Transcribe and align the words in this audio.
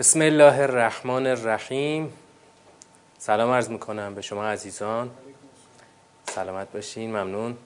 بسم 0.00 0.20
الله 0.20 0.60
الرحمن 0.60 1.26
الرحیم. 1.26 2.12
سلام 3.18 3.50
عرض 3.50 3.68
می‌کنم 3.68 4.14
به 4.14 4.22
شما 4.22 4.44
عزیزان. 4.44 5.10
سلامت 6.26 6.72
باشین 6.72 7.10
ممنون. 7.10 7.56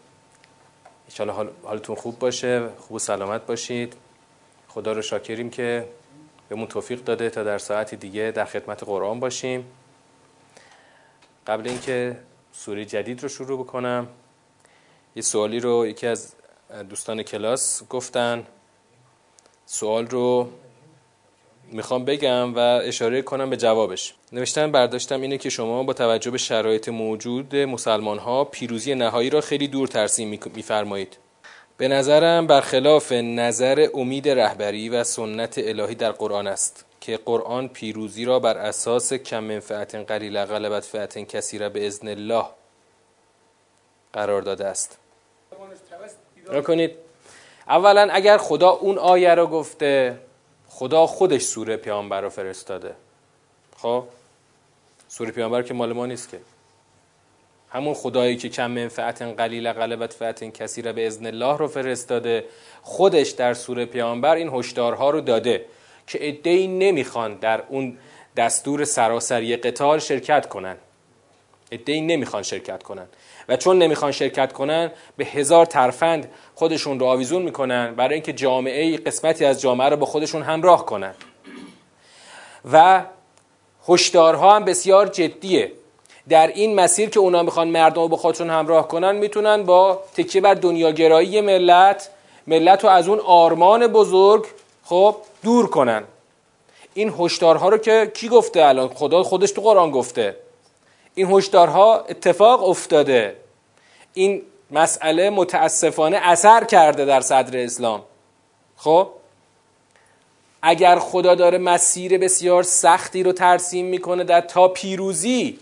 انشالله 1.08 1.32
حال، 1.32 1.50
حالتون 1.62 1.96
خوب 1.96 2.18
باشه 2.18 2.68
خوب 2.78 2.98
سلامت 2.98 3.46
باشید. 3.46 3.96
خدا 4.68 4.92
رو 4.92 5.02
شاکریم 5.02 5.50
که 5.50 5.88
بهمون 6.48 6.66
توفیق 6.66 7.04
داده 7.04 7.30
تا 7.30 7.42
در 7.42 7.58
ساعتی 7.58 7.96
دیگه 7.96 8.32
در 8.34 8.44
خدمت 8.44 8.84
قرآن 8.84 9.20
باشیم. 9.20 9.64
قبل 11.46 11.68
اینکه 11.68 12.16
سوره 12.52 12.84
جدید 12.84 13.22
رو 13.22 13.28
شروع 13.28 13.64
بکنم 13.64 14.08
یه 15.16 15.22
سوالی 15.22 15.60
رو 15.60 15.86
یکی 15.86 16.06
از 16.06 16.34
دوستان 16.88 17.22
کلاس 17.22 17.82
گفتن. 17.88 18.46
سوال 19.66 20.06
رو 20.06 20.50
می‌خوام 21.72 22.04
بگم 22.04 22.54
و 22.54 22.58
اشاره 22.58 23.22
کنم 23.22 23.50
به 23.50 23.56
جوابش. 23.56 24.14
نوشتن 24.32 24.72
برداشتم 24.72 25.20
اینه 25.20 25.38
که 25.38 25.50
شما 25.50 25.82
با 25.82 25.92
توجه 25.92 26.30
به 26.30 26.38
شرایط 26.38 26.88
موجود 26.88 27.56
مسلمان 27.56 28.18
ها 28.18 28.44
پیروزی 28.44 28.94
نهایی 28.94 29.30
را 29.30 29.40
خیلی 29.40 29.68
دور 29.68 29.88
ترسیم 29.88 30.40
میفرمایید. 30.54 31.16
به 31.76 31.88
نظرم 31.88 32.46
برخلاف 32.46 33.12
نظر 33.12 33.88
امید 33.94 34.28
رهبری 34.28 34.88
و 34.88 35.04
سنت 35.04 35.58
الهی 35.58 35.94
در 35.94 36.10
قرآن 36.12 36.46
است 36.46 36.84
که 37.00 37.18
قرآن 37.24 37.68
پیروزی 37.68 38.24
را 38.24 38.38
بر 38.38 38.58
اساس 38.58 39.12
کم 39.12 39.44
منفعت 39.44 39.94
قلیل 39.94 40.44
غلبت 40.44 40.84
فعت 40.84 41.18
کثیره 41.18 41.68
به 41.68 41.86
اذن 41.86 42.08
الله 42.08 42.44
قرار 44.12 44.42
داده 44.42 44.66
است. 44.66 44.98
کنید 46.66 46.90
اولا 47.68 48.08
اگر 48.12 48.38
خدا 48.38 48.70
اون 48.70 48.98
آیه 48.98 49.34
رو 49.34 49.46
گفته 49.46 50.18
خدا 50.76 51.06
خودش 51.06 51.42
سوره 51.42 51.76
پیامبر 51.76 52.20
رو 52.20 52.28
فرستاده. 52.28 52.94
خب؟ 53.76 54.04
سوره 55.08 55.30
پیامبر 55.30 55.62
که 55.62 55.74
مال 55.74 55.92
ما 55.92 56.06
نیست 56.06 56.28
که. 56.28 56.40
همون 57.70 57.94
خدایی 57.94 58.36
که 58.36 58.48
کم 58.48 58.70
منفعت 58.70 59.22
قلیل 59.22 59.72
غلبت 59.72 60.12
فعت 60.12 60.44
کثیره 60.44 60.92
به 60.92 61.06
اذن 61.06 61.26
الله 61.26 61.58
رو 61.58 61.68
فرستاده 61.68 62.44
خودش 62.82 63.30
در 63.30 63.54
سوره 63.54 63.86
پیامبر 63.86 64.34
این 64.34 64.48
هشدارها 64.48 65.10
رو 65.10 65.20
داده 65.20 65.64
که 66.06 66.18
عده‌ای 66.18 66.66
نمی‌خوان 66.66 67.34
در 67.34 67.62
اون 67.68 67.98
دستور 68.36 68.84
سراسری 68.84 69.56
قتال 69.56 69.98
شرکت 69.98 70.48
کنن. 70.48 70.76
عده‌ای 71.74 72.00
نمی‌خوان 72.00 72.42
شرکت 72.42 72.82
کنن. 72.82 73.06
و 73.48 73.56
چون 73.56 73.78
نمی‌خوان 73.78 74.12
شرکت 74.12 74.52
کنن 74.52 74.90
به 75.16 75.24
هزار 75.24 75.66
ترفند 75.66 76.32
خودشون 76.54 77.00
رو 77.00 77.06
آویزون 77.06 77.42
می‌کنن 77.42 77.94
برای 77.94 78.14
اینکه 78.14 78.32
جامعه 78.32 78.96
قسمتی 78.96 79.44
از 79.44 79.60
جامعه 79.60 79.88
رو 79.88 79.96
با 79.96 80.06
خودشون 80.06 80.42
همراه 80.42 80.86
کنن. 80.86 81.14
و 82.72 83.04
هشدارها 83.88 84.56
هم 84.56 84.64
بسیار 84.64 85.06
جدیه. 85.06 85.72
در 86.28 86.46
این 86.46 86.74
مسیر 86.74 87.08
که 87.10 87.20
اونا 87.20 87.42
می‌خوان 87.42 87.68
مردم 87.68 88.02
رو 88.02 88.08
با 88.08 88.16
خودشون 88.16 88.50
همراه 88.50 88.88
کنن 88.88 89.16
می‌تونن 89.16 89.62
با 89.62 90.02
تکیه 90.16 90.40
بر 90.40 90.54
دنیاگرایی 90.54 91.40
ملت 91.40 92.08
ملت 92.46 92.84
رو 92.84 92.90
از 92.90 93.08
اون 93.08 93.20
آرمان 93.20 93.86
بزرگ 93.86 94.46
خب 94.84 95.16
دور 95.42 95.66
کنن. 95.66 96.04
این 96.94 97.14
هشدارها 97.18 97.68
رو 97.68 97.78
که 97.78 98.10
کی 98.14 98.28
گفته 98.28 98.64
الان؟ 98.64 98.88
خدا 98.88 99.22
خودش 99.22 99.50
تو 99.50 99.62
قرآن 99.62 99.90
گفته. 99.90 100.36
این 101.14 101.32
هشدارها 101.32 101.98
اتفاق 102.00 102.68
افتاده. 102.68 103.36
این 104.14 104.42
مسئله 104.70 105.30
متاسفانه 105.30 106.16
اثر 106.16 106.64
کرده 106.64 107.04
در 107.04 107.20
صدر 107.20 107.58
اسلام. 107.58 108.02
خب؟ 108.76 109.08
اگر 110.62 110.98
خدا 110.98 111.34
داره 111.34 111.58
مسیر 111.58 112.18
بسیار 112.18 112.62
سختی 112.62 113.22
رو 113.22 113.32
ترسیم 113.32 113.86
می‌کنه 113.86 114.24
در 114.24 114.40
تا 114.40 114.68
پیروزی 114.68 115.58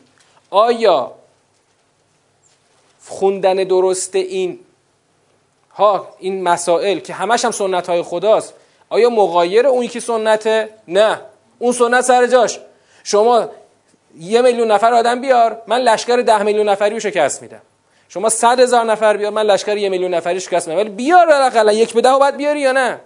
آیا 0.51 1.13
خوندن 3.09 3.55
درست 3.55 4.15
این 4.15 4.59
ها 5.75 6.09
این 6.19 6.43
مسائل 6.43 6.99
که 6.99 7.15
همش 7.15 7.45
هم 7.45 7.51
سنت 7.51 7.89
های 7.89 8.03
خداست 8.03 8.55
آیا 8.89 9.11
مغایر 9.11 9.67
اون 9.67 9.85
یکی 9.85 10.01
سنته؟ 10.01 10.69
نه. 10.89 11.21
اون 11.59 11.73
سنت 11.73 12.01
سر 12.05 12.27
جاش. 12.27 12.59
شما 13.05 13.49
یه 14.21 14.43
میلیون 14.43 14.71
نفر 14.71 14.95
آدم 14.95 15.21
بیار 15.21 15.63
من 15.67 15.81
لشکر 15.81 16.17
ده 16.17 16.43
میلیون 16.43 16.69
نفری 16.69 16.95
رو 16.95 17.01
شکست 17.01 17.43
میدم. 17.43 17.63
شما 18.09 18.29
صد 18.29 18.61
هزار 18.61 18.85
نفر 18.85 19.17
بیار 19.17 19.33
من 19.33 19.43
لشکر 19.43 19.77
یه 19.77 19.89
میلیون 19.89 20.15
نفری 20.15 20.41
شکست 20.41 20.69
میدم. 20.69 20.81
ولی 20.81 20.91
بیار 20.91 21.27
بالاخره 21.27 21.75
یک 21.75 21.95
به 21.95 22.01
ده 22.01 22.13
باید 22.13 22.37
بیاری 22.37 22.61
یا 22.61 22.73
نه؟ 22.73 23.01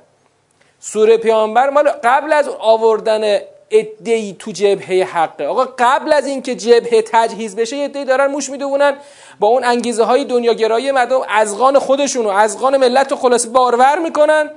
سوره 0.80 1.16
پیامبر 1.16 1.70
مال 1.70 1.88
قبل 1.88 2.32
از 2.32 2.48
آوردن 2.48 3.38
ادعی 3.70 4.36
تو 4.38 4.50
جبهه 4.50 5.08
حقه. 5.12 5.46
آقا 5.46 5.64
قبل 5.78 6.12
از 6.12 6.26
اینکه 6.26 6.54
جبهه 6.54 7.02
تجهیز 7.02 7.56
بشه 7.56 7.76
ادعی 7.76 8.04
دارن 8.04 8.26
موش 8.26 8.50
می‌دونن 8.50 8.96
با 9.40 9.48
اون 9.48 9.64
انگیزه 9.64 10.04
های 10.04 10.24
دنیاگرایی 10.24 10.90
مردم. 10.90 11.20
ازغان 11.28 11.78
خودشون 11.78 12.26
و 12.26 12.28
ازغان 12.28 12.76
ملت 12.76 13.10
رو 13.10 13.16
خلاص 13.16 13.46
بارور 13.46 13.98
می‌کنن. 13.98 14.50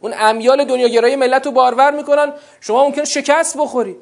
اون 0.00 0.14
امیال 0.18 0.64
دنیاگرایی 0.64 1.16
ملت 1.16 1.46
رو 1.46 1.52
بارور 1.52 1.90
می‌کنن. 1.90 2.32
شما 2.60 2.84
ممکن 2.84 3.04
شکست 3.04 3.56
بخوری 3.58 3.96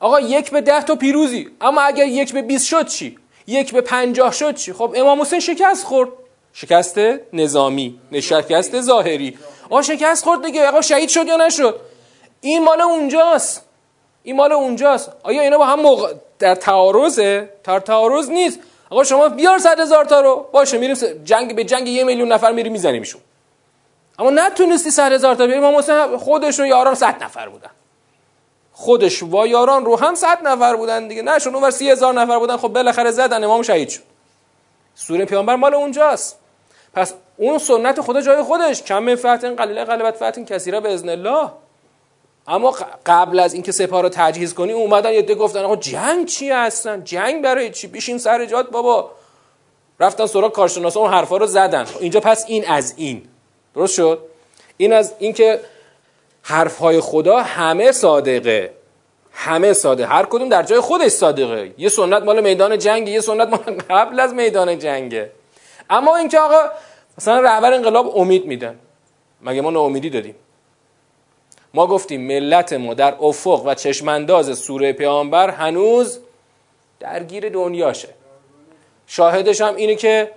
آقا 0.00 0.20
یک 0.20 0.50
به 0.50 0.60
ده 0.60 0.82
تا 0.82 0.94
پیروزی. 0.94 1.48
اما 1.60 1.80
اگر 1.80 2.06
یک 2.06 2.32
به 2.32 2.42
20 2.42 2.66
شد 2.66 2.86
چی؟ 2.86 3.18
یک 3.46 3.72
به 3.72 3.80
پنجاه 3.80 4.32
شد 4.32 4.54
چی؟ 4.54 4.72
خب 4.72 4.94
امام 4.96 5.20
حسین 5.20 5.40
شکست 5.40 5.84
خورد. 5.84 6.08
شکست 6.52 7.00
نظامی 7.32 8.00
شکست 8.20 8.80
ظاهری. 8.80 9.38
آقا 9.64 9.82
شکست 9.82 10.24
خورد 10.24 10.44
دیگه. 10.44 10.68
آقا 10.68 10.80
شهید 10.80 11.08
شد 11.08 11.26
یا 11.26 11.36
نشد؟ 11.36 11.80
این 12.40 12.64
مال 12.64 12.80
اونجاست. 12.80 13.66
این 14.22 14.36
مال 14.36 14.52
اونجاست. 14.52 15.12
آیا 15.22 15.42
اینا 15.42 15.58
با 15.58 15.66
هم 15.66 15.80
موقع... 15.80 16.14
در 16.38 16.54
تعارضه؟ 16.54 17.48
در 17.64 17.80
تعارض 17.80 18.30
نیست. 18.30 18.58
آقا 18.90 19.04
شما 19.04 19.28
بیار 19.28 19.58
صد 19.58 19.80
هزار 19.80 20.04
تا 20.04 20.20
رو. 20.20 20.46
باشه 20.52 20.78
میریم 20.78 20.96
جنگ 21.24 21.56
به 21.56 21.64
جنگ 21.64 21.88
یه 21.88 22.04
میلیون 22.04 22.32
نفر 22.32 22.52
میریم 22.52 22.72
میزنیمشون. 22.72 23.20
اما 24.18 24.30
نتونستی 24.30 24.90
صد 24.90 25.12
هزار 25.12 25.34
تا 25.34 25.46
بیاری 25.46 25.60
امام 25.60 25.78
حسین 25.78 26.16
خودش 26.16 26.60
و 26.60 26.66
یاران 26.66 26.94
صد 26.94 27.24
نفر 27.24 27.48
بودن. 27.48 27.70
خودش 28.80 29.22
و 29.22 29.46
یاران 29.46 29.84
رو 29.84 29.98
هم 29.98 30.14
صد 30.14 30.38
نفر 30.42 30.76
بودن 30.76 31.08
دیگه. 31.08 31.22
نه 31.22 31.38
شون 31.38 31.54
اونور 31.54 31.70
سی 31.70 31.90
هزار 31.90 32.14
نفر 32.14 32.38
بودن 32.38 32.56
خب 32.56 32.68
بالاخره 32.68 33.10
زدن 33.10 33.44
امام 33.44 33.62
شهید 33.62 33.88
شد. 33.88 34.00
سوره 34.94 35.24
پیامبر 35.24 35.56
مال 35.56 35.74
اونجاست. 35.74 36.38
پس 36.94 37.14
اون 37.36 37.58
سنت 37.58 38.00
خدا 38.00 38.20
جای 38.20 38.42
خودش. 38.42 38.82
کم 38.82 38.98
من 38.98 39.16
فتن 39.16 39.56
قلیل 39.56 39.84
غلبت 39.84 40.16
فتن 40.16 40.44
کثیره 40.44 40.80
به 40.80 40.94
اذن 40.94 41.08
الله. 41.08 41.50
اما 42.48 42.74
قبل 43.06 43.38
از 43.38 43.54
اینکه 43.54 43.72
سپاه 43.72 44.02
رو 44.02 44.08
تجهیز 44.08 44.54
کنی 44.54 44.72
اومدن 44.72 45.12
یه 45.12 45.22
گفتن 45.22 45.64
آقا 45.64 45.76
جنگ 45.76 46.26
چی 46.26 46.50
هستن؟ 46.50 47.04
جنگ 47.04 47.42
برای 47.42 47.70
چی؟ 47.70 47.86
بشین 47.86 48.18
سر 48.18 48.44
جات 48.44 48.70
بابا. 48.70 49.10
رفتن 50.00 50.26
سراغ 50.26 50.52
کارشناسا 50.52 51.00
اون 51.00 51.10
حرفا 51.10 51.36
رو 51.36 51.46
زدن. 51.46 51.86
اینجا 52.00 52.20
پس 52.20 52.44
این 52.48 52.68
از 52.68 52.94
این. 52.96 53.22
درست 53.74 53.94
شد؟ 53.94 54.18
این 54.76 54.92
از 54.92 55.14
اینکه 55.18 55.60
حرفهای 56.42 57.00
خدا 57.00 57.38
همه 57.42 57.92
صادقه. 57.92 58.72
همه 59.32 59.72
صادقه 59.72 60.08
هر 60.08 60.26
کدوم 60.26 60.48
در 60.48 60.62
جای 60.62 60.80
خودش 60.80 61.10
صادقه. 61.10 61.74
یه 61.78 61.88
سنت 61.88 62.22
مال 62.22 62.40
میدان 62.40 62.78
جنگه 62.78 63.12
یه 63.12 63.20
سنت 63.20 63.48
مال 63.48 63.80
قبل 63.90 64.20
از 64.20 64.34
میدان 64.34 64.78
جنگه. 64.78 65.30
اما 65.90 66.16
اینکه 66.16 66.38
آقا 66.38 66.70
مثلا 67.18 67.40
رهبر 67.40 67.72
انقلاب 67.72 68.18
امید 68.18 68.46
میدن 68.46 68.78
مگه 69.42 69.60
ما 69.60 69.80
امیدی 69.80 70.10
دادیم 70.10 70.34
ما 71.74 71.86
گفتیم 71.86 72.20
ملت 72.20 72.72
ما 72.72 72.94
در 72.94 73.14
افق 73.20 73.62
و 73.66 73.74
چشمانداز 73.74 74.58
سوره 74.58 74.92
پیامبر 74.92 75.50
هنوز 75.50 76.18
درگیر 77.00 77.48
دنیاشه. 77.48 78.08
شاهدش 79.06 79.60
هم 79.60 79.76
اینه 79.76 79.94
که 79.94 80.30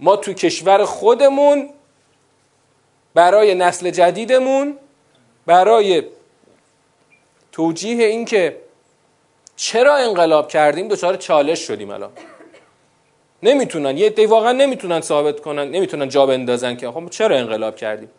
ما 0.00 0.16
تو 0.16 0.32
کشور 0.32 0.84
خودمون 0.84 1.70
برای 3.14 3.54
نسل 3.54 3.90
جدیدمون 3.90 4.78
برای 5.46 6.02
توجیه 7.52 8.06
این 8.06 8.24
که 8.24 8.56
چرا 9.56 9.96
انقلاب 9.96 10.48
کردیم 10.48 10.88
دچار 10.88 11.16
چالش 11.16 11.58
شدیم 11.60 11.90
الان. 11.90 12.10
نمی‌تونن 13.42 13.98
یه 13.98 14.10
دی 14.10 14.26
واقعا 14.26 14.52
نمی‌تونن 14.52 15.00
ثابت 15.00 15.40
کنن 15.40 15.70
نمی‌تونن 15.70 16.08
جا 16.08 16.26
بندازن 16.26 16.76
که 16.76 16.90
خب 16.90 17.10
چرا 17.10 17.36
انقلاب 17.36 17.76
کردیم؟ 17.76 18.10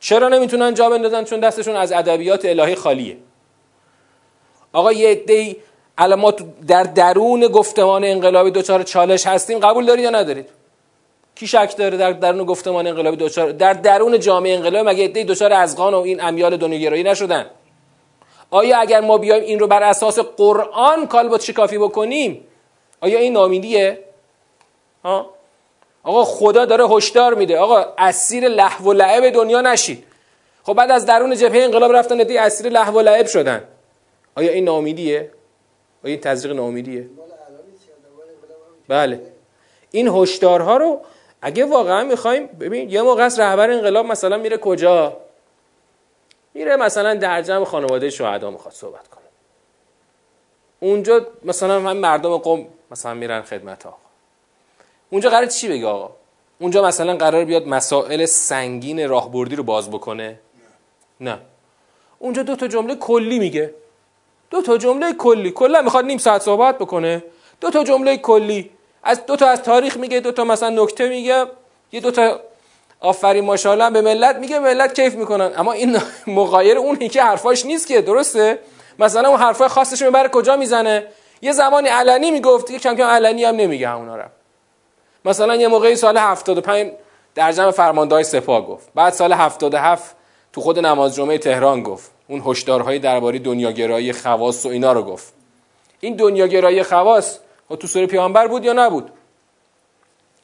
چرا 0.00 0.28
نمی‌تونن 0.28 0.74
جا 0.74 0.90
بندازن؟ 0.90 1.24
چون 1.24 1.40
دستشون 1.40 1.76
از 1.76 1.92
ادبیات 1.92 2.44
الهی 2.44 2.74
خالیه. 2.74 3.16
آقا 4.72 4.92
یه 4.92 5.14
دی 5.14 5.56
الان 5.98 6.20
ما 6.20 6.30
در 6.66 6.82
درون 6.82 7.48
گفتمان 7.48 8.04
انقلابی 8.04 8.50
دچار 8.50 8.82
چالش 8.82 9.26
هستیم 9.26 9.58
قبول 9.58 9.86
دارید 9.86 10.04
یا 10.04 10.10
ندارید؟ 10.10 10.48
کی 11.38 11.46
شک 11.46 11.74
داره 11.76 11.96
در 11.96 12.12
درون 12.12 12.44
گفتمان 12.44 12.86
انقلابی 12.86 13.16
دوچار 13.16 13.52
در 13.52 13.72
درون 13.72 14.18
جامعه 14.18 14.54
انقلابی 14.54 14.90
مگه 14.90 15.02
ایده 15.02 15.24
دوچار 15.24 15.52
ازغان 15.52 15.94
و 15.94 15.98
این 15.98 16.20
امیال 16.20 16.56
دنیاگرایی 16.56 17.02
نشدن؟ 17.02 17.46
آیا 18.50 18.78
اگر 18.78 19.00
ما 19.00 19.18
بیایم 19.18 19.42
این 19.42 19.58
رو 19.58 19.66
بر 19.66 19.82
اساس 19.82 20.18
قرآن 20.18 21.06
کالبد 21.06 21.40
شکافی 21.40 21.78
بکنیم 21.78 22.44
آیا 23.00 23.18
این 23.18 23.32
نامیدیه؟ 23.32 24.04
ها؟ 25.04 25.30
آقا 26.02 26.24
خدا 26.24 26.64
داره 26.64 26.88
هشدار 26.88 27.34
میده. 27.34 27.58
آقا 27.58 27.84
اسیر 27.98 28.48
لهو 28.48 28.84
و 28.84 28.92
لعب 28.92 29.30
دنیا 29.30 29.60
نشید 29.60 30.04
خب 30.62 30.74
بعد 30.74 30.90
از 30.90 31.06
درون 31.06 31.36
جبهه 31.36 31.64
انقلاب 31.64 31.92
رفتن 31.92 32.20
ندی 32.20 32.38
اسیر 32.38 32.68
لهو 32.68 32.98
و 32.98 33.00
لعب 33.00 33.26
شدن. 33.26 33.64
آیا 34.36 34.52
این 34.52 34.64
ناامیدیه 34.64 35.30
آیا 36.04 36.12
این 36.12 36.20
تزریق 36.20 36.56
ناامیدیه 36.56 37.08
بله. 38.88 39.20
این 39.90 40.08
هشدارها 40.08 40.76
رو 40.76 41.00
اگه 41.42 41.64
واقعا 41.64 42.04
می‌خوایم 42.04 42.46
ببین 42.46 42.90
یه 42.90 43.02
موقع 43.02 43.22
از 43.22 43.40
رهبر 43.40 43.70
انقلاب 43.70 44.06
مثلا 44.06 44.36
میره 44.36 44.58
کجا؟ 44.58 45.16
میره 46.54 46.76
مثلا 46.76 47.14
در 47.14 47.42
جمع 47.42 47.64
خانواده 47.64 48.10
شهدا 48.10 48.50
می‌خواد 48.50 48.74
صحبت 48.74 49.08
کنه. 49.08 49.24
اونجا 50.80 51.26
مثلا 51.44 51.90
هم 51.90 51.96
مردم 51.96 52.36
قوم 52.36 52.66
مثلا 52.90 53.14
میرن 53.14 53.42
خدمت 53.42 53.86
آقا 53.86 53.96
اونجا 55.10 55.30
قرار 55.30 55.46
چی 55.46 55.68
بگه 55.68 55.86
آقا؟ 55.86 56.10
اونجا 56.58 56.82
مثلا 56.82 57.16
قرار 57.16 57.44
بیاد 57.44 57.66
مسائل 57.66 58.24
سنگین 58.24 59.08
راهبردی 59.08 59.56
رو 59.56 59.62
باز 59.62 59.90
بکنه؟ 59.90 60.40
نه. 61.20 61.38
اونجا 62.18 62.42
دو 62.42 62.56
تا 62.56 62.66
جمله 62.68 62.94
کلی 62.94 63.38
میگه. 63.38 63.74
دو 64.50 64.62
تا 64.62 64.76
جمله 64.76 65.12
کلی. 65.12 65.50
کلا 65.50 65.82
می‌خواد 65.82 66.04
نیم 66.04 66.18
ساعت 66.18 66.42
صحبت 66.42 66.78
بکنه. 66.78 67.24
دو 67.60 67.70
تا 67.70 67.84
جمله 67.84 68.16
کلی. 68.16 68.70
از 69.02 69.26
دو 69.26 69.36
تا 69.36 69.46
از 69.46 69.62
تاریخ 69.62 69.96
میگه 69.96 70.20
دو 70.20 70.32
تا 70.32 70.44
مثلا 70.44 70.82
نکته 70.82 71.08
میگه 71.08 71.46
یه 71.92 72.00
دو 72.00 72.10
تا 72.10 72.40
آفرین 73.00 73.44
ماشاءالله 73.44 73.90
به 73.90 74.00
ملت 74.00 74.36
میگه 74.36 74.58
ملت 74.58 74.94
کیف 74.94 75.14
می‌کنن. 75.14 75.52
اما 75.56 75.72
این 75.72 75.98
مغایر 76.26 76.78
اون 76.78 76.96
که 76.96 77.22
حرفاش 77.22 77.66
نیست 77.66 77.86
که 77.86 78.02
درسته؟ 78.02 78.58
مثلا 78.98 79.28
اون 79.28 79.38
حرفای 79.40 79.68
خاصش 79.68 80.02
می‌بره 80.02 80.28
کجا 80.28 80.56
می‌زنه؟ 80.56 81.06
یه 81.42 81.52
زمانی 81.52 81.88
علنی 81.88 82.30
می‌گفت 82.30 82.70
یه 82.70 82.78
کم 82.78 82.94
کم 82.94 83.06
علنی 83.06 83.44
هم 83.44 83.56
نمیگه 83.56 83.94
اونا 83.94 84.16
رو. 84.16 84.24
مثلا 85.24 85.56
یه 85.56 85.68
موقعی 85.68 85.96
سال 85.96 86.16
75 86.16 86.92
در 87.34 87.52
جمع 87.52 87.70
فرماندهای 87.70 88.24
سپاه 88.24 88.66
گفت. 88.66 88.88
بعد 88.94 89.12
سال 89.12 89.32
77 89.32 90.16
تو 90.52 90.60
خود 90.60 90.78
نماز 90.78 91.14
جمعه 91.14 91.38
تهران 91.38 91.82
گفت. 91.82 92.10
اون 92.28 92.42
هشدارهای 92.46 92.98
درباره 92.98 93.38
دنیاگرایی 93.38 94.12
خواص 94.12 94.66
و 94.66 94.68
اینا 94.68 94.92
رو 94.92 95.02
گفت. 95.02 95.32
این 96.00 96.16
دنیاگرایی 96.16 96.82
خواص 96.82 97.38
خب 97.68 97.76
تو 97.76 97.86
سوره 97.86 98.06
پیامبر 98.06 98.46
بود 98.46 98.64
یا 98.64 98.72
نبود؟ 98.72 99.10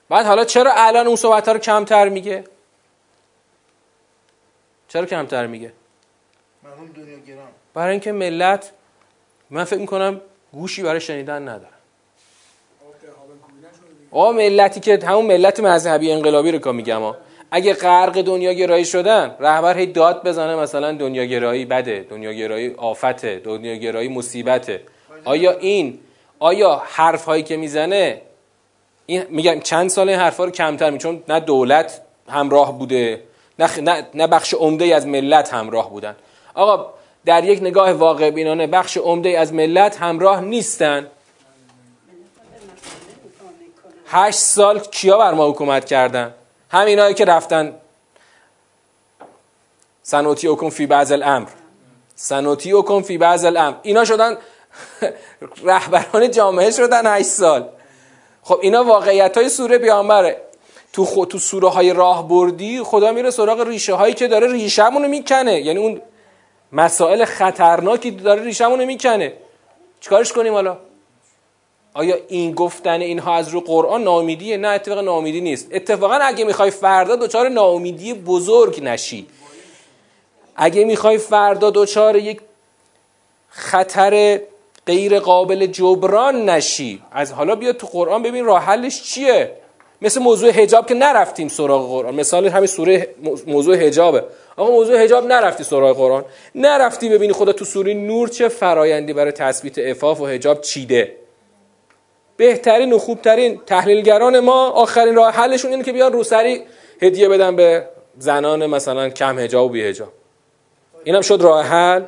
بعد 0.08 0.26
حالا 0.26 0.44
چرا 0.44 0.72
الان 0.76 1.06
اون 1.06 1.16
صحبت 1.16 1.48
رو 1.48 1.58
کمتر 1.58 2.08
میگه؟ 2.08 2.44
چرا 4.88 5.06
کمتر 5.06 5.46
میگه؟ 5.46 5.72
برای 7.74 7.90
اینکه 7.90 8.12
ملت 8.12 8.72
من 9.50 9.64
فکر 9.64 9.78
می‌کنم 9.78 10.20
گوشی 10.52 10.82
برای 10.82 11.00
شنیدن 11.00 11.42
ندارن. 11.48 11.68
آ 14.10 14.32
ملتی 14.32 14.80
که 14.80 14.98
همون 15.06 15.26
ملت 15.26 15.60
مذهبی 15.60 16.12
انقلابی 16.12 16.52
رو 16.52 16.58
که 16.58 16.72
میگم 16.72 17.14
اگه 17.50 17.74
غرق 17.74 18.22
دنیا 18.22 18.52
گرایی 18.52 18.84
شدن 18.84 19.36
رهبر 19.40 19.78
هی 19.78 19.86
داد 19.86 20.24
بزنه 20.28 20.56
مثلا 20.56 20.92
دنیا 20.92 21.24
گرایی 21.24 21.64
بده 21.64 22.06
دنیا 22.10 22.32
گرایی 22.32 22.74
آفته 22.74 23.40
دنیا 23.44 23.76
گرایی 23.76 24.08
مصیبته. 24.08 24.82
آیا 25.24 25.50
این 25.50 25.98
آیا 26.44 26.82
حرف 26.86 27.24
هایی 27.24 27.42
که 27.42 27.56
می‌زنه 27.56 28.20
این 29.06 29.24
میگم 29.28 29.60
چند 29.60 29.90
سال 29.90 30.08
این 30.08 30.18
حرفا 30.18 30.44
رو 30.44 30.50
کمتر 30.50 30.90
می 30.90 30.98
چون 30.98 31.22
نه 31.28 31.40
دولت 31.40 32.00
همراه 32.28 32.78
بوده 32.78 33.22
نه, 33.58 33.80
نه, 33.80 34.06
نه 34.14 34.26
بخش 34.26 34.54
عمده 34.54 34.94
از 34.94 35.06
ملت 35.06 35.54
همراه 35.54 35.90
بودن. 35.90 36.16
آقا 36.54 36.94
در 37.24 37.44
یک 37.44 37.60
نگاه 37.60 37.92
واقع 37.92 38.30
بینانه 38.30 38.66
بخش 38.66 38.96
عمده 38.96 39.38
از 39.38 39.52
ملت 39.52 40.02
همراه 40.02 40.40
نیستن. 40.40 41.06
هشت 44.06 44.38
سال 44.38 44.78
کیا 44.78 45.18
بر 45.18 45.34
ما 45.34 45.48
حکومت 45.48 45.84
کردن؟ 45.84 46.34
همینایی 46.70 47.14
که 47.14 47.24
رفتن 47.24 47.74
سنوتی 50.02 50.46
اوکن 50.46 50.70
فی 50.70 50.86
بعض 50.86 51.12
الامر. 51.12 51.48
سنوتی 52.14 52.70
اوکن 52.70 53.02
فی 53.02 53.18
بعض 53.18 53.44
الامر. 53.44 53.76
اینا 53.82 54.04
شدن 54.04 54.36
رهبران 55.64 56.30
جامعه 56.30 56.70
شدن 56.70 57.16
هشت 57.16 57.26
سال. 57.26 57.68
خب 58.42 58.58
اینا 58.62 58.84
واقعیت 58.84 59.36
های 59.36 59.48
سوره 59.48 59.78
پیامبره. 59.78 60.40
تو 60.92 61.04
خود 61.04 61.28
تو 61.28 61.38
سوره 61.38 61.68
های 61.68 61.92
راه 61.92 62.28
بردی 62.28 62.82
خدا 62.82 63.12
میره 63.12 63.30
سراغ 63.30 63.60
ریشه 63.60 63.94
هایی 63.94 64.14
که 64.14 64.28
داره 64.28 64.52
ریشه‌مون 64.52 65.06
می‌کنه. 65.06 65.60
یعنی 65.60 65.78
اون 65.78 66.00
مسائل 66.72 67.24
خطرناکی 67.24 68.10
داره 68.10 68.42
ریشه‌مون 68.42 68.84
می‌کنه. 68.84 69.32
چیکارش 70.00 70.32
کنیم 70.32 70.52
حالا؟ 70.52 70.78
آیا 71.94 72.16
این 72.28 72.52
گفتن 72.52 73.00
اینها 73.00 73.34
از 73.34 73.48
رو 73.48 73.60
قرآن 73.60 74.02
ناامیدیه؟ 74.02 74.56
نه 74.56 74.68
اتفاق 74.68 74.98
ناامیدی 74.98 75.40
نیست. 75.40 75.68
اتفاقا 75.72 76.14
اگه 76.14 76.44
می‌خوای 76.44 76.70
فردا 76.70 77.16
دچار 77.16 77.48
ناامیدی 77.48 78.14
بزرگ 78.14 78.80
نشی. 78.82 79.26
اگه 80.56 80.84
می‌خوای 80.84 81.18
فردا 81.18 81.70
دچار 81.74 82.16
یک 82.16 82.40
خطر 83.48 84.40
غیر 84.86 85.18
قابل 85.18 85.66
جبران 85.66 86.50
نشی. 86.50 87.02
از 87.12 87.32
حالا 87.32 87.54
بیا 87.54 87.72
تو 87.72 87.86
قرآن 87.86 88.22
ببین 88.22 88.44
راه 88.44 88.62
حلش 88.62 89.02
چیه. 89.02 89.50
مثل 90.02 90.20
موضوع 90.20 90.50
حجاب 90.50 90.86
که 90.86 90.94
نرفتیم 90.94 91.48
سراغ 91.48 91.88
قرآن. 91.88 92.14
مثال 92.14 92.46
همین 92.46 92.66
سوره 92.66 93.08
موضوع 93.46 93.76
حجابه. 93.76 94.24
آقا 94.56 94.70
موضوع 94.70 95.02
حجاب 95.02 95.26
نرفتی 95.26 95.64
سراغ 95.64 95.96
قرآن. 95.96 96.24
نرفتی 96.54 97.08
ببینی 97.08 97.32
خدا 97.32 97.52
تو 97.52 97.64
سوره 97.64 97.94
نور 97.94 98.28
چه 98.28 98.48
فرایندی 98.48 99.12
برای 99.12 99.32
تثبیت 99.32 99.78
عفاف 99.78 100.20
و 100.20 100.26
حجاب 100.26 100.60
چیده. 100.60 101.16
بهترین 102.36 102.92
و 102.92 102.98
خوبترین 102.98 103.60
تحلیلگران 103.66 104.40
ما 104.40 104.70
آخرین 104.70 105.14
راه 105.14 105.34
حلشون 105.34 105.70
اینه 105.70 105.84
که 105.84 105.92
بیان 105.92 106.12
روسری 106.12 106.62
هدیه 107.02 107.28
بدن 107.28 107.56
به 107.56 107.88
زنان 108.18 108.66
مثلا 108.66 109.08
کم 109.08 109.38
حجاب 109.38 109.66
و 109.66 109.68
بی 109.68 109.84
حجاب 109.84 110.08
اینم 111.04 111.20
شد 111.20 111.42
راه 111.42 111.64
حل؟ 111.64 112.02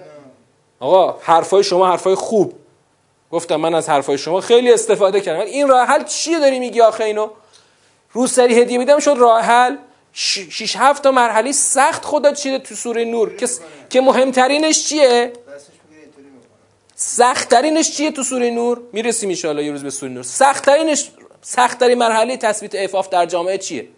آقا 0.80 1.18
حرفای 1.20 1.64
شما 1.64 1.86
حرفای 1.86 2.14
خوب. 2.14 2.52
گفتم 3.36 3.56
من 3.56 3.74
از 3.74 3.88
حرفای 3.88 4.18
شما 4.18 4.40
خیلی 4.40 4.72
استفاده 4.72 5.20
کردم. 5.20 5.40
این 5.40 5.68
راه 5.68 5.86
حل 5.86 6.04
چیه 6.04 6.38
داری 6.38 6.58
میگی 6.58 6.80
آخه 6.80 7.04
اینو؟ 7.04 7.30
روسری 8.12 8.60
هدیه 8.60 8.78
میدم 8.78 8.98
شد 8.98 9.14
راه 9.18 9.42
حل. 9.42 9.76
شش 10.12 10.76
هفت 10.76 11.02
تا 11.02 11.10
مرحله 11.10 11.52
سخت 11.52 12.04
خدا 12.04 12.32
چیده 12.32 12.58
تو 12.58 12.74
سوره 12.74 13.04
نور. 13.04 13.36
که 13.36 13.48
که 13.90 14.00
مهمترینش 14.00 14.88
چیه؟ 14.88 15.32
سختترینش 16.94 17.90
چیه 17.96 18.10
تو 18.10 18.22
سوره 18.22 18.50
نور؟ 18.50 18.80
می‌رسیم 18.92 19.30
ان 19.44 19.58
یه 19.58 19.72
روز 19.72 19.82
به 19.82 19.90
سوره 19.90 20.12
نور. 20.12 20.22
سختترینش 20.22 21.10
سختترین 21.42 21.98
مرحله 21.98 22.36
تثبیت 22.36 22.74
عفاف 22.74 23.08
در 23.08 23.26
جامعه 23.26 23.58
چیه؟ 23.58 23.88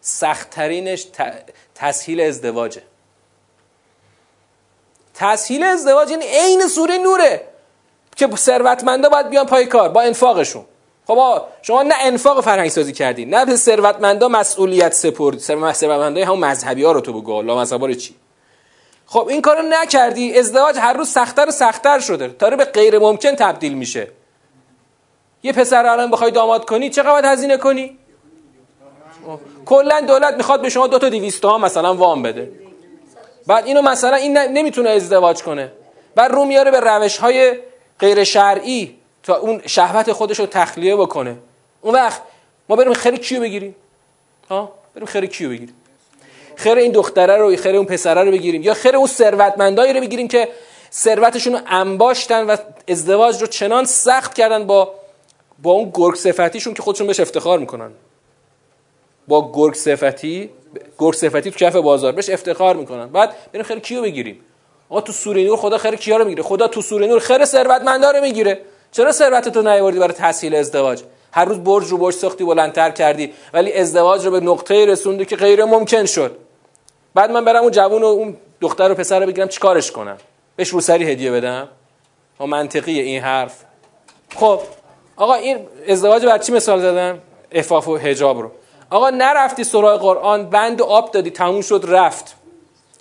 سختترینش 0.00 1.06
تسهیل 1.74 2.20
ازدواجه. 2.20 2.82
تسهیل 5.14 5.62
ازدواج 5.62 6.10
این 6.10 6.22
عین 6.22 6.68
سوره 6.68 6.98
نوره. 6.98 7.53
که 8.16 8.28
ثروتمندا 8.36 9.08
باید 9.08 9.28
بیان 9.28 9.46
پای 9.46 9.66
کار 9.66 9.88
با 9.88 10.02
انفاقشون. 10.02 10.64
خب 11.06 11.42
شما 11.62 11.82
نه 11.82 11.94
انفاق 12.00 12.40
فرهنگ 12.40 12.68
سازی 12.68 12.92
کردی 12.92 13.24
نه 13.24 13.44
به 13.44 13.56
ثروتمندا 13.56 14.28
مسئولیت 14.28 14.92
سپردی 14.92 15.38
ثروتمندای 15.38 16.22
همون 16.22 16.38
مذهبی 16.38 16.84
ها 16.84 16.92
رو 16.92 17.00
تو 17.00 17.20
بگو 17.20 17.42
لا 17.42 17.64
چی؟ 17.94 18.14
خب 19.06 19.28
این 19.28 19.42
کارو 19.42 19.62
نکردی 19.62 20.38
ازدواج 20.38 20.76
هر 20.78 20.92
روز 20.92 21.08
سختتر 21.08 21.48
و 21.48 21.50
سختتر 21.50 21.98
شده 21.98 22.28
تا 22.28 22.50
به 22.50 22.64
غیر 22.64 22.98
ممکن 22.98 23.34
تبدیل 23.34 23.74
میشه. 23.74 24.08
یه 25.42 25.52
پسر 25.52 25.86
الان 25.86 26.10
بخوای 26.10 26.30
داماد 26.30 26.64
کنی 26.64 26.90
چقدر 26.90 27.10
باید 27.10 27.24
هزینه 27.24 27.56
کنی؟ 27.56 27.98
کلا 29.66 30.00
دولت 30.00 30.34
می‌خواد 30.34 30.62
به 30.62 30.68
شما 30.68 30.86
دو 30.86 30.98
تا 30.98 31.08
200 31.08 31.44
ها 31.44 31.58
مثلا 31.58 31.94
وام 31.94 32.22
بده. 32.22 32.52
بعد 33.46 33.66
اینو 33.66 33.82
مثلا 33.82 34.16
این 34.16 34.38
نمی‌تونه 34.38 34.90
ازدواج 34.90 35.42
کنه. 35.42 35.72
بعد 36.14 36.32
رو 36.32 36.44
میاره 36.44 36.70
به 36.70 36.80
روش 36.80 37.18
های 37.18 37.54
غیر 38.00 38.24
شرعی 38.24 38.94
تا 39.22 39.36
اون 39.36 39.62
شهوت 39.66 40.12
خودش 40.12 40.38
رو 40.38 40.46
تخلیه 40.46 40.96
بکنه. 40.96 41.36
اون 41.80 41.94
وقت 41.94 42.22
ما 42.68 42.76
بریم 42.76 42.92
خیر 42.92 43.16
کیو 43.16 43.40
بگیریم؟ 43.40 43.74
ها؟ 44.50 44.72
بریم 44.94 45.06
خیر 45.06 45.26
کیو 45.26 45.48
بگیریم؟ 45.48 45.74
خیر 46.56 46.78
این 46.78 46.92
دختره 46.92 47.36
رو 47.36 47.56
خیر 47.56 47.76
اون 47.76 47.86
پسره 47.86 48.24
رو 48.24 48.30
بگیریم؟ 48.30 48.62
یا 48.62 48.74
خیر 48.74 48.96
اون 48.96 49.06
ثروتمندایی 49.06 49.92
رو 49.92 50.00
بگیریم 50.00 50.28
که 50.28 50.48
ثروتشون 50.92 51.52
رو 51.52 51.60
انباشتن 51.66 52.46
و 52.46 52.56
ازدواج 52.88 53.40
رو 53.40 53.46
چنان 53.46 53.84
سخت 53.84 54.34
کردن 54.34 54.66
با 54.66 54.94
با 55.62 55.70
اون 55.70 55.90
گرگ 55.94 56.14
صفتیشون 56.14 56.74
که 56.74 56.82
خودشون 56.82 57.06
بهش 57.06 57.20
افتخار 57.20 57.58
می‌کنن. 57.58 57.90
با 59.28 59.52
گرگ 59.54 59.74
صفتی 59.74 60.50
گرگ 60.98 61.14
صفتی 61.14 61.50
تو 61.50 61.58
کف 61.58 61.76
بازار 61.76 62.12
بهش 62.12 62.30
افتخار 62.30 62.76
می‌کنن. 62.76 63.06
بعد 63.06 63.34
بریم 63.52 63.64
خیر 63.64 63.78
کیو 63.78 64.02
بگیریم؟ 64.02 64.40
آقا 64.94 65.00
تو 65.00 65.12
سوره 65.12 65.44
نور 65.44 65.56
خدا 65.56 65.78
خیر 65.78 65.94
کیا 65.96 66.16
رو 66.16 66.24
می‌گیره؟ 66.24 66.42
خدا 66.42 66.68
تو 66.68 66.82
سوره 66.82 67.06
نور 67.06 67.18
خیر 67.18 67.44
ثروتمندا 67.44 68.10
رو 68.10 68.20
می‌گیره. 68.20 68.60
چرا 68.92 69.12
ثروتتو 69.12 69.62
نیاوردی 69.62 69.98
برای 69.98 70.14
تسهیل 70.14 70.54
ازدواج؟ 70.54 71.02
هر 71.32 71.44
روز 71.44 71.58
برج 71.58 71.88
رو 71.88 71.98
برج 71.98 72.14
ساختی 72.14 72.44
بلندتر 72.44 72.90
کردی 72.90 73.32
ولی 73.52 73.72
ازدواج 73.72 74.24
رو 74.24 74.30
به 74.30 74.40
نقطه 74.40 74.86
رسوندی 74.86 75.24
که 75.24 75.36
غیر 75.36 75.64
ممکن 75.64 76.04
شد. 76.04 76.36
بعد 77.14 77.30
من 77.30 77.44
برم 77.44 77.62
اون 77.62 77.70
جوون 77.70 78.02
و 78.02 78.06
اون 78.06 78.36
دختر 78.60 78.90
و 78.90 78.94
پسر 78.94 79.20
رو 79.20 79.26
بگیرم 79.26 79.48
چیکارش 79.48 79.92
کنم؟ 79.92 80.16
بهش 80.56 80.68
روسری 80.68 81.10
هدیه 81.12 81.30
بدم؟ 81.30 81.68
ها 82.40 82.46
منطقیه 82.46 83.02
این 83.02 83.22
حرف. 83.22 83.64
خب 84.36 84.60
آقا 85.16 85.34
این 85.34 85.58
ازدواج 85.88 86.26
بر 86.26 86.38
چی 86.38 86.52
مثال 86.52 86.80
زدم؟ 86.80 87.18
افاف 87.52 87.88
و 87.88 87.96
حجاب 87.96 88.40
رو. 88.40 88.50
آقا 88.90 89.10
نرفتی 89.10 89.64
سراغ 89.64 90.00
قرآن 90.00 90.50
بند 90.50 90.80
و 90.80 90.84
آب 90.84 91.10
دادی 91.10 91.30
تموم 91.30 91.60
شد 91.60 91.84
رفت. 91.88 92.43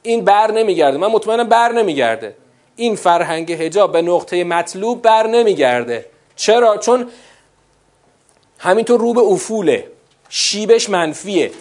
این 0.04 0.26
بر 0.26 0.52
نمیگرده. 0.52 0.98
من 0.98 1.08
مطمئنم 1.08 1.50
بر 1.50 1.72
نمیگرده. 1.72 2.36
این 2.76 2.96
فرهنگ 2.96 3.52
هجاب 3.52 3.92
به 3.92 4.02
نقطه 4.02 4.44
مطلوب 4.44 5.02
بر 5.02 5.28
نمیگرده. 5.28 6.06
چرا؟ 6.36 6.78
چون 6.78 7.08
همینطور 8.58 9.00
رو 9.00 9.14
به 9.14 9.22
افوله. 9.22 9.88
شیبش 10.30 10.90
منفیه. 10.90 11.52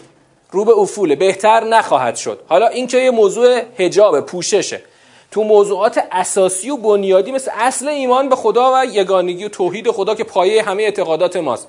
رو 0.51 0.65
به 0.65 0.73
افوله. 0.73 1.17
بهتر 1.17 1.65
نخواهد 1.65 2.17
شد. 2.17 2.41
حالا 2.49 2.69
این 2.69 2.87
که 2.87 2.99
یه 2.99 3.11
موضوع 3.11 3.63
هجاب 3.79 4.21
پوششه. 4.21 4.83
تو 5.31 5.43
موضوعات 5.43 6.05
اساسی 6.13 6.71
و 6.71 6.77
بنیادی 6.77 7.33
مثل 7.33 7.51
اصل 7.55 7.89
ایمان 7.89 8.29
به 8.29 8.37
خدا 8.37 8.73
و 8.75 8.85
یگانگی 8.85 9.45
و 9.45 9.49
توحید 9.49 9.91
خدا 9.91 10.15
که 10.15 10.25
پایه 10.25 10.63
همه 10.63 10.83
اعتقادات 10.83 11.37
ماست. 11.37 11.69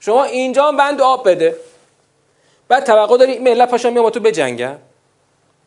شما 0.00 0.24
اینجا 0.24 0.72
بند 0.72 1.00
آب 1.00 1.28
بده. 1.28 1.56
بعد 2.68 2.84
توقع 2.84 3.18
داری 3.18 3.38
ملت 3.38 3.70
پاشن 3.70 3.90
میان 3.90 4.02
با 4.02 4.10
تو 4.10 4.20
بجنگن 4.20 4.78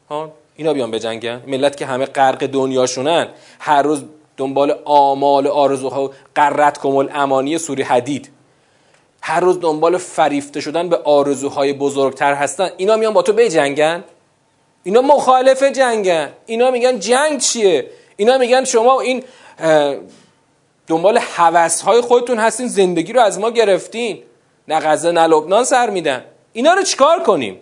ها 0.10 0.32
اینا 0.56 0.74
بیان 0.74 0.92
بجنگن 0.92 1.42
ملت 1.48 1.78
که 1.78 1.86
همه 1.86 2.06
غرق 2.06 2.46
دنیاشونن. 2.46 3.28
هر 3.60 3.82
روز 3.82 4.04
دنبال 4.38 4.80
آمال 4.86 5.48
آرزوها 5.48 6.12
قرت 6.36 6.80
کمال 6.80 7.10
امانی 7.14 7.58
سوری 7.58 7.84
حدید. 7.84 8.30
هر 9.22 9.40
روز 9.40 9.60
دنبال 9.60 9.98
فریفته 9.98 10.62
شدن 10.62 10.90
به 10.90 10.98
آرزوهای 10.98 11.74
بزرگتر 11.74 12.34
هستن. 12.34 12.70
اینا 12.78 12.96
میان 12.96 13.14
با 13.14 13.22
تو 13.22 13.34
بجنگن 13.34 14.04
اینا 14.84 15.02
مخالف 15.02 15.64
جنگن. 15.64 16.30
اینا 16.46 16.72
میگن 16.72 17.00
جنگ 17.00 17.40
چیه؟ 17.40 17.90
اینا 18.18 18.38
میگن 18.38 18.64
شما 18.64 19.02
این 19.02 19.24
دنبال 20.88 21.18
حوث 21.18 21.82
های 21.82 22.02
خودتون 22.02 22.40
هستین 22.40 22.68
زندگی 22.68 23.14
رو 23.14 23.22
از 23.22 23.40
ما 23.40 23.52
گرفتین. 23.52 24.24
نه 24.68 24.80
غزه 24.80 25.12
نه 25.12 25.28
لبنان 25.28 25.64
سر 25.64 25.90
میدن. 25.90 26.26
اینا 26.54 26.74
رو 26.74 26.84
چیکار 26.84 27.24
کنیم؟ 27.24 27.60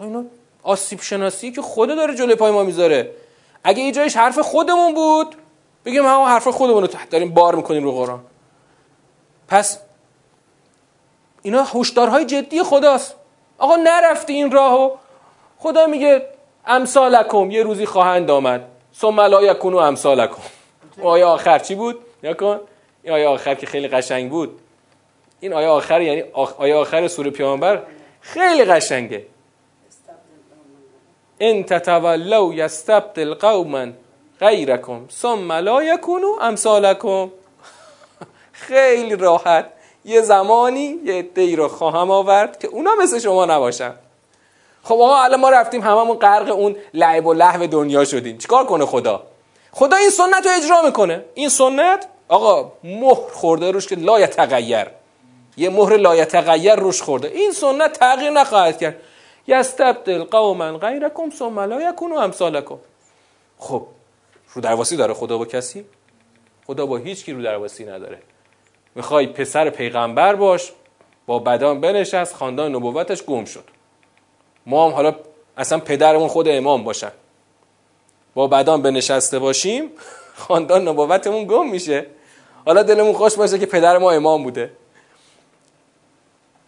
اینا 0.00 0.24
آسیب 0.62 1.00
شناسی 1.00 1.52
که 1.52 1.62
خدا 1.62 1.94
داره 1.94 2.14
جلوی 2.14 2.34
پای 2.34 2.52
ما 2.52 2.62
می‌ذاره. 2.62 3.10
اگه 3.64 3.82
یه 3.82 3.92
جایش 3.92 4.16
حرف 4.16 4.38
خودمون 4.38 4.94
بود 4.94 5.36
بگیم 5.84 6.02
ما 6.02 6.28
حرف 6.28 6.48
خودمون 6.48 6.82
رو 6.82 6.88
داریم 7.10 7.34
بار 7.34 7.54
می‌کنیم 7.54 7.84
رو 7.84 7.92
قرآن. 7.92 8.20
پس 9.48 9.78
اینا 11.42 11.64
هشدارهای 11.64 12.24
جدی 12.24 12.62
خداست. 12.62 13.14
آقا 13.58 13.76
نرفتی 13.76 14.32
این 14.32 14.50
راهو. 14.50 14.90
خدا 15.58 15.86
میگه 15.86 16.26
امثالکم 16.66 17.50
یه 17.50 17.62
روزی 17.62 17.86
خواهند 17.86 18.30
آمد. 18.30 18.68
ثم 18.94 19.20
لا 19.20 19.42
یکونو 19.42 19.76
امثالکم. 19.76 20.42
آیه 21.02 21.24
آخر 21.24 21.58
چی 21.58 21.74
بود؟ 21.74 21.98
کن. 22.40 22.60
این 23.02 23.14
آیه 23.14 23.26
آخر 23.26 23.54
که 23.54 23.66
خیلی 23.66 23.88
قشنگ 23.88 24.30
بود. 24.30 24.60
این 25.40 25.52
آیه 25.52 25.68
آخر 25.68 26.00
یعنی 26.00 26.22
آیه 26.58 26.74
آخر 26.74 27.08
سوره 27.08 27.30
پیامبر 27.30 27.82
خیلی 28.20 28.64
قشنگه. 28.64 29.26
ان 31.44 31.64
تتولوا 31.64 32.54
یستبدل 32.54 33.34
قوما 33.34 33.86
غیرکم 34.40 35.00
ثم 35.10 35.52
لا 35.52 35.82
یکونو 35.82 36.38
امثالکم 36.40 37.30
خیلی 38.66 39.16
راحت. 39.16 39.66
یه 40.04 40.20
زمانی 40.20 40.98
یه 41.04 41.14
عده‌ای 41.14 41.56
رو 41.56 41.68
خواهم 41.68 42.10
آورد 42.10 42.58
که 42.58 42.68
اونا 42.68 42.90
مثل 43.02 43.18
شما 43.18 43.44
نباشن. 43.44 43.94
خب 44.82 44.94
آقا 44.94 45.22
الان 45.22 45.40
ما 45.40 45.50
رفتیم 45.50 45.80
هممون 45.80 46.16
غرق 46.16 46.52
اون 46.52 46.76
لعب 46.94 47.26
و 47.26 47.32
لحو 47.32 47.66
دنیا 47.66 48.04
شدیم. 48.04 48.38
چیکار 48.38 48.66
کنه 48.66 48.86
خدا؟ 48.86 49.22
خدا 49.72 49.96
این 49.96 50.10
سنت 50.10 50.46
رو 50.46 50.50
اجرا 50.56 50.82
می‌کنه. 50.82 51.24
این 51.34 51.48
سنت 51.48 52.06
آقا 52.28 52.72
مهر 52.84 53.30
خورده 53.32 53.70
روش 53.70 53.86
که 53.86 53.96
لا 53.96 54.26
تغییر 54.26 54.86
یه 55.56 55.70
مهر 55.70 55.96
لا 55.96 56.24
تغییر 56.24 56.74
روش 56.74 57.02
خورده. 57.02 57.28
این 57.28 57.52
سنت 57.52 57.92
تغییر 57.92 58.30
نخواهد 58.30 58.78
کرد. 58.78 58.96
یستبدل 59.46 60.24
قوما 60.24 60.78
غیرکم 60.78 61.30
ثم 61.30 61.60
لا 61.60 61.90
یکونوا 61.90 62.22
امثالکم. 62.22 62.78
خب 63.58 63.86
رو 64.54 64.62
درواسی 64.62 64.96
داره 64.96 65.14
خدا 65.14 65.38
با 65.38 65.44
کسی؟ 65.44 65.84
خدا 66.66 66.86
با 66.86 66.96
هیچ 66.96 67.24
کی 67.24 67.32
رو 67.32 67.42
درواسی 67.42 67.84
نداره. 67.84 68.18
می‌خوای 68.94 69.26
پسر 69.26 69.70
پیغمبر 69.70 70.34
باش 70.34 70.72
با 71.26 71.38
بدان 71.38 71.80
بنشست 71.80 72.34
خاندان 72.34 72.74
نبوتش 72.74 73.22
گم 73.22 73.44
شد. 73.44 73.64
ما 74.66 74.86
هم 74.86 74.92
حالا 74.92 75.14
اصلا 75.56 75.78
پدرمون 75.78 76.28
خود 76.28 76.48
امام 76.48 76.84
باشن. 76.84 77.12
با 78.34 78.46
بدان 78.46 78.82
بنشسته 78.82 79.38
باشیم 79.38 79.90
خاندان 80.48 80.88
نبوتمون 80.88 81.44
گم 81.44 81.70
میشه. 81.70 82.06
حالا 82.66 82.82
دلمون 82.82 83.12
خوش 83.12 83.34
باشه 83.34 83.58
که 83.58 83.66
پدر 83.66 83.98
ما 83.98 84.10
امام 84.10 84.42
بوده. 84.42 84.70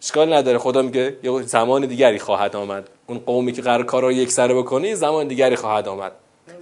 اشکال 0.05 0.33
نداره. 0.33 0.57
خدا 0.57 0.81
میگه 0.81 1.17
یه 1.23 1.41
زمان 1.41 1.85
دیگری 1.85 2.19
خواهد 2.19 2.55
آمد. 2.55 2.89
اون 3.07 3.19
قومی 3.19 3.51
که 3.51 3.61
قرار 3.61 3.85
کارا 3.85 4.11
یک 4.11 4.31
سره 4.31 4.53
بکنی 4.53 4.95
زمان 4.95 5.27
دیگری 5.27 5.55
خواهد 5.55 5.87
آمد. 5.87 6.11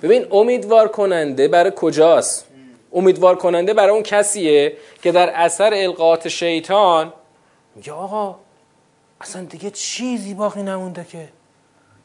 ببین 0.02 0.26
امیدوار 0.32 0.88
کننده 0.88 1.48
برای 1.48 1.72
کجاست؟ 1.76 2.48
امیدوار 2.94 3.36
کننده 3.36 3.74
برای 3.74 3.90
اون 3.90 4.04
کسیه 4.04 4.78
که 5.02 5.12
در 5.12 5.30
اثر 5.30 5.74
القاط 5.74 6.28
شیطان 6.28 7.14
میگه 7.76 7.92
آقا 7.92 8.36
اصلا 9.22 9.44
دیگه 9.44 9.70
چیزی 9.70 10.34
باقی 10.34 10.64
نمونده 10.64 11.06
که. 11.12 11.30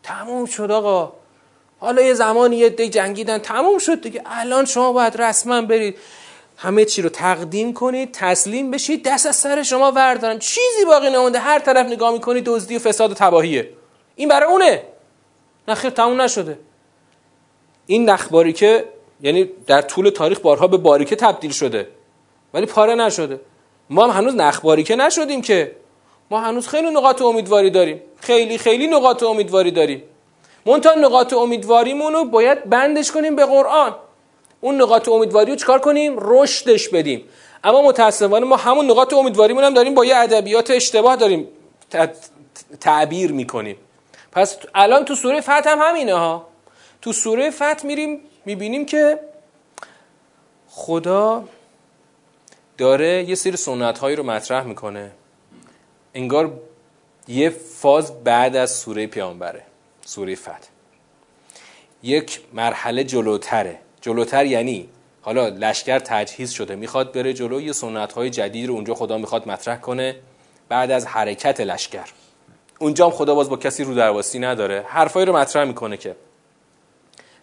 تموم 0.02 0.46
شد 0.46 0.70
آقا. 0.70 1.12
حالا 1.80 2.02
یه 2.02 2.14
زمانی 2.14 2.56
یه 2.56 2.68
دی 2.68 2.88
جنگیدن 2.88 3.38
تموم 3.38 3.78
شد 3.78 4.00
دیگه. 4.00 4.22
الان 4.26 4.64
شما 4.64 4.92
باید 4.92 5.22
رسما 5.22 5.62
برید. 5.62 5.96
همه 6.60 6.84
چی 6.84 7.02
رو 7.02 7.08
تقدیم 7.08 7.72
کنید 7.72 8.12
تسلیم 8.12 8.70
بشید 8.70 9.04
دست 9.08 9.26
از 9.26 9.36
سر 9.36 9.62
شما 9.62 9.92
وردارن. 9.92 10.38
چیزی 10.38 10.84
باقی 10.86 11.10
نمونده. 11.10 11.38
هر 11.38 11.58
طرف 11.58 11.86
نگاه 11.86 12.12
می‌کنید 12.12 12.44
دزدی 12.44 12.76
و 12.76 12.78
فساد 12.78 13.10
و 13.10 13.14
تباهیه. 13.14 13.70
این 14.16 14.28
برای 14.28 14.52
اونه. 14.52 14.82
نخیر 15.68 15.90
تموم 15.90 16.20
نشده. 16.20 16.58
این 17.86 18.10
نخباری 18.10 18.52
که 18.52 18.84
یعنی 19.20 19.50
در 19.66 19.82
طول 19.82 20.10
تاریخ 20.10 20.40
بارها 20.40 20.66
به 20.66 20.76
باریکه 20.76 21.16
تبدیل 21.16 21.50
شده. 21.50 21.88
ولی 22.54 22.66
پاره 22.66 22.94
نشده. 22.94 23.40
ما 23.90 24.06
هم 24.06 24.10
هنوز 24.10 24.34
نخباریکه 24.34 24.96
نشدیم 24.96 25.42
که. 25.42 25.76
ما 26.30 26.40
هنوز 26.40 26.68
خیلی 26.68 26.90
نقاط 26.90 27.22
امیدواری 27.22 27.70
داریم. 27.70 28.02
خیلی 28.20 28.58
خیلی 28.58 28.86
نقاط 28.86 29.22
امیدواری 29.22 29.70
داریم. 29.70 30.02
منتها 30.66 30.94
نقاط 30.94 31.32
امیدواریمون 31.32 32.12
رو 32.12 32.24
باید 32.24 32.64
بندش 32.70 33.12
کنیم 33.12 33.36
به 33.36 33.46
قرآن. 33.46 33.94
اون 34.60 34.82
نقاط 34.82 35.08
امیدواری 35.08 35.50
رو 35.50 35.56
چکار 35.56 35.78
کنیم؟ 35.78 36.16
رشدش 36.18 36.88
بدیم. 36.88 37.24
اما 37.64 37.82
متاسفانه 37.82 38.46
ما 38.46 38.56
همون 38.56 38.90
نقاط 38.90 39.12
امیدواریمون 39.12 39.64
هم 39.64 39.74
داریم 39.74 39.94
با 39.94 40.04
یه 40.04 40.16
ادبیات 40.16 40.70
اشتباه 40.70 41.16
داریم 41.16 41.48
تعبیر 42.80 43.32
می‌کنیم. 43.32 43.76
پس 44.32 44.58
الان 44.74 45.04
تو 45.04 45.14
سوره 45.14 45.40
فتح 45.40 45.70
هم 45.70 45.78
همینه 45.80 46.14
ها. 46.14 46.48
تو 47.02 47.12
سوره 47.12 47.50
فتح 47.50 47.86
میریم 47.86 48.20
می‌بینیم 48.44 48.86
که 48.86 49.20
خدا 50.68 51.44
داره 52.78 53.24
یه 53.28 53.34
سری 53.34 53.56
سنت 53.56 53.98
هایی 53.98 54.16
رو 54.16 54.22
مطرح 54.22 54.64
می‌کنه. 54.64 55.10
انگار 56.14 56.60
یه 57.28 57.50
فاز 57.50 58.24
بعد 58.24 58.56
از 58.56 58.70
سوره 58.70 59.06
پیامبره 59.06 59.62
سوره 60.04 60.34
فتح 60.34 60.68
یک 62.02 62.40
مرحله 62.52 63.04
جلوتره. 63.04 63.78
جلوتر 64.00 64.46
یعنی. 64.46 64.88
حالا 65.22 65.48
لشکر 65.48 65.98
تجهیز 65.98 66.50
شده 66.50 66.76
می‌خواد 66.76 67.12
بره 67.12 67.32
جلو 67.32 67.60
یه 67.60 67.72
سنت 67.72 68.12
های 68.12 68.30
جدید 68.30 68.68
رو 68.68 68.74
اونجا 68.74 68.94
خدا 68.94 69.18
می‌خواد 69.18 69.48
مطرح 69.48 69.76
کنه 69.76 70.16
بعد 70.68 70.90
از 70.90 71.06
حرکت 71.06 71.60
لشکر. 71.60 72.08
اونجا 72.78 73.04
هم 73.06 73.10
خدا 73.10 73.34
باز 73.34 73.48
با 73.50 73.56
کسی 73.56 73.84
رو 73.84 73.94
درواسی 73.94 74.38
نداره. 74.38 74.84
حرفایی 74.88 75.26
رو 75.26 75.36
مطرح 75.36 75.64
می‌کنه 75.64 75.96
که 75.96 76.16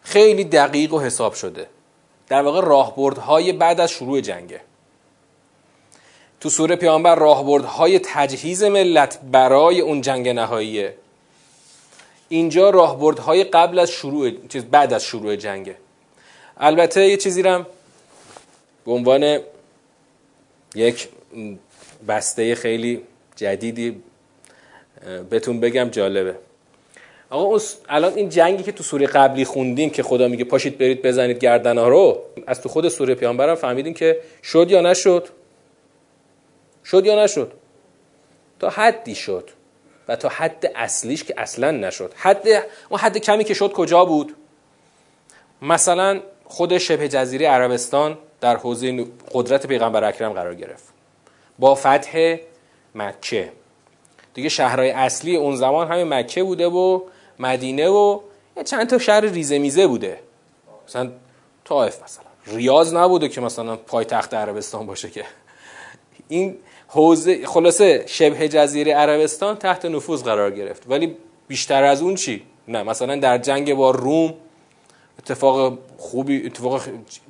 خیلی 0.02 0.44
دقیق 0.44 0.94
و 0.94 1.00
حساب 1.00 1.34
شده. 1.34 1.68
در 2.28 2.42
واقع 2.42 2.62
راهبردهای 2.62 3.54
بعد 3.54 3.80
از 3.80 3.92
شروع 3.92 4.22
جنگه. 4.22 4.62
تو 6.40 6.50
سوره 6.50 6.76
پیامبر 6.76 7.16
راهبردهای 7.16 8.00
تجهیز 8.00 8.64
ملت 8.64 9.20
برای 9.32 9.82
اون 9.82 10.02
جنگ 10.02 10.30
نهاییه. 10.30 10.96
اینجا 12.30 12.70
راهبردهای 12.70 13.44
قبل 13.44 13.80
از 13.80 13.92
شروع 13.92 14.48
چیز 14.48 14.66
بعد 14.66 14.94
از 14.94 15.04
شروع 15.04 15.36
جنگه. 15.36 15.76
البته 16.58 17.08
یه 17.08 17.18
چیزی 17.18 17.42
رم 17.42 17.66
به 18.86 18.92
عنوان 18.92 19.40
یک 20.76 21.08
بسته 22.08 22.56
خیلی 22.56 23.02
جدیدی 23.36 24.02
بهتون 25.30 25.60
بگم 25.60 25.90
جالبه. 25.90 26.36
آقا 27.30 27.60
الان 27.90 28.14
این 28.14 28.30
جنگی 28.30 28.64
که 28.64 28.72
تو 28.72 28.84
سوره 28.84 29.08
قبلی 29.08 29.46
خوندیم 29.46 29.90
که 29.90 30.04
خدا 30.04 30.28
میگه 30.28 30.44
پاشید 30.44 30.78
برید 30.78 31.02
بزنید 31.02 31.38
گردن 31.38 31.78
رو 31.78 32.22
از 32.48 32.62
تو 32.62 32.70
خود 32.70 32.90
سوره 32.90 33.16
پیامبرم 33.16 33.56
فهمیدیم 33.56 33.94
که 33.94 34.20
شد 34.44 34.72
یا 34.72 34.82
نشد؟ 34.82 35.28
شد 36.86 37.06
یا 37.06 37.24
نشد؟ 37.24 37.52
تا 38.60 38.70
حدی 38.70 39.16
شد 39.16 39.50
و 40.08 40.16
تا 40.16 40.30
حد 40.30 40.72
اصلیش 40.76 41.24
که 41.24 41.34
اصلا 41.38 41.72
نشد. 41.72 42.14
حد 42.16 42.48
اون 42.90 43.00
حد 43.00 43.18
کمی 43.18 43.44
که 43.44 43.54
شد 43.54 43.72
کجا 43.72 44.06
بود؟ 44.06 44.36
مثلا 45.62 46.22
خود 46.46 46.78
شبه 46.78 47.08
جزیره 47.08 47.48
عربستان 47.48 48.18
در 48.42 48.58
حوزه 48.58 49.06
قدرت 49.34 49.68
پیغمبر 49.68 50.04
اکرم 50.04 50.34
قرار 50.34 50.56
گرفت. 50.56 50.84
با 51.60 51.76
فتح 51.76 52.38
مکه. 52.96 53.52
دیگه 54.34 54.50
شهرهای 54.50 54.92
اصلی 54.92 55.36
اون 55.36 55.56
زمان 55.56 55.88
همین 55.88 56.08
مکه 56.14 56.44
بوده 56.44 56.68
و 56.68 57.02
مدینه 57.40 57.90
و 57.90 58.20
چند 58.66 58.90
تا 58.90 58.98
شهر 58.98 59.22
ریزه 59.22 59.60
میزه 59.60 59.88
بوده. 59.88 60.20
مثلا 60.88 61.12
طائف 61.66 62.04
مثلا. 62.04 62.26
ریاض 62.48 62.94
نبوده 62.94 63.30
که 63.30 63.42
مثلا 63.42 63.76
پایتخت 63.76 64.34
عربستان 64.34 64.86
باشه 64.86 65.10
که. 65.10 65.26
این 66.28 66.58
حوزه 66.88 67.46
خلاصه 67.46 68.04
شبه 68.08 68.50
جزیره 68.50 68.94
عربستان 68.94 69.56
تحت 69.56 69.86
نفوذ 69.86 70.24
قرار 70.24 70.52
گرفت. 70.52 70.84
ولی 70.88 71.18
بیشتر 71.48 71.84
از 71.84 72.02
اون 72.02 72.16
چی؟ 72.16 72.44
نه 72.68 72.84
مثلا 72.84 73.16
در 73.16 73.38
جنگ 73.38 73.74
با 73.74 73.92
روم 73.92 74.34
اتفاق 75.26 75.78
خوبی 75.98 76.46
اتفاق 76.46 76.82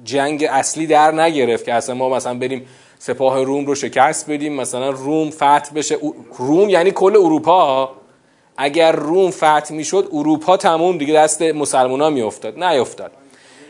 جنگ 0.03 0.47
اصلی 0.49 0.87
در 0.87 1.11
نگرفت 1.11 1.65
که 1.65 1.73
اصلا 1.73 1.95
ما 1.95 2.09
مثلا 2.09 2.33
بریم 2.33 2.67
سپاه 2.99 3.43
روم 3.43 3.65
رو 3.65 3.75
شکست 3.75 4.29
بدیم 4.29 4.53
مثلا 4.53 4.89
روم 4.89 5.29
فتح 5.29 5.73
بشه. 5.75 5.97
روم 6.37 6.69
یعنی 6.69 6.91
کل 6.91 7.15
اروپا. 7.15 7.91
اگر 8.57 8.91
روم 8.91 9.31
فتح 9.31 9.73
می‌شد 9.73 10.09
اروپا 10.13 10.57
تموم 10.57 10.97
دیگه 10.97 11.13
دست 11.13 11.41
مسلمان 11.41 12.01
ها 12.01 12.09
میافتاد 12.09 12.63
نیافتاد. 12.63 13.11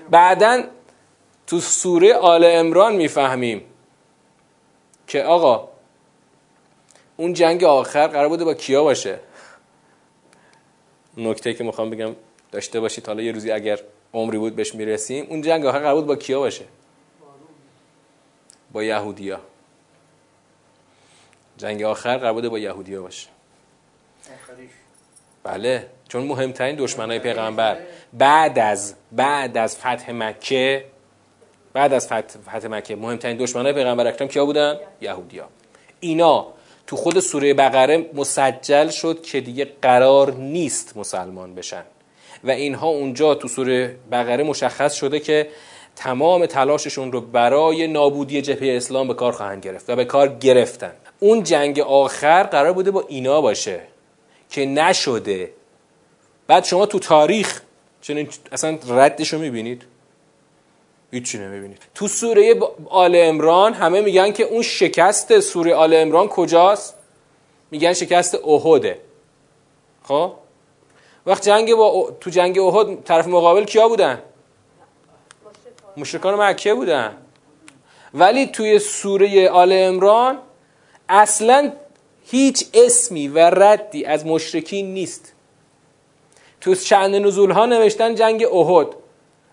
بعدا 0.10 0.64
تو 1.48 1.60
سوره 1.60 2.14
آل 2.14 2.44
امران 2.44 2.96
می‌فهمیم 2.96 3.62
که 5.08 5.24
آقا 5.24 5.68
اون 7.18 7.34
جنگ 7.34 7.64
آخر 7.64 8.08
قرار 8.08 8.30
بوده 8.30 8.46
با 8.46 8.54
کیا 8.54 8.84
باشه؟ 8.84 9.20
نکته 11.18 11.54
که 11.54 11.64
می‌خوام 11.64 11.90
بگم 11.90 12.16
داشته 12.52 12.80
باشید. 12.80 13.08
حالا 13.08 13.22
یه 13.22 13.32
روزی 13.32 13.52
اگر 13.52 13.80
عمری 14.16 14.38
بود 14.38 14.56
بهش 14.56 14.76
می‌رسیم. 14.76 15.26
اون 15.30 15.42
جنگ 15.42 15.66
آخر 15.66 15.80
قرار 15.80 16.02
با 16.02 16.16
کیا 16.16 16.40
باشه؟ 16.40 16.66
با 18.72 18.84
یهودیا. 18.84 19.40
جنگ 21.58 21.84
آخر 21.84 22.18
قرار 22.18 22.50
با 22.50 22.60
یهودیا 22.60 23.02
باشه. 23.02 23.28
بله. 25.44 25.88
چون 26.08 26.24
مهمترین 26.24 26.76
دشمنای 26.76 27.20
پیغمبر. 27.20 27.78
بعد 28.14 28.60
از 28.60 28.96
بعد 29.12 29.58
از 29.58 29.78
فتح 29.78 30.12
مکه 30.12 30.86
بعد 31.74 31.94
از 31.94 32.08
فتح, 32.08 32.68
مکه 32.68 32.96
مهمترین 32.96 33.38
دشمنای 33.38 33.74
پیغمبر 33.74 34.08
اکرم 34.08 34.28
کیا 34.28 34.46
بودن؟ 34.46 34.80
یهودیا. 35.02 35.50
اینا 36.00 36.48
تو 36.88 36.96
خود 36.96 37.20
سوره 37.20 37.54
بقره 37.54 38.10
مسجل 38.14 38.90
شد 38.90 39.22
که 39.22 39.42
دیگه 39.42 39.72
قرار 39.82 40.34
نیست 40.34 40.98
مسلمان 40.98 41.56
بشن. 41.56 41.84
و 42.46 42.52
اینها 42.52 42.88
اونجا 42.88 43.36
تو 43.36 43.48
سوره 43.48 43.96
بقره 44.12 44.44
مشخص 44.44 44.94
شده 44.94 45.20
که 45.20 45.48
تمام 45.96 46.46
تلاششون 46.46 47.12
رو 47.12 47.22
برای 47.22 47.88
نابودی 47.88 48.42
جبهه 48.42 48.78
اسلام 48.78 49.08
به 49.08 49.14
کار 49.14 49.32
خواهند 49.32 49.64
گرفت 49.64 49.90
و 49.90 49.96
به 49.96 50.06
کار 50.06 50.28
گرفتن. 50.28 50.94
اون 51.20 51.44
جنگ 51.44 51.80
آخر 51.80 52.44
قرار 52.44 52.74
بوده 52.74 52.92
با 52.92 53.06
اینا 53.08 53.42
باشه 53.42 53.82
که 54.50 54.66
نشده. 54.66 55.52
بعد 56.48 56.64
شما 56.64 56.86
تو 56.86 57.00
تاریخ 57.00 57.62
چنین 58.02 58.28
اصلا 58.52 58.78
ردش 58.88 59.34
رو 59.34 59.40
می‌بینید؟ 59.40 59.84
هیچی 61.12 61.38
نمی‌بینید. 61.38 61.82
تو 61.96 62.08
سوره 62.08 62.56
آل 62.86 63.16
امران 63.16 63.74
همه 63.74 64.02
میگن 64.02 64.32
که 64.32 64.44
اون 64.44 64.62
شکست 64.62 65.40
سوره 65.40 65.76
آل 65.76 65.94
امران 65.94 66.28
کجاست؟ 66.28 66.96
میگن 67.72 67.94
شکست 67.94 68.36
احده. 68.36 69.00
خب؟ 70.04 70.34
وقت 71.26 71.44
جنگ 71.44 71.76
با 71.76 72.12
تو 72.22 72.30
جنگ 72.30 72.60
احد 72.60 73.04
طرف 73.04 73.28
مقابل 73.28 73.64
کیا 73.64 73.88
بودن؟ 73.88 74.22
مشرکان 75.98 76.36
مکه 76.36 76.74
بودن. 76.74 77.18
ولی 78.14 78.46
توی 78.46 78.80
سوره 78.80 79.50
آل 79.50 79.72
امران 79.72 80.40
اصلا 81.10 81.72
هیچ 82.26 82.66
اسمی 82.74 83.28
و 83.28 83.40
ردی 83.40 84.06
از 84.06 84.26
مشرکین 84.26 84.94
نیست. 84.94 85.34
تو 86.62 86.76
چند 86.76 87.16
نزول 87.16 87.52
ها 87.52 87.66
نوشتن 87.66 88.16
جنگ 88.16 88.46
احد. 88.54 88.88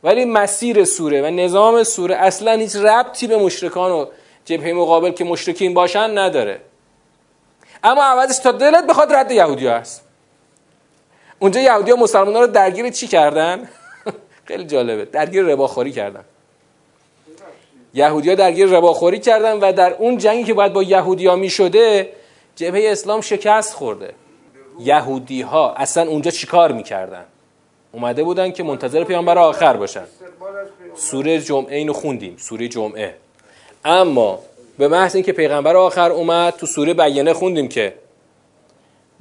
ولی 0.04 0.24
مسیر 0.24 0.84
سوره 0.84 1.22
و 1.22 1.30
نظام 1.30 1.82
سوره 1.82 2.16
اصلا 2.16 2.52
هیچ 2.52 2.76
ربطی 2.76 3.26
به 3.26 3.36
مشرکان 3.36 3.90
و 3.90 4.06
جبهه 4.44 4.72
مقابل 4.72 5.10
که 5.10 5.24
مشرکین 5.24 5.74
باشن 5.74 6.18
نداره. 6.18 6.60
اما 7.84 8.02
عوضش 8.02 8.38
تا 8.38 8.52
دلت 8.52 8.86
بخواد 8.86 9.12
رد 9.12 9.30
یهودی 9.30 9.66
هست. 9.66 10.11
اونجا 11.42 11.60
یهودی 11.60 11.90
ها 11.90 11.96
مسلمان 11.96 12.34
ها 12.34 12.40
رو 12.40 12.46
درگیر 12.46 12.90
چی 12.90 13.06
کردن؟ 13.06 13.68
خیلی 14.48 14.64
جالبه. 14.64 15.04
درگیر 15.04 15.42
رباخوری 15.42 15.92
کردن. 15.92 16.24
یهودی 17.94 18.28
ها 18.28 18.34
درگیر 18.34 18.66
رباخوری 18.66 19.18
کردن 19.18 19.58
و 19.58 19.72
در 19.72 19.94
اون 19.94 20.18
جنگی 20.18 20.44
که 20.44 20.54
باید 20.54 20.72
با 20.72 20.82
یهودی 20.82 21.26
ها 21.26 21.36
می 21.36 21.50
شده 21.50 22.12
جبهه 22.56 22.92
اسلام 22.92 23.20
شکست 23.20 23.74
خورده. 23.74 24.14
یهودی 24.80 25.42
ها 25.42 25.74
اصلا 25.74 26.08
اونجا 26.08 26.30
چیکار 26.30 26.72
می‌کردن؟ 26.72 27.24
اومده 27.92 28.24
بودن 28.24 28.52
که 28.52 28.62
منتظر 28.62 29.04
پیامبر 29.04 29.38
آخر 29.38 29.76
باشن. 29.76 30.04
سوره 30.96 31.40
جمعه 31.40 31.76
اینو 31.76 31.92
خوندیم. 31.92 32.36
سوره 32.38 32.68
جمعه. 32.68 33.14
اما 33.84 34.38
به 34.78 34.88
محض 34.88 35.14
اینکه 35.14 35.32
پیغمبر 35.32 35.76
آخر 35.76 36.10
اومد 36.10 36.56
تو 36.56 36.66
سوره 36.66 36.94
بیانه 36.94 37.32
خوندیم 37.32 37.68
که 37.68 37.94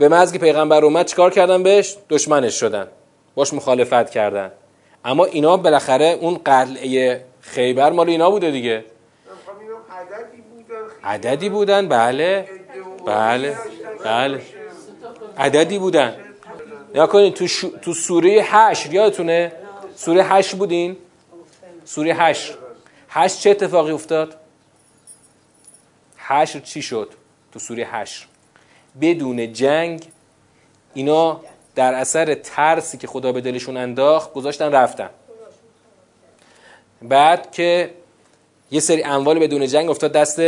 به 0.02 0.28
که 0.32 0.40
پیغمبر 0.40 0.86
اومد 0.86 1.06
چیکار 1.06 1.32
کردن 1.32 1.64
بهش؟ 1.64 1.98
دشمنش 2.10 2.60
شدن. 2.60 2.88
باش 3.36 3.54
مخالفت 3.54 4.10
کردن. 4.10 4.52
اما 5.06 5.26
اینا 5.26 5.58
بالاخره 5.58 6.18
اون 6.22 6.38
قلعه 6.46 7.26
خیبر 7.42 7.92
مال 7.92 8.10
اینا 8.10 8.32
بوده 8.32 8.52
دیگه. 8.52 8.86
عددی 11.04 11.50
بودن 11.50 11.88
بله. 11.88 12.50
بله. 13.06 13.58
بله. 14.04 14.42
عددی 15.38 15.80
بودن. 15.80 16.16
یا 16.96 17.08
کنید 17.08 17.34
تو, 17.34 17.48
تو 17.82 17.94
سوره 17.94 18.42
هشت 18.46 18.94
یادتونه؟ 18.94 19.52
سوره 19.96 20.24
هشت 20.24 20.56
بودین؟ 20.56 20.98
سوره 21.86 22.14
هشت. 22.14 22.54
هشت 23.10 23.40
چه 23.40 23.50
اتفاقی 23.50 23.92
افتاد؟ 23.92 24.36
هشت 26.18 26.64
چی 26.64 26.82
شد؟ 26.82 27.10
تو 27.52 27.60
سوره 27.60 27.88
هشت. 27.92 28.31
بدون 29.02 29.54
جنگ 29.54 30.06
اینا 30.94 31.42
در 31.76 31.94
اثر 31.94 32.34
ترسی 32.34 32.98
که 32.98 33.08
خدا 33.08 33.32
به 33.32 33.42
دلشون 33.42 33.78
انداخت 33.78 34.34
گذاشتن 34.34 34.72
رفتن. 34.72 35.10
بعد 37.02 37.52
که 37.52 37.90
یه 38.72 38.80
سری 38.80 39.04
اموال 39.04 39.40
بدون 39.40 39.68
جنگ 39.68 39.90
افتاد 39.90 40.12
دست 40.12 40.42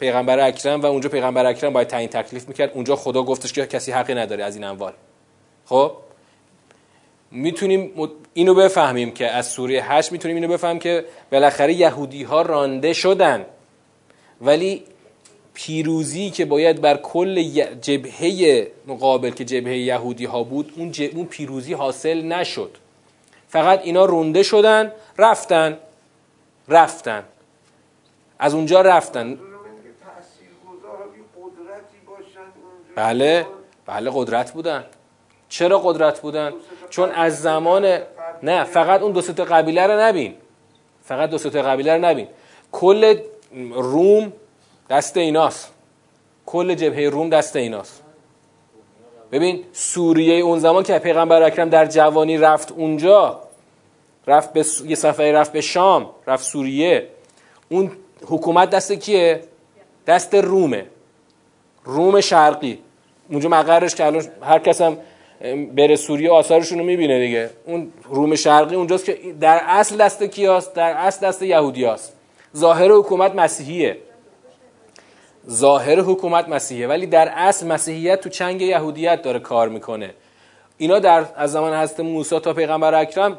پیغمبر 0.00 0.40
اکرم 0.40 0.80
و 0.80 0.86
اونجا 0.86 1.08
پیغمبر 1.08 1.46
اکرم 1.46 1.72
باید 1.72 1.88
تعیین 1.88 2.08
تکلیف 2.08 2.48
می‌کرد. 2.48 2.70
اونجا 2.74 2.96
خدا 2.96 3.22
گفتش 3.22 3.52
که 3.52 3.66
کسی 3.66 3.92
حقی 3.92 4.14
نداره 4.14 4.44
از 4.44 4.54
این 4.56 4.64
اموال. 4.64 4.92
خب؟ 5.66 5.92
می‌تونیم 7.30 8.10
اینو 8.34 8.54
بفهمیم 8.54 9.10
که 9.10 9.30
از 9.30 9.46
سوره 9.46 9.82
8 9.82 10.12
می‌تونیم 10.12 10.36
اینو 10.36 10.48
بفهمیم 10.48 10.78
که 10.78 11.04
بالاخره 11.32 11.72
یهودی 11.72 12.22
ها 12.22 12.42
رانده 12.42 12.92
شدن. 12.92 13.46
ولی 14.40 14.84
پیروزی 15.54 16.30
که 16.30 16.44
باید 16.44 16.80
بر 16.80 16.96
کل 16.96 17.42
جبهه 17.80 18.66
مقابل 18.86 19.30
که 19.30 19.44
جبهه 19.44 19.76
یهودی 19.76 20.24
ها 20.24 20.42
بود 20.42 20.72
اون, 20.76 20.92
اون 21.14 21.26
پیروزی 21.26 21.72
حاصل 21.72 22.22
نشد. 22.22 22.70
فقط 23.48 23.80
اینا 23.82 24.04
رونده 24.04 24.42
شدن 24.42 24.92
رفتن 25.18 25.78
رفتن. 26.68 27.24
از 28.38 28.54
اونجا 28.54 28.80
رفتن. 28.80 29.38
بله 32.96 33.46
بله 33.86 34.10
قدرت 34.14 34.52
بودن. 34.52 34.84
چرا 35.48 35.78
قدرت 35.78 36.20
بودن؟ 36.20 36.52
چون 36.90 37.10
از 37.10 37.42
زمان 37.42 37.98
نه 38.42 38.64
فقط 38.64 39.02
اون 39.02 39.12
دو 39.12 39.22
تا 39.22 39.44
قبیله 39.44 39.86
رو 39.86 40.00
نبین. 40.00 40.34
فقط 41.04 41.30
دو 41.30 41.38
تا 41.38 41.62
قبیله 41.62 41.94
رو 41.94 42.04
نبین. 42.04 42.28
کل 42.72 43.20
روم 43.72 44.32
دست 44.90 45.16
ایناست. 45.16 45.72
کل 46.46 46.74
جبهه 46.74 47.08
روم 47.08 47.28
دست 47.28 47.56
ایناست. 47.56 48.02
ببین 49.32 49.64
سوریه 49.72 50.34
اون 50.34 50.58
زمان 50.58 50.82
که 50.82 50.98
پیغمبر 50.98 51.42
اکرم 51.42 51.68
در 51.68 51.86
جوانی 51.86 52.38
رفت 52.38 52.72
اونجا 52.72 53.40
رفت 54.26 54.52
به 54.52 54.64
یه 54.86 54.94
سفری 54.94 55.32
رفت 55.32 55.52
به 55.52 55.60
شام 55.60 56.10
رفت 56.26 56.44
سوریه. 56.44 57.06
اون 57.68 57.90
حکومت 58.26 58.70
دست 58.70 58.92
کیه؟ 58.92 59.40
دست 60.06 60.34
رومه. 60.34 60.86
روم 61.84 62.20
شرقی. 62.20 62.78
اونجا 63.30 63.48
مقرش 63.48 63.94
که 63.94 64.06
الان 64.06 64.24
هر 64.42 64.58
کس 64.58 64.80
هم 64.80 64.96
بره 65.74 65.96
سوریه 65.96 66.30
آثارشون 66.30 66.78
رو 66.78 66.84
می‌بینه 66.84 67.18
دیگه. 67.18 67.50
اون 67.66 67.92
روم 68.04 68.34
شرقی 68.34 68.74
اونجاست 68.74 69.04
که 69.04 69.18
در 69.40 69.60
اصل 69.66 69.96
دست 69.96 70.22
کیاست؟ 70.22 70.74
در 70.74 70.92
اصل 70.92 71.26
دست 71.26 71.42
یهودیاست. 71.42 72.12
ظاهر 72.56 72.90
حکومت 72.90 73.34
مسیحیه. 73.34 73.96
ظاهر 75.48 76.00
حکومت 76.00 76.48
مسیحیه 76.48 76.86
ولی 76.86 77.06
در 77.06 77.28
اصل 77.28 77.66
مسیحیت 77.66 78.20
تو 78.20 78.28
چنگ 78.28 78.62
یهودیت 78.62 79.22
داره 79.22 79.38
کار 79.38 79.68
می‌کنه. 79.68 80.14
اینا 80.78 80.98
در 80.98 81.24
از 81.36 81.52
زمان 81.52 81.74
حضرت 81.74 82.00
موسی 82.00 82.40
تا 82.40 82.52
پیغمبر 82.52 82.94
اکرم 82.94 83.38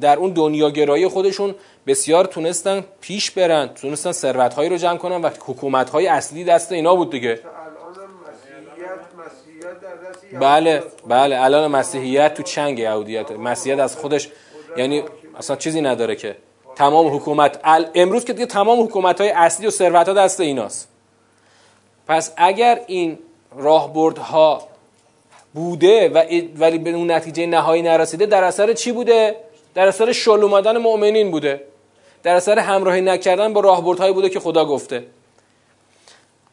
در 0.00 0.16
اون 0.16 0.30
دنیاگرایی 0.30 1.08
خودشون 1.08 1.54
بسیار 1.86 2.24
تونستن 2.24 2.84
پیش 3.00 3.30
برن 3.30 3.66
تونستن 3.66 4.12
ثروت‌هایی 4.12 4.68
رو 4.68 4.76
جمع 4.76 4.96
کنن 4.96 5.22
و 5.22 5.30
حکومت‌های 5.46 6.06
اصلی 6.06 6.44
دست 6.44 6.72
اینا 6.72 6.94
بود 6.94 7.10
دیگه. 7.10 7.40
بله 10.40 10.82
بله 11.08 11.40
الان 11.40 11.70
مسیحیت 11.70 12.34
تو 12.34 12.42
چنگ 12.42 12.78
یهودیت 12.78 13.30
مسیحیت 13.30 13.78
از 13.78 13.96
خودش. 13.96 14.28
یعنی 14.76 15.02
اصلا 15.38 15.56
چیزی 15.56 15.80
نداره 15.80 16.16
که. 16.16 16.36
تمام 16.76 17.16
حکومت 17.16 17.60
امروز 17.94 18.24
که 18.24 18.32
دیگه 18.32 18.46
تمام 18.46 18.82
حکومت 18.82 19.20
های 19.20 19.30
اصلی 19.30 19.66
و 19.66 19.70
ثروت 19.70 20.08
ها 20.08 20.14
دست 20.14 20.40
ایناست. 20.40 20.95
پس 22.08 22.32
اگر 22.36 22.80
این 22.86 23.18
راهبردها 23.56 24.68
بوده 25.54 26.08
و 26.08 26.18
ولی 26.58 26.78
به 26.78 26.90
اون 26.90 27.10
نتیجه 27.10 27.46
نهایی 27.46 27.82
نرسیده 27.82 28.26
در 28.26 28.44
اثر 28.44 28.72
چی 28.72 28.92
بوده؟ 28.92 29.36
در 29.74 29.88
اثر 29.88 30.12
شل 30.12 30.42
اومدن 30.42 30.78
مؤمنین 30.78 31.30
بوده. 31.30 31.60
در 32.22 32.34
اثر 32.36 32.58
همراهی 32.58 33.00
نکردن 33.00 33.52
با 33.52 33.60
راهبردهایی 33.60 34.12
بوده 34.12 34.28
که 34.28 34.40
خدا 34.40 34.64
گفته. 34.64 35.06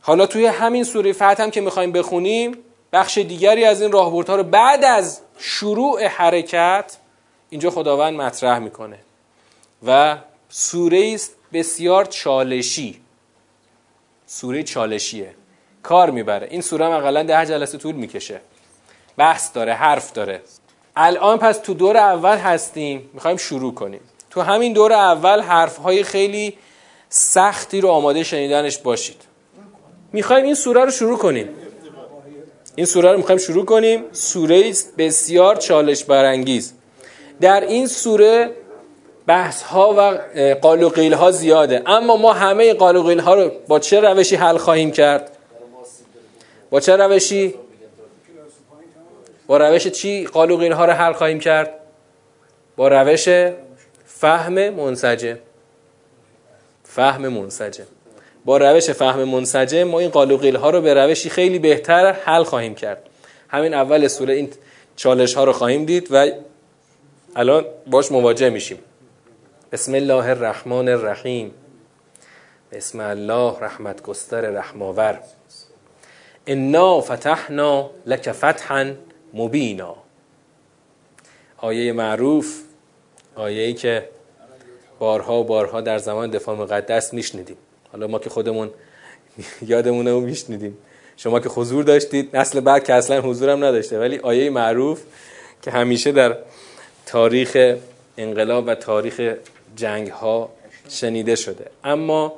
حالا 0.01 0.25
توی 0.25 0.45
همین 0.45 0.83
سوره 0.83 1.13
فتح 1.13 1.43
هم 1.43 1.51
که 1.51 1.61
می‌خوایم 1.61 1.91
بخونیم 1.91 2.57
بخش 2.93 3.17
دیگری 3.17 3.65
از 3.65 3.81
این 3.81 3.91
راهبردها 3.91 4.35
رو 4.35 4.43
بعد 4.43 4.83
از 4.83 5.21
شروع 5.37 6.05
حرکت 6.07 6.97
اینجا 7.49 7.69
خداوند 7.69 8.13
مطرح 8.21 8.59
می‌کنه. 8.59 8.99
و 9.87 10.17
سوره 10.49 11.11
است 11.13 11.31
بسیار 11.53 12.05
چالشی. 12.05 13.01
سوره 14.27 14.63
چالشیه. 14.63 15.35
کار 15.84 16.10
می‌بره. 16.10 16.48
این 16.52 16.62
سوره 16.62 16.86
هم 16.86 17.24
ده 17.24 17.46
جلسه 17.46 17.78
طول 17.78 17.96
می‌کشه. 17.96 18.41
بحث 19.17 19.54
داره 19.54 19.74
حرف 19.74 20.13
داره. 20.13 20.41
الان 20.96 21.38
پس 21.38 21.58
تو 21.58 21.74
دور 21.74 21.98
اول 21.98 22.38
هستیم 22.38 23.10
می‌خوایم 23.13 23.38
شروع 23.38 23.74
کنیم. 23.74 24.02
تو 24.30 24.41
همین 24.41 24.74
دور 24.74 24.93
اول 24.93 25.41
حرف 25.41 25.78
های 25.78 26.04
خیلی 26.04 26.58
سختی 27.10 27.82
رو 27.82 27.89
آماده 27.89 28.24
شنیدنش 28.24 28.78
باشید. 28.78 29.22
می‌خوایم 30.13 30.46
این 30.46 30.56
سوره 30.56 30.86
رو 30.86 30.91
شروع 30.91 31.17
کنیم. 31.17 31.50
این 32.76 32.86
سوره 32.86 33.12
رو 33.12 33.17
می‌خوایم 33.17 33.39
شروع 33.39 33.65
کنیم. 33.65 34.04
سوره 34.12 34.74
بسیار 34.98 35.56
چالش 35.56 36.04
برانگیز. 36.04 36.74
در 37.41 37.62
این 37.62 37.88
سوره 37.88 38.52
بحث 39.28 39.62
ها 39.62 39.93
و 39.98 40.17
قال 40.62 40.84
و 40.84 40.89
قیل 40.89 41.13
ها 41.13 41.32
زیاده. 41.32 41.82
اما 41.86 42.17
ما 42.17 42.34
همه 42.34 42.74
قال 42.74 42.96
و 42.96 43.04
قیل 43.04 43.19
ها 43.19 43.34
رو 43.34 43.52
با 43.67 43.80
چه 43.80 44.00
روشی 44.00 44.36
حل 44.36 44.58
خواهیم 44.58 44.91
کرد؟ 44.91 45.33
با 46.73 46.79
چه 46.79 46.95
روشی؟ 46.95 47.53
با 49.47 49.57
روش 49.57 49.88
چی؟ 49.88 50.25
قال 50.25 50.51
و 50.51 50.57
قیل 50.57 50.71
ها 50.71 50.86
رو 50.86 50.93
حل 50.93 51.13
خواهیم 51.13 51.39
کرد. 51.39 51.73
با 52.75 52.88
روش 52.88 53.29
فهم 54.05 54.69
منسجم. 54.69 55.38
فهم 56.83 57.27
منسجم. 57.27 57.83
با 58.45 58.57
روش 58.57 58.89
فهم 58.89 59.23
منسجم 59.23 59.83
ما 59.83 59.99
این 59.99 60.09
قال 60.09 60.55
ها 60.55 60.69
رو 60.69 60.81
به 60.81 60.93
روشی 60.93 61.29
خیلی 61.29 61.59
بهتر 61.59 62.12
حل 62.12 62.43
خواهیم 62.43 62.75
کرد. 62.75 63.03
همین 63.49 63.73
اول 63.73 64.07
سوره 64.07 64.33
این 64.33 64.49
چالش 64.95 65.33
ها 65.33 65.43
رو 65.43 65.53
خواهیم 65.53 65.86
دید 65.86 66.07
و 66.12 66.31
الان 67.36 67.65
باش 67.88 68.12
مواجه 68.12 68.49
میشیم. 68.49 68.79
بسم 69.71 69.93
الله 69.93 70.29
الرحمن 70.29 70.89
الرحیم. 70.89 71.53
بسم 72.71 72.99
الله 72.99 73.59
رحمت 73.59 74.01
گستر 74.01 74.41
رحماور. 74.41 75.19
انا 76.47 77.01
فتحنا 77.01 77.89
لک 78.06 78.32
فتحا 78.32 78.93
مبینا 79.34 79.95
آیه 81.58 81.93
معروف 81.93 82.62
آیه‌ای 83.36 83.73
که 83.73 84.10
بارها 84.99 85.39
و 85.39 85.43
بارها 85.43 85.82
در 85.82 85.97
زمان 85.97 86.29
دفاع 86.29 86.56
مقدس 86.56 87.13
میشنیدیم. 87.13 87.58
حالا 87.91 88.08
ما 88.08 88.19
که 88.19 88.29
خودمون 88.29 88.69
یادمونه 89.62 90.12
و 90.12 90.19
میشنیدیم. 90.19 90.77
شما 91.17 91.39
که 91.39 91.49
حضور 91.49 91.84
داشتید 91.84 92.38
نسل 92.38 92.60
بعد 92.60 92.84
که 92.84 92.93
اصلا 92.93 93.21
حضورم 93.21 93.63
نداشته. 93.63 93.99
ولی 93.99 94.17
آیه 94.17 94.49
معروف 94.49 95.01
که 95.62 95.71
همیشه 95.71 96.12
در 96.12 96.38
تاریخ 97.06 97.75
انقلاب 98.17 98.67
و 98.67 98.75
تاریخ 98.75 99.36
جنگ 99.75 100.08
ها 100.08 100.49
شنیده 100.89 101.36
شده. 101.36 101.65
اما 101.84 102.34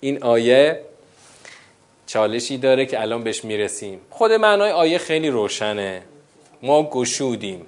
این 0.00 0.22
آیه 0.22 0.80
چالشی 2.06 2.58
داره 2.58 2.86
که 2.86 3.00
الان 3.00 3.22
بهش 3.22 3.44
می‌رسیم. 3.44 4.00
خود 4.10 4.32
معنای 4.32 4.70
آیه 4.70 4.98
خیلی 4.98 5.30
روشنه. 5.30 6.02
ما 6.62 6.82
گشودیم. 6.82 7.66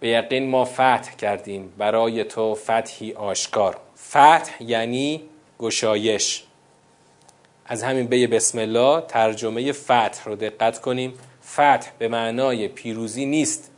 به 0.00 0.08
یقین 0.08 0.50
ما 0.50 0.64
فتح 0.64 1.16
کردیم. 1.16 1.72
برای 1.78 2.24
تو 2.24 2.54
فتحی 2.54 3.12
آشکار. 3.12 3.76
فتح 4.08 4.62
یعنی 4.62 5.22
گشایش. 5.58 6.44
از 7.66 7.82
همین 7.82 8.06
بی 8.06 8.26
بسم 8.26 8.58
الله 8.58 9.00
ترجمه 9.00 9.72
فتح 9.72 10.24
رو 10.24 10.36
دقت 10.36 10.80
کنیم. 10.80 11.14
فتح 11.52 11.90
به 11.98 12.08
معنای 12.08 12.68
پیروزی 12.68 13.26
نیست. 13.26 13.70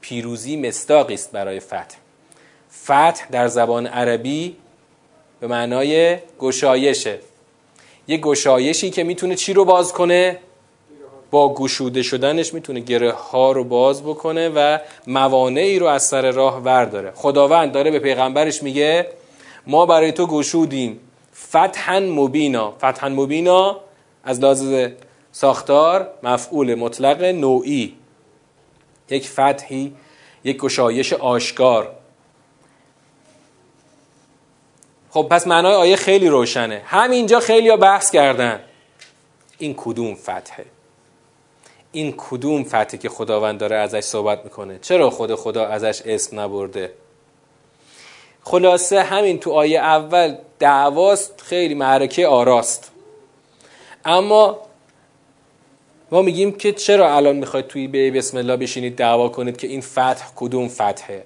پیروزی 0.00 0.56
مستاقی 0.56 1.14
است 1.14 1.32
برای 1.32 1.60
فتح. 1.60 1.96
فتح 2.82 3.26
در 3.30 3.48
زبان 3.48 3.86
عربی 3.86 4.56
به 5.40 5.46
معنای 5.46 6.18
گشایشه. 6.38 7.18
یه 8.08 8.16
گشایشی 8.16 8.90
که 8.90 9.04
می‌تونه 9.04 9.34
چی 9.34 9.52
رو 9.52 9.64
باز 9.64 9.92
کنه؟ 9.92 10.38
با 11.30 11.54
گشوده 11.54 12.02
شدنش 12.02 12.54
می‌تونه 12.54 12.80
گره 12.80 13.12
ها 13.12 13.52
رو 13.52 13.64
باز 13.64 14.02
بکنه 14.02 14.48
و 14.48 14.78
موانعی 15.06 15.78
رو 15.78 15.86
از 15.86 16.02
سر 16.02 16.30
راه 16.30 16.62
ورداره 16.62 17.12
خداوند 17.14 17.72
داره 17.72 17.90
به 17.90 17.98
پیغمبرش 17.98 18.62
میگه 18.62 19.06
ما 19.66 19.86
برای 19.86 20.12
تو 20.12 20.26
گشودیم. 20.26 21.00
فتحا 21.34 22.00
مبینا. 22.00 22.74
فتحا 22.78 23.08
مبینا 23.08 23.80
از 24.24 24.40
لحاظ 24.40 24.88
ساختار 25.32 26.10
مفعول 26.22 26.74
مطلق 26.74 27.22
نوعی. 27.22 27.94
یک 29.10 29.28
فتحی 29.28 29.92
یک 30.44 30.58
گشایش 30.58 31.12
آشکار. 31.12 31.90
خب 35.14 35.26
پس 35.30 35.46
معنای 35.46 35.74
آیه 35.74 35.96
خیلی 35.96 36.28
روشنه. 36.28 36.82
همینجا 36.84 37.40
خیلی 37.40 37.68
ها 37.68 37.76
بحث 37.76 38.10
کردن. 38.10 38.60
این 39.58 39.74
کدوم 39.76 40.14
فتحه؟ 40.14 40.64
این 41.92 42.14
کدوم 42.16 42.64
فتحه 42.64 42.98
که 42.98 43.08
خداوند 43.08 43.60
داره 43.60 43.76
ازش 43.76 44.00
صحبت 44.00 44.44
می‌کنه؟ 44.44 44.78
چرا 44.82 45.10
خود 45.10 45.34
خدا 45.34 45.66
ازش 45.66 46.02
اسم 46.04 46.40
نبرده؟ 46.40 46.92
خلاصه 48.42 49.02
همین 49.02 49.40
تو 49.40 49.52
آیه 49.52 49.78
اول 49.78 50.36
دعواست 50.58 51.40
خیلی 51.40 51.74
معرکه 51.74 52.26
آراست. 52.26 52.92
اما 54.04 54.58
ما 56.10 56.22
میگیم 56.22 56.52
که 56.52 56.72
چرا 56.72 57.16
الان 57.16 57.36
می‌خواید 57.36 57.66
توی 57.66 57.88
به 57.88 58.10
بسم 58.10 58.36
الله 58.36 58.56
بشینید 58.56 58.96
دعوا 58.96 59.28
کنید 59.28 59.56
که 59.56 59.66
این 59.66 59.80
فتح 59.80 60.24
کدوم 60.36 60.68
فتحه؟ 60.68 61.24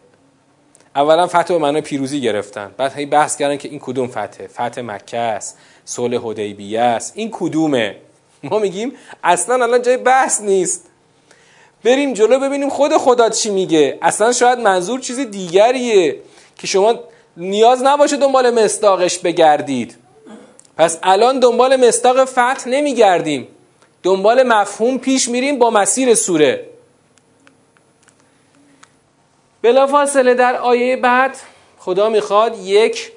اولا 0.96 1.26
فتح 1.26 1.44
به 1.44 1.58
معنای 1.58 1.82
پیروزی 1.82 2.20
گرفتن. 2.20 2.70
بعد 2.76 2.92
هی 2.92 3.06
بحث 3.06 3.36
کردن 3.36 3.56
که 3.56 3.68
این 3.68 3.78
کدوم 3.78 4.08
فتحه؟ 4.08 4.46
فتح 4.46 4.80
مکه 4.80 5.18
است 5.18 5.58
صلح 5.84 6.16
حدیبیه 6.16 6.80
است. 6.80 7.12
این 7.16 7.28
کدومه؟ 7.32 7.96
ما 8.42 8.58
میگیم 8.58 8.92
اصلا 9.24 9.64
الان 9.64 9.82
جای 9.82 9.96
بحث 9.96 10.40
نیست. 10.40 10.84
بریم 11.84 12.12
جلو 12.12 12.38
ببینیم 12.40 12.68
خود 12.68 12.96
خدا 12.96 13.30
چی 13.30 13.50
میگه. 13.50 13.98
اصلا 14.02 14.32
شاید 14.32 14.58
منظور 14.58 15.00
چیز 15.00 15.18
دیگریه 15.18 16.16
که 16.56 16.66
شما 16.66 16.94
نیاز 17.36 17.82
نباشه 17.82 18.16
دنبال 18.16 18.50
مستاقش 18.50 19.18
بگردید. 19.18 19.96
پس 20.76 20.98
الان 21.02 21.40
دنبال 21.40 21.86
مستاق 21.86 22.24
فتح 22.24 22.68
نمیگردیم. 22.68 23.48
دنبال 24.02 24.42
مفهوم 24.42 24.98
پیش 24.98 25.28
میریم 25.28 25.58
با 25.58 25.70
مسیر 25.70 26.14
سوره. 26.14 26.64
بلافاصله 29.62 30.34
در 30.34 30.56
آیه 30.56 30.96
بعد 30.96 31.36
خدا 31.78 32.08
می‌خواد 32.08 32.58
یک 32.58 33.12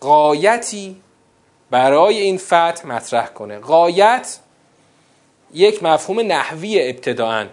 قایتی 0.00 0.96
برای 1.70 2.18
این 2.18 2.38
فتح 2.38 2.86
مطرح 2.86 3.26
کنه. 3.26 3.58
قایت 3.58 4.38
یک 5.54 5.82
مفهوم 5.82 6.20
نحوی 6.20 6.88
ابتداعا. 6.88 7.46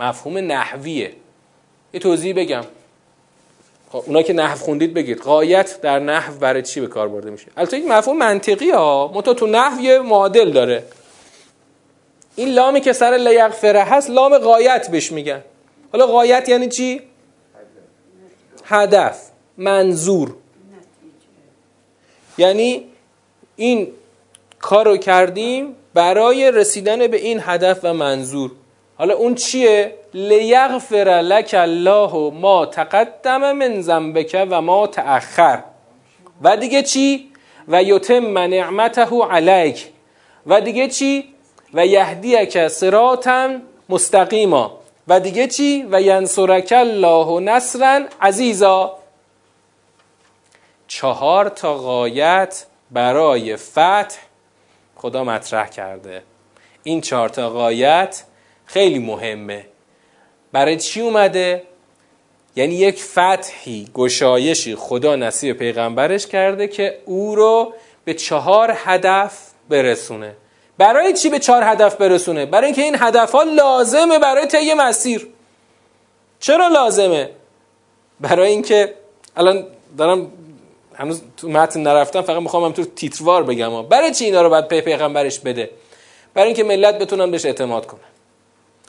مفهوم 0.00 0.38
نحویه. 0.38 1.12
یه 1.94 2.00
توضیح 2.00 2.34
بگم. 2.36 2.64
خب 3.92 4.02
اونا 4.06 4.22
که 4.22 4.32
نحو 4.32 4.58
خوندید 4.58 4.94
بگید. 4.94 5.18
قایت 5.18 5.80
در 5.80 5.98
نحو 5.98 6.34
برای 6.38 6.62
چی 6.62 6.80
به 6.80 6.86
کار 6.86 7.08
برده 7.08 7.30
میشه؟ 7.30 7.46
البته 7.56 7.76
این 7.76 7.92
مفهوم 7.92 8.18
منطقی 8.18 8.70
ها. 8.70 9.12
منتها 9.14 9.34
تو 9.34 9.46
نحو 9.46 9.80
یه 9.80 9.98
معادل 9.98 10.50
داره. 10.50 10.84
این 12.36 12.48
لامی 12.48 12.80
که 12.80 12.92
سر 12.92 13.10
لیغفره 13.10 13.82
هست 13.82 14.10
لام 14.10 14.38
قایت 14.38 14.90
بهش 14.90 15.12
میگن. 15.12 15.42
حالا 15.92 16.06
قایت 16.06 16.48
یعنی 16.48 16.68
چی؟ 16.68 17.11
هدف 18.64 19.30
منظور. 19.58 20.34
یعنی 22.38 22.84
این 23.56 23.88
کار 24.58 24.84
رو 24.84 24.96
کردیم 24.96 25.76
برای 25.94 26.50
رسیدن 26.50 27.06
به 27.06 27.16
این 27.16 27.40
هدف 27.42 27.80
و 27.82 27.94
منظور. 27.94 28.50
حالا 28.98 29.14
اون 29.14 29.34
چیه؟ 29.34 29.94
لیغفر 30.14 31.22
لک 31.24 31.54
الله 31.58 32.30
ما 32.30 32.66
تقدم 32.66 33.52
من 33.52 33.80
ذنبک 33.80 34.46
و 34.50 34.60
ما 34.60 34.86
تأخر. 34.86 35.62
و 36.42 36.56
دیگه 36.56 36.82
چی؟ 36.82 37.28
و 37.68 37.82
یتم 37.82 38.38
نعمته 38.38 39.22
علیک. 39.30 39.86
و 40.46 40.60
دیگه 40.60 40.88
چی؟ 40.88 41.24
و 41.74 41.86
یهدیک 41.86 42.68
صراطا 42.68 43.50
مستقیما. 43.88 44.81
و 45.08 45.20
دیگه 45.20 45.46
چی؟ 45.46 45.86
و 45.90 46.02
ینصرک 46.02 46.72
الله 46.76 47.40
نصرا 47.40 48.04
عزیزا. 48.20 48.98
چهار 50.86 51.48
تا 51.48 51.74
قایت 51.74 52.66
برای 52.90 53.56
فتح 53.56 54.16
خدا 54.96 55.24
مطرح 55.24 55.68
کرده. 55.68 56.22
این 56.82 57.00
چهار 57.00 57.28
تا 57.28 57.50
قایت 57.50 58.24
خیلی 58.66 58.98
مهمه. 58.98 59.66
برای 60.52 60.76
چی 60.76 61.00
اومده؟ 61.00 61.62
یعنی 62.56 62.74
یک 62.74 63.02
فتحی 63.02 63.88
گشایشی 63.94 64.74
خدا 64.74 65.16
نصیب 65.16 65.56
پیغمبرش 65.56 66.26
کرده 66.26 66.68
که 66.68 66.98
او 67.04 67.34
رو 67.34 67.74
به 68.04 68.14
چهار 68.14 68.74
هدف 68.76 69.50
برسونه. 69.68 70.36
برای 70.82 71.12
چی 71.12 71.28
به 71.28 71.38
چهار 71.38 71.62
هدف 71.62 71.96
برسونه؟ 71.96 72.46
برای 72.46 72.66
اینکه 72.66 72.82
این 72.82 72.96
هدف 72.98 73.32
ها 73.32 73.42
لازمه 73.42 74.18
برای 74.18 74.46
طی 74.46 74.74
مسیر. 74.74 75.28
چرا 76.40 76.68
لازمه؟ 76.68 77.30
برای 78.20 78.48
اینکه 78.48 78.94
الان 79.36 79.66
دارم 79.98 80.32
هنوز 80.94 81.22
تو 81.36 81.48
متن 81.48 81.80
نرفتم 81.80 82.22
فقط 82.22 82.42
می‌خوام 82.42 82.64
هم 82.64 82.72
تو 82.72 82.84
تیتروار 82.84 83.42
بگم. 83.42 83.82
برای 83.82 84.10
چی 84.10 84.24
اینا 84.24 84.42
رو 84.42 84.50
باید 84.50 84.68
پی 84.68 84.80
پیغمبرش 84.80 85.38
بده؟ 85.38 85.70
برای 86.34 86.46
اینکه 86.46 86.64
ملت 86.64 86.98
بتونن 86.98 87.30
بهش 87.30 87.46
اعتماد 87.46 87.86
کنن. 87.86 88.00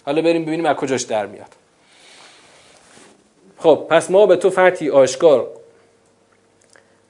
حالا 0.06 0.22
بریم 0.22 0.46
ببینیم 0.46 0.66
از 0.66 0.76
کجاش 0.76 1.02
در 1.02 1.26
میاد. 1.26 1.56
خب 3.60 3.86
پس 3.90 4.12
ما 4.12 4.26
به 4.26 4.36
تو 4.36 4.50
فتحی 4.50 4.90
آشکار 4.90 5.48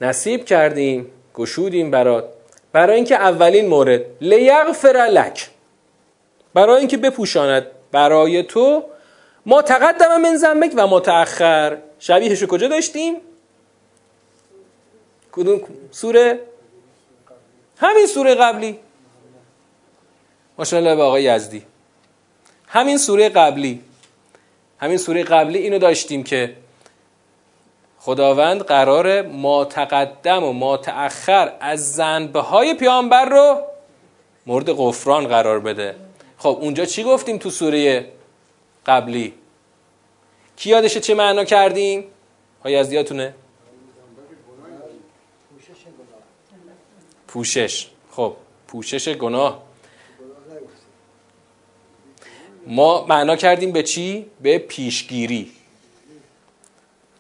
نصیب 0.02 0.46
کردیم 0.46 1.12
گشودیم 1.36 1.92
برات. 1.92 2.26
برای 2.74 2.96
اینکه 2.96 3.16
اولین 3.16 3.68
مورد 3.68 4.02
لیغفر 4.22 5.08
لک. 5.12 5.50
برای 6.54 6.80
اینکه 6.80 6.98
بپوشاند 6.98 7.68
برای 7.92 8.44
تو. 8.44 8.84
ما 9.46 9.62
تقدم 9.62 10.22
من 10.22 10.38
زنبک 10.38 10.72
و 10.76 10.88
ما 10.88 11.00
تأخر 11.00 11.78
شبیهشو 12.00 12.48
کجا 12.48 12.68
داشتیم؟ 12.68 13.16
کدوم 15.32 15.62
سوره؟ 15.92 16.40
همین 17.78 18.06
سوره 18.08 18.36
قبلی. 18.36 18.80
ماشاءالله 20.58 20.96
به 20.96 21.04
آقای 21.04 21.24
یزدی. 21.24 21.66
همین 22.68 22.98
سوره 22.98 23.30
قبلی. 23.30 23.82
همین 24.80 24.98
سوره 24.98 25.24
قبلی 25.24 25.60
اینو 25.60 25.80
داشتیم 25.80 26.24
که 26.24 26.56
خداوند 28.06 28.62
قرار 28.62 29.22
ما 29.22 29.66
تقدم 29.66 30.44
و 30.44 30.54
ما 30.54 30.78
تأخر 30.78 31.54
از 31.60 31.94
زنبه 31.94 32.40
های 32.40 32.74
پیامبر 32.74 33.26
رو 33.26 33.62
مورد 34.46 34.72
غفران 34.72 35.28
قرار 35.28 35.60
بده. 35.60 35.96
خب 36.38 36.58
اونجا 36.62 36.86
چی 36.86 37.04
گفتیم 37.04 37.38
تو 37.38 37.50
سوره 37.50 38.12
قبلی؟ 38.86 39.34
کی 40.58 40.70
یادشه 40.70 41.00
چه 41.00 41.16
معنا 41.16 41.44
کردیم؟ 41.44 42.04
های 42.64 42.76
از 42.76 42.90
دیاتونه 42.90 43.34
پوشش 47.28 47.88
خب 48.12 48.36
پوشش 48.68 49.10
گناه. 49.10 49.64
ما 52.68 53.06
معنا 53.06 53.36
کردیم 53.36 53.72
به 53.72 53.84
چی؟ 53.84 54.26
به 54.42 54.58
پیشگیری. 54.58 55.52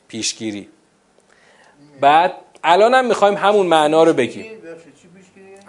پیشگیری. 0.07 0.72
بعد 2.03 2.33
الان 2.63 2.93
هم 2.93 3.05
می‌خوایم 3.05 3.37
همون 3.37 3.67
معنا 3.67 4.03
رو 4.03 4.13
بگیم. 4.13 4.45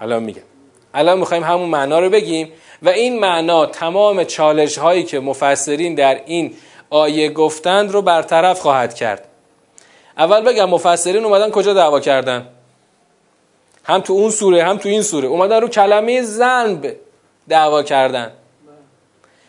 الان 0.01 0.23
میگم. 0.23 0.42
الان 0.94 1.18
می‌خوایم 1.18 1.44
همون 1.44 1.68
معنا 1.68 2.01
رو 2.01 2.11
بگیم 2.11 2.53
و 2.83 2.88
این 2.88 3.20
معنا 3.20 3.66
تمام 3.66 4.25
چالش 4.25 4.79
هایی 4.79 5.03
که 5.03 5.20
مفسرین 5.20 5.94
در 5.94 6.20
این 6.27 6.55
آیه 6.90 7.31
گفتند 7.31 7.90
رو 7.92 8.03
برطرف 8.03 8.61
خواهد 8.61 8.94
کرد. 8.94 9.29
اول 10.18 10.40
بگم 10.40 10.68
مفسرین 10.70 11.25
اومدن 11.25 11.51
کجا 11.51 11.75
دعوا 11.75 12.01
کردن؟ 12.01 12.49
هم 13.85 14.01
تو 14.01 14.12
اون 14.12 14.31
سوره 14.31 14.64
هم 14.64 14.77
تو 14.77 14.88
این 14.88 15.03
سوره. 15.03 15.29
اومدن 15.29 15.61
رو 15.61 15.68
کلمه 15.68 16.23
زنب 16.23 16.97
دعوا 17.49 17.83
کردن. 17.83 18.33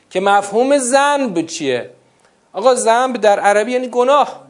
که 0.09 0.19
مفهوم 0.19 0.77
زنب 0.77 1.45
چیه؟ 1.45 1.89
آقا 2.53 2.75
زنب 2.75 3.17
در 3.17 3.39
عربی 3.39 3.71
یعنی 3.71 3.87
گناه. 3.87 4.44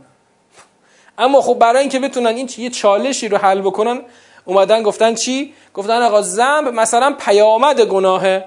اما 1.17 1.41
خب 1.41 1.53
برای 1.53 1.79
اینکه 1.79 1.99
بتونن 1.99 2.27
این 2.27 2.49
یه 2.57 2.69
چالشی 2.69 3.27
رو 3.27 3.37
حل 3.37 3.61
بکنن 3.61 4.01
اومدن 4.45 4.83
گفتن 4.83 5.15
چی؟ 5.15 5.53
گفتن 5.73 6.01
آقا 6.01 6.21
زنب 6.21 6.67
مثلا 6.67 7.15
پیامد 7.19 7.81
گناهه 7.81 8.45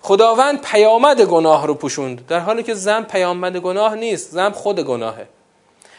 خداوند 0.00 0.60
پیامد 0.60 1.20
گناه 1.20 1.66
رو 1.66 1.74
پوشوند 1.74 2.26
در 2.26 2.38
حالی 2.38 2.62
که 2.62 2.74
زنب 2.74 3.08
پیامد 3.08 3.56
گناه 3.56 3.94
نیست 3.94 4.30
زنب 4.30 4.52
خود 4.52 4.80
گناهه. 4.80 5.26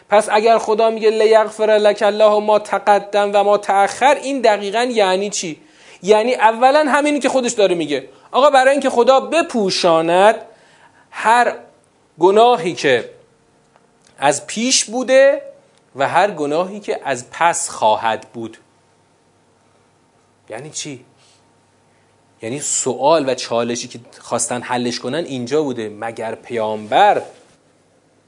پس 0.09 0.29
اگر 0.31 0.57
خدا 0.57 0.89
میگه 0.89 1.09
لیغفر 1.09 1.65
لک 1.65 2.03
الله 2.05 2.39
ما 2.39 2.59
تقدم 2.59 3.31
و 3.33 3.43
ما 3.43 3.57
تأخر 3.57 4.15
این 4.15 4.41
دقیقا 4.41 4.83
یعنی 4.83 5.29
چی؟ 5.29 5.59
یعنی 6.03 6.35
اولا 6.35 6.85
همینی 6.87 7.19
که 7.19 7.29
خودش 7.29 7.51
داره 7.51 7.75
میگه. 7.75 8.09
آقا 8.31 8.49
برای 8.49 8.71
اینکه 8.71 8.89
خدا 8.89 9.19
بپوشاند 9.19 10.35
هر 11.11 11.55
گناهی 12.19 12.73
که 12.73 13.09
از 14.19 14.47
پیش 14.47 14.85
بوده 14.85 15.41
و 15.95 16.07
هر 16.07 16.31
گناهی 16.31 16.79
که 16.79 16.99
از 17.03 17.25
پس 17.31 17.69
خواهد 17.69 18.27
بود. 18.33 18.57
یعنی 20.49 20.69
چی؟ 20.69 21.05
یعنی 22.41 22.59
سوال 22.59 23.29
و 23.29 23.35
چالشی 23.35 23.87
که 23.87 23.99
خواستن 24.19 24.61
حلش 24.61 24.99
کنن 24.99 25.25
اینجا 25.25 25.63
بوده. 25.63 25.89
مگر 25.89 26.35
پیامبر 26.35 27.21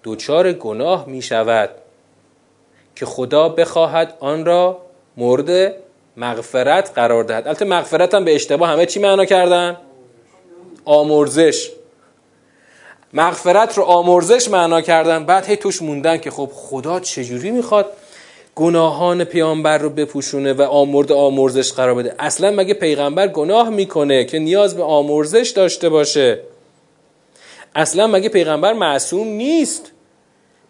دوچار 0.04 0.54
گناه 0.54 1.06
می 1.06 1.22
شود 1.22 1.70
که 2.96 3.06
خدا 3.06 3.50
بخواهد 3.50 4.18
آن 4.20 4.46
را 4.46 4.82
مورد 5.18 5.76
مغفرت 6.18 6.92
قرار 6.96 7.24
دهد؟ 7.24 7.48
البته 7.48 7.66
مغفرت 7.66 8.14
هم 8.14 8.26
به 8.26 8.36
اشتباه 8.36 8.70
همه 8.70 8.86
چی 8.86 9.00
معنا 9.00 9.26
کردن. 9.26 9.78
آمرزش. 10.86 11.72
مغفرت 13.16 13.78
رو 13.78 13.84
آمرزش 13.84 14.50
معنا 14.50 14.82
کردن 14.82 15.26
بعد 15.26 15.46
هی 15.46 15.56
توش 15.56 15.82
موندن 15.82 16.18
که 16.18 16.32
خب 16.32 16.50
خدا 16.54 17.00
چجوری 17.00 17.52
می‌خواد 17.52 17.86
گناهان 18.56 19.24
پیامبر 19.24 19.78
رو 19.78 19.90
بپوشونه 19.90 20.54
و 20.54 20.62
آمرد 20.62 21.12
آمرزش 21.12 21.74
قرار 21.74 21.96
بده؟ 21.96 22.16
اصلا 22.20 22.52
مگه 22.52 22.74
پیغمبر 22.74 23.28
گناه 23.28 23.70
می‌کنه 23.70 24.26
که 24.26 24.40
نیاز 24.40 24.78
به 24.78 24.84
آمرزش 24.84 25.54
داشته 25.56 25.90
باشه؟ 25.90 26.40
اصلا 27.76 28.08
مگه 28.08 28.30
پیغمبر 28.30 28.74
معصوم 28.74 29.28
نیست؟ 29.28 29.92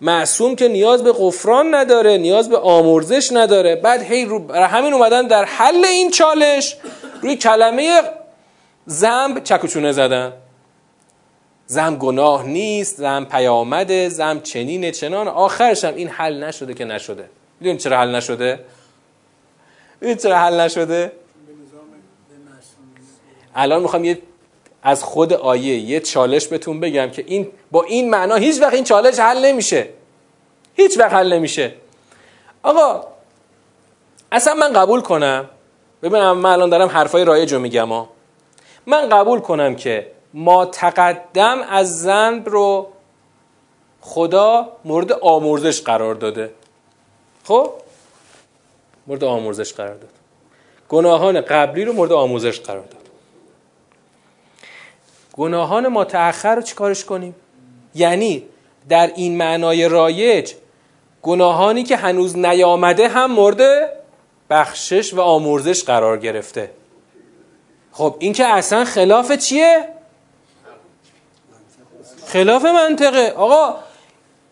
معصوم 0.02 0.56
که 0.56 0.68
نیاز 0.68 1.04
به 1.04 1.12
غفران 1.12 1.76
نداره 1.76 2.18
نیاز 2.18 2.50
به 2.50 2.58
آمرزش 2.58 3.32
نداره. 3.32 3.76
بعد 3.76 4.02
هی 4.02 4.26
رو 4.26 4.54
همین 4.54 4.94
اومدن 4.94 5.28
در 5.28 5.46
حل 5.46 5.86
این 5.86 6.12
چالش. 6.12 6.78
روی 7.22 7.36
کلمه 7.36 8.02
زنب 8.86 9.44
چکوچونه 9.44 9.92
زدن. 9.92 10.34
زم 11.68 11.96
گناه 11.96 12.46
نیست 12.46 12.98
زم 12.98 13.28
پیامده 13.32 14.10
زم 14.10 14.40
چنینه 14.40 14.92
چنان. 14.92 15.28
آخرش 15.28 15.86
هم 15.86 15.96
این 15.96 16.08
حل 16.08 16.44
نشده 16.44 16.74
که 16.74 16.86
نشده. 16.86 17.30
می‌دونید 17.60 17.82
چرا 17.82 17.98
حل 17.98 18.16
نشده؟ 18.16 18.60
می‌دونید 20.02 20.22
چرا 20.22 20.40
حل 20.40 20.60
نشده؟ 20.60 21.12
الان 23.56 23.82
می‌خوام 23.82 24.04
یه 24.04 24.22
از 24.84 25.04
خود 25.04 25.34
آیه 25.34 25.78
یه 25.80 26.00
چالش 26.00 26.48
بهتون 26.48 26.80
بگم 26.80 27.10
که 27.10 27.24
این 27.28 27.48
با 27.72 27.84
این 27.84 28.10
معنا 28.10 28.36
هیچ 28.36 28.62
وقت 28.62 28.74
این 28.74 28.84
چالش 28.84 29.20
حل 29.20 29.46
نمیشه. 29.46 29.88
هیچ 30.74 30.98
وقت 30.98 31.14
حل 31.14 31.34
نمیشه. 31.34 31.74
آقا 32.64 33.08
اصلا 34.32 34.54
من 34.54 34.74
قبول 34.74 35.02
کنم. 35.02 35.50
ببینم 36.04 36.38
من 36.38 36.50
الان 36.50 36.70
دارم 36.70 36.88
حرفای 36.88 37.26
رایج 37.26 37.54
رو 37.54 37.60
میگم 37.60 37.90
ها 37.90 38.10
من 38.86 39.10
قبول 39.10 39.40
کنم 39.40 39.76
که 39.76 40.12
ما 40.38 40.66
تقدم 40.66 41.62
از 41.70 42.02
زنب 42.02 42.50
رو 42.50 42.88
خدا 44.02 44.72
مورد 44.86 45.12
آمرزش 45.12 45.82
قرار 45.82 46.16
داده. 46.16 46.54
خب؟ 47.44 47.72
مورد 49.08 49.24
آمرزش 49.24 49.74
قرار 49.74 49.96
داد. 49.96 50.10
گناهان 50.90 51.42
قبلی 51.42 51.86
رو 51.86 51.94
مورد 51.94 52.12
آموزش 52.12 52.60
قرار 52.60 52.86
داد. 52.86 53.02
گناهان 55.34 55.88
ما 55.88 56.06
تأخر 56.06 56.56
رو 56.56 56.62
چیکارش 56.62 57.06
کنیم؟ 57.06 57.36
یعنی 57.96 58.44
در 58.90 59.12
این 59.16 59.38
معنای 59.38 59.90
رایج 59.90 60.54
گناهانی 61.22 61.84
که 61.84 61.96
هنوز 61.96 62.38
نیامده 62.38 63.08
هم 63.08 63.32
مورد 63.32 63.90
بخشش 64.50 65.14
و 65.14 65.22
آمرزش 65.22 65.84
قرار 65.84 66.18
گرفته. 66.18 66.72
خب 67.92 68.16
این 68.20 68.34
که 68.34 68.46
اصلا 68.46 68.86
خلاف 68.86 69.32
چیه؟ 69.32 69.95
خلاف 72.36 72.66
منطقه. 72.66 73.34
آقا 73.38 73.76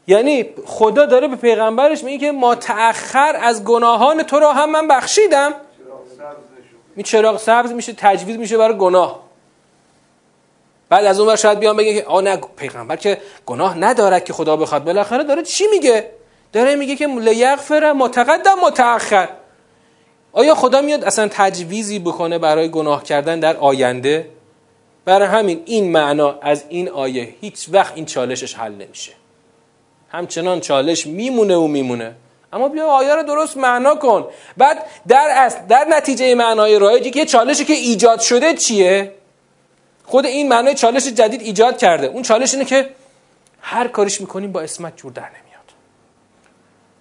یعنی 0.08 0.46
خدا 0.65 1.06
داره 1.06 1.28
به 1.28 1.36
پیغمبرش 1.36 2.04
میگه 2.04 2.17
که 2.17 2.32
ما 2.32 2.56
تأخر 2.56 3.36
از 3.41 3.63
گناهان 3.63 4.24
تو 4.24 4.39
را 4.39 4.54
هم 4.54 4.72
من 4.72 4.88
بخشیدم. 4.88 5.54
این 6.96 7.04
چراغ 7.04 7.38
سبز 7.38 7.72
میشه 7.72 7.93
تجویز 7.98 8.38
میشه 8.38 8.58
برای 8.58 8.78
گناه. 8.78 9.19
بعد 10.89 11.06
از 11.06 11.19
اون 11.19 11.30
ور 11.30 11.36
شاید 11.36 11.60
بیان 11.60 11.78
بگه 11.78 11.93
که 11.93 12.06
آ 12.06 12.22
نه 12.22 12.38
پیغمبر 12.58 12.96
که 12.96 13.17
گناه 13.46 13.78
ندارد 13.78 14.26
که 14.26 14.34
خدا 14.34 14.58
بخواد. 14.58 14.84
بالاخره 14.84 15.24
داره 15.24 15.43
چی 15.43 15.67
میگه؟ 15.67 16.10
داره 16.54 16.76
میگه 16.76 16.96
که 16.96 17.08
لیغفر 17.08 17.93
متقدم 17.93 18.60
متأخر 18.63 19.30
آیا 20.34 20.56
خدا 20.56 20.82
میاد 20.82 21.04
اصلا 21.04 21.28
تجویزی 21.32 22.00
بکنه 22.00 22.38
برای 22.38 22.69
گناه 22.69 23.04
کردن 23.04 23.39
در 23.39 23.58
آینده؟ 23.58 24.30
برای 25.06 25.28
همین 25.28 25.62
این 25.66 25.92
معنا 25.92 26.39
از 26.42 26.63
این 26.70 26.89
آیه 26.89 27.36
هیچ 27.42 27.68
وقت 27.72 27.94
این 27.96 28.06
چالشش 28.06 28.54
حل 28.54 28.72
نمیشه. 28.72 29.12
همچنان 30.10 30.60
چالش 30.60 31.08
میمونه 31.08 31.56
و 31.56 31.68
میمونه. 31.68 32.16
اما 32.54 32.70
بیا 32.70 32.88
آیه 32.88 33.16
رو 33.16 33.24
درست 33.24 33.58
معنا 33.58 33.96
کن. 33.96 34.28
بعد 34.58 34.86
در 35.08 35.28
اصل 35.32 35.58
در 35.70 35.86
نتیجه 35.89 36.36
معنای 36.36 36.80
رایجی 36.80 37.12
که 37.12 37.26
چالشی 37.26 37.66
که 37.66 37.74
ایجاد 37.74 38.20
شده 38.20 38.54
چیه؟ 38.54 39.13
خود 40.06 40.26
این 40.26 40.48
معنای 40.48 40.76
چالش 40.76 41.08
جدید 41.08 41.42
ایجاد 41.42 41.78
کرده. 41.78 42.08
اون 42.08 42.24
چالش 42.24 42.54
اینه 42.54 42.66
که 42.66 42.89
هر 43.62 43.88
کارش 43.88 44.22
می‌کنیم 44.22 44.52
با 44.52 44.62
اسمت 44.62 44.98
جور 44.98 45.12
در 45.12 45.22
نمیاد. 45.22 45.74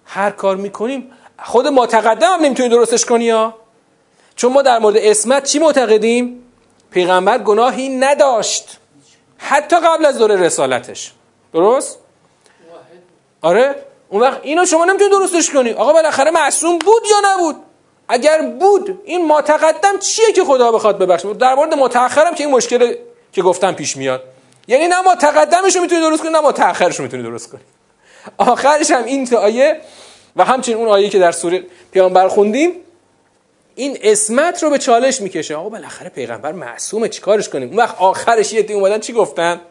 هر 0.05 0.31
کار 0.31 0.55
می‌کنیم 0.55 1.11
خود 1.43 1.67
ما 1.67 1.87
تقدم 1.87 2.33
هم 2.33 2.45
نمی‌تونی 2.45 2.69
درستش 2.69 3.05
کنی 3.05 3.25
یا 3.25 3.55
چون 4.35 4.53
ما 4.53 4.61
در 4.61 4.79
مورد 4.79 4.97
اسمت 4.97 5.43
چی 5.43 5.59
معتقدیم؟ 5.59 6.43
پیغمبر 6.93 7.37
گناهی 7.37 7.89
نداشت. 7.89 8.79
حتی 9.37 9.75
قبل 9.75 10.05
از 10.05 10.17
دوره 10.17 10.35
رسالتش. 10.35 11.11
درست؟ 11.53 11.99
آره. 13.41 13.75
اون 14.09 14.21
وقت 14.21 14.39
اینو 14.43 14.65
شما 14.65 14.85
نمی‌تونی 14.85 15.09
درستش 15.09 15.49
کنی. 15.49 15.71
آقا 15.71 15.93
بالاخره 15.93 16.31
معصوم 16.31 16.79
بود 16.79 17.03
یا 17.11 17.17
نبود؟ 17.33 17.55
اگر 18.07 18.41
بود 18.41 19.01
این 19.05 19.25
ما 19.25 19.41
تقدم 19.41 19.99
چیه 19.99 20.31
که 20.31 20.43
خدا 20.43 20.71
بخواد 20.71 20.97
ببخشه؟ 20.97 21.33
در 21.33 21.55
مورد 21.55 21.73
متأخرم 21.73 22.35
که 22.35 22.43
این 22.43 22.53
مشکل 22.53 22.95
که 23.31 23.41
گفتم 23.41 23.73
پیش 23.73 23.97
میاد. 23.97 24.23
یعنی 24.67 24.87
نه 24.87 25.01
ما 25.01 25.15
تقدمش 25.15 25.75
رو 25.75 25.81
می‌تونی 25.81 26.01
درست 26.01 26.21
کنی 26.21 26.31
نه 26.31 26.39
ما 26.39 26.51
تأخرش 26.51 26.95
رو 26.95 27.03
می‌تونی 27.03 27.23
درست 27.23 27.51
کنی. 27.51 27.61
آخرش 28.37 28.91
هم 28.91 29.03
این 29.03 29.35
آیه 29.35 29.81
و 30.35 30.45
همچنین 30.45 30.77
اون 30.77 30.87
آیه 30.87 31.09
که 31.09 31.19
در 31.19 31.31
سوره 31.31 31.63
پیامبر 31.91 32.27
خوندیم 32.27 32.71
این 33.75 33.97
اسمت 34.01 34.63
رو 34.63 34.69
به 34.69 34.77
چالش 34.77 35.21
می‌کشه. 35.21 35.55
آقا 35.55 35.69
بالاخره 35.69 36.09
پیغمبر 36.09 36.51
معصومه 36.51 37.09
چیکارش 37.09 37.49
کنیم؟ 37.49 37.67
اون 37.67 37.77
وقت 37.77 37.95
آخرش 37.97 38.53
یه 38.53 38.75
اومدن 38.75 38.99
چی 38.99 39.13
گفتن؟ 39.13 39.61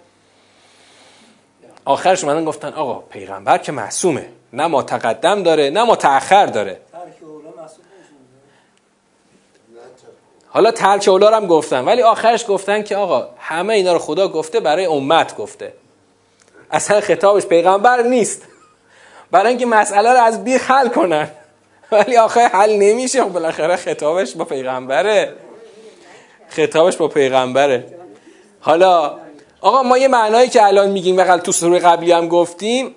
آخرش 1.84 2.24
اومدن 2.24 2.44
گفتن 2.44 2.72
آقا 2.72 2.94
پیغمبر 2.94 3.58
که 3.58 3.72
معصومه. 3.72 4.28
نه 4.52 4.66
ما 4.66 4.82
تقدم 4.82 5.42
داره 5.42 5.70
نه 5.70 5.84
ما 5.84 5.96
تأخر 5.96 6.46
داره. 6.46 6.80
حالا 10.48 10.70
ترک 10.70 11.08
اولا 11.08 11.36
هم 11.36 11.46
گفتن 11.46 11.84
ولی 11.84 12.02
آخرش 12.02 12.44
گفتن 12.48 12.82
که 12.82 12.96
آقا 12.96 13.28
همه 13.38 13.74
اینا 13.74 13.92
رو 13.92 13.98
خدا 13.98 14.28
گفته 14.28 14.60
برای 14.60 14.86
امت 14.86 15.36
گفته. 15.36 15.72
اصلا 16.70 17.00
خطابش 17.00 17.46
پیغمبر 17.46 18.02
نیست. 18.02 18.42
برای 19.30 19.48
اینکه 19.48 19.66
مسئله 19.66 20.12
رو 20.12 20.18
از 20.18 20.44
بی 20.44 20.54
حل 20.54 20.88
کنن. 20.88 21.30
ولی 21.92 22.16
آخه 22.16 22.40
حل 22.40 22.72
نمیشه. 22.72 23.24
بالاخره 23.24 23.76
خطابش 23.76 24.34
با 24.34 24.44
پیغمبره. 24.44 25.32
خطابش 26.48 26.96
با 26.96 27.08
پیغمبره. 27.08 27.86
حالا 28.60 29.18
آقا 29.60 29.82
ما 29.82 29.98
یه 29.98 30.08
معنایی 30.08 30.48
که 30.48 30.66
الان 30.66 30.90
میگیم 30.90 31.16
و 31.16 31.38
تو 31.38 31.52
سوره 31.52 31.78
قبلی 31.78 32.12
هم 32.12 32.28
گفتیم 32.28 32.94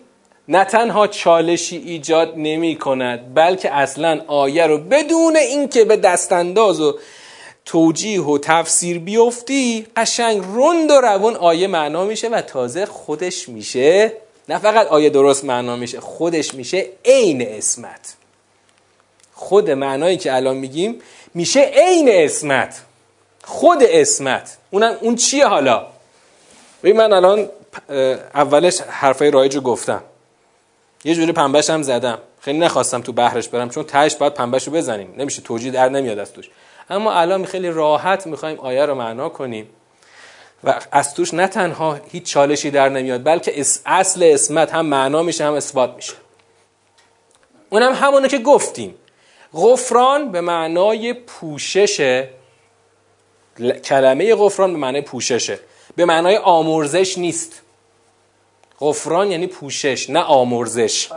نه 0.47 0.65
تنها 0.65 1.07
چالشی 1.07 1.77
ایجاد 1.77 2.33
نمی 2.37 2.75
کند 2.75 3.33
بلکه 3.33 3.73
اصلا 3.73 4.21
آیه 4.27 4.67
رو 4.67 4.77
بدون 4.77 5.35
اینکه 5.35 5.85
به 5.85 5.97
دستانداز 5.97 6.81
و 6.81 6.99
توجیه 7.65 8.21
و 8.21 8.37
تفسیر 8.37 8.99
بیفتی 8.99 9.87
قشنگ 9.97 10.43
رند 10.55 10.91
و 10.91 11.01
روون 11.01 11.35
آیه 11.35 11.67
معنا 11.67 12.05
میشه 12.05 12.29
و 12.29 12.41
تازه 12.41 12.85
خودش 12.85 13.49
میشه. 13.49 14.11
نه 14.49 14.59
فقط 14.59 14.87
آیه 14.87 15.09
درست 15.09 15.45
معنا 15.45 15.75
میشه 15.75 15.99
خودش 15.99 16.53
میشه 16.53 16.85
عین 17.05 17.41
اسمت. 17.41 18.15
خود 19.45 19.71
معنایی 19.71 20.17
که 20.17 20.35
الان 20.35 20.57
میگیم 20.57 21.01
میشه 21.33 21.59
عین 21.61 22.09
اسمت. 22.11 22.81
خود 23.43 23.83
اسمت. 23.83 24.57
اونم 24.71 24.97
اون 25.01 25.15
چیه 25.15 25.47
حالا؟ 25.47 25.87
ببین 26.83 26.97
من 26.97 27.13
الان 27.13 27.49
اولش 28.33 28.81
حرفای 28.81 29.31
رایج 29.31 29.55
رو 29.55 29.61
گفتم. 29.61 30.03
یه 31.03 31.15
جوری 31.15 31.31
پنبش 31.31 31.69
هم 31.69 31.81
زدم. 31.81 32.17
خیلی 32.41 32.59
نخواستم 32.59 33.01
تو 33.01 33.11
بحرش 33.11 33.47
برم 33.47 33.69
چون 33.69 33.83
تهش 33.83 34.15
باید 34.15 34.33
پنبش 34.33 34.67
رو 34.67 34.73
بزنیم. 34.73 35.13
نمیشه 35.17 35.41
توجیه 35.41 35.71
در 35.71 35.89
نمیاد 35.89 36.19
از 36.19 36.33
توش. 36.33 36.49
اما 36.89 37.13
الان 37.13 37.45
خیلی 37.45 37.69
راحت 37.69 38.27
می‌خوایم 38.27 38.59
آیه 38.59 38.85
رو 38.85 38.95
معنا 38.95 39.29
کنیم. 39.29 39.69
و 40.63 40.79
از 40.91 41.13
توش 41.13 41.33
نه 41.33 41.47
تنها 41.47 41.99
هیچ 42.11 42.23
چالشی 42.23 42.71
در 42.71 42.89
نمیاد 42.89 43.23
بلکه 43.23 43.61
اصل 43.85 44.23
اسمت 44.33 44.73
هم 44.73 44.85
معنا 44.85 45.23
میشه 45.23 45.45
هم 45.45 45.53
اثبات 45.53 45.95
میشه. 45.95 46.13
اونم 47.69 47.93
همونه 47.93 48.27
که 48.27 48.37
گفتیم. 48.37 48.95
غفران 49.53 50.31
به 50.31 50.41
معنای 50.41 51.13
پوشش 51.13 52.23
کلمه 53.83 54.35
غفران 54.35 54.73
به 54.73 54.79
معنای 54.79 55.01
پوششه 55.01 55.59
به 55.95 56.05
معنای 56.05 56.37
آمرزش 56.37 57.17
نیست. 57.17 57.61
غفران 58.79 59.31
یعنی 59.31 59.47
پوشش 59.47 60.09
نه 60.09 60.19
آمرزش. 60.19 61.09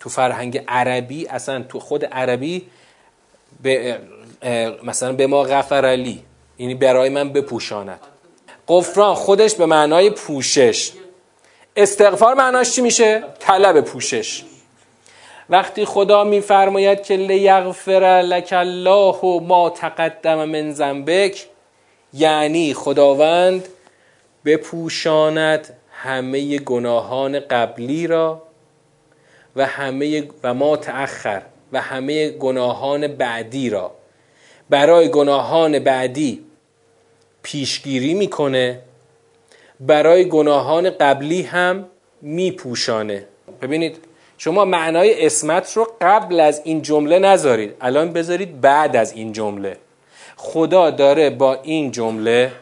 تو 0.00 0.08
فرهنگ 0.08 0.64
عربی 0.68 1.26
اصلا 1.26 1.62
تو 1.62 1.80
خود 1.80 2.04
عربی 2.04 2.66
به 3.62 4.00
مثلا 4.82 5.12
به 5.12 5.26
ما 5.26 5.42
غفر 5.42 5.84
علی 5.84 6.24
یعنی 6.58 6.74
برای 6.74 7.08
من 7.08 7.32
بپوشاند. 7.32 8.00
غفران 8.68 9.14
خودش 9.14 9.54
به 9.54 9.66
معنای 9.66 10.10
پوشش. 10.10 10.92
استغفار 11.76 12.34
معناش 12.34 12.70
چی 12.70 12.80
میشه؟ 12.80 13.24
طلب 13.38 13.80
پوشش. 13.80 14.44
وقتی 15.52 15.84
خدا 15.84 16.24
میفرماید 16.24 17.02
که 17.02 17.16
لیغفر 17.16 18.22
لک 18.24 18.48
الله 18.52 19.40
ما 19.40 19.70
تقدم 19.70 20.44
من 20.44 20.72
ذنبک 20.72 21.46
یعنی 22.12 22.74
خداوند 22.74 23.68
بپوشاند 24.44 25.76
همه 25.90 26.58
گناهان 26.58 27.40
قبلی 27.40 28.06
را 28.06 28.42
و 29.56 29.66
همه 29.66 30.28
و 30.42 30.54
ما 30.54 30.76
تأخر 30.76 31.42
و 31.72 31.80
همه 31.80 32.30
گناهان 32.30 33.06
بعدی 33.06 33.70
را. 33.70 33.92
برای 34.70 35.08
گناهان 35.10 35.78
بعدی 35.78 36.44
پیشگیری 37.42 38.14
می‌کنه 38.14 38.78
برای 39.80 40.28
گناهان 40.28 40.90
قبلی 40.90 41.42
هم 41.42 41.86
میپوشانه. 42.22 43.26
ببینید 43.62 44.11
شما 44.44 44.64
معنای 44.64 45.26
اسمت 45.26 45.76
رو 45.76 45.88
قبل 46.00 46.40
از 46.40 46.60
این 46.64 46.82
جمله 46.82 47.18
نذارید. 47.18 47.74
الان 47.80 48.12
بذارید 48.12 48.60
بعد 48.60 48.96
از 48.96 49.12
این 49.12 49.32
جمله. 49.32 49.76
خدا 50.36 50.90
داره 50.90 51.30
با 51.30 51.58
این 51.62 51.90
جمله 51.90 52.52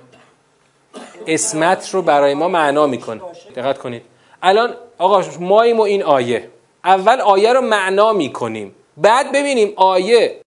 اسمت 1.27 1.91
رو 1.95 2.03
برای 2.03 2.35
ما 2.35 2.49
معنا 2.49 2.87
می‌کنه. 2.87 3.21
دقت 3.57 3.79
کنید. 3.79 4.03
الان 4.43 4.75
آقا 4.99 5.25
ماییم 5.41 5.79
و 5.79 5.83
این 5.83 6.03
آیه. 6.03 6.49
اول 6.85 7.21
آیه 7.21 7.53
رو 7.53 7.61
معنا 7.61 8.13
می‌کنیم. 8.13 8.75
بعد 8.97 9.33
ببینیم 9.33 9.73
آیه 9.77 10.41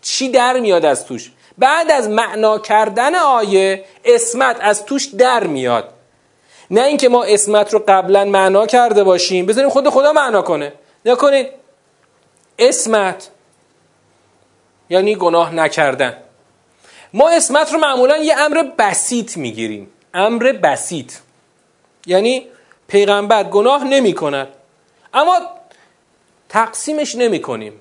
چی 0.00 0.28
در 0.28 0.60
میاد 0.60 0.84
از 0.84 1.06
توش. 1.06 1.32
بعد 1.58 1.90
از 1.90 2.08
معنا 2.08 2.58
کردن 2.58 3.14
آیه 3.14 3.84
اسمت 4.04 4.56
از 4.60 4.84
توش 4.84 5.04
در 5.04 5.46
میاد. 5.46 5.97
نه 6.70 6.82
اینکه 6.82 7.08
ما 7.08 7.24
اسمت 7.24 7.74
رو 7.74 7.84
قبلا 7.88 8.24
معنا 8.24 8.66
کرده 8.66 9.04
باشیم. 9.04 9.46
بذاریم 9.46 9.70
خود 9.70 9.88
خدا 9.88 10.12
معنا 10.12 10.42
کنه. 10.42 10.72
نکنید 11.04 11.46
اسمت 12.58 13.30
یعنی 14.90 15.16
گناه 15.16 15.54
نکردن. 15.54 16.16
ما 17.12 17.30
اسمت 17.30 17.72
رو 17.72 17.78
معمولا 17.78 18.16
یه 18.16 18.38
امر 18.38 18.62
بسیط 18.78 19.36
می‌گیریم. 19.36 19.90
امر 20.14 20.52
بسیط. 20.52 21.12
یعنی 22.06 22.46
پیغمبر 22.88 23.44
گناه 23.44 23.84
نمی 23.84 24.12
کند 24.12 24.48
اما 25.14 25.38
تقسیمش 26.48 27.14
نمی 27.14 27.40
کنیم 27.40 27.72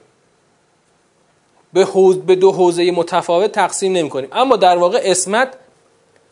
به, 1.73 1.85
حوز 1.85 2.17
به 2.17 2.35
دو 2.35 2.51
حوزه 2.51 2.91
متفاوت 2.91 3.51
تقسیم 3.51 3.93
نمی 3.93 4.09
کنیم 4.09 4.29
اما 4.31 4.55
در 4.55 4.77
واقع 4.77 5.01
اسمت 5.03 5.53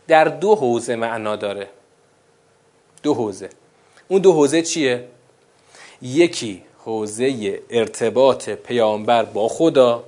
در 0.07 0.25
دو 0.25 0.55
حوزه 0.55 0.95
معنا 0.95 1.35
داره. 1.35 1.69
دو 3.05 3.13
حوزه. 3.13 3.49
اون 4.07 4.21
دو 4.21 4.33
حوزه 4.33 4.61
چیه؟ 4.61 5.07
یکی 6.01 6.63
حوزه 6.85 7.59
ارتباط 7.69 8.49
پیامبر 8.49 9.23
با 9.23 9.47
خدا 9.47 10.03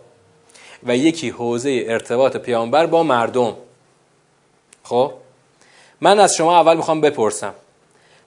و 0.84 0.98
یکی 0.98 1.30
حوزه 1.30 1.84
ارتباط 1.88 2.38
پیامبر 2.38 2.86
با 2.86 3.04
مردم. 3.04 3.56
خب؟ 4.84 5.12
من 6.02 6.20
از 6.20 6.36
شما 6.36 6.60
اول 6.60 6.78
می‌خوام 6.78 7.02
بپرسم. 7.02 7.54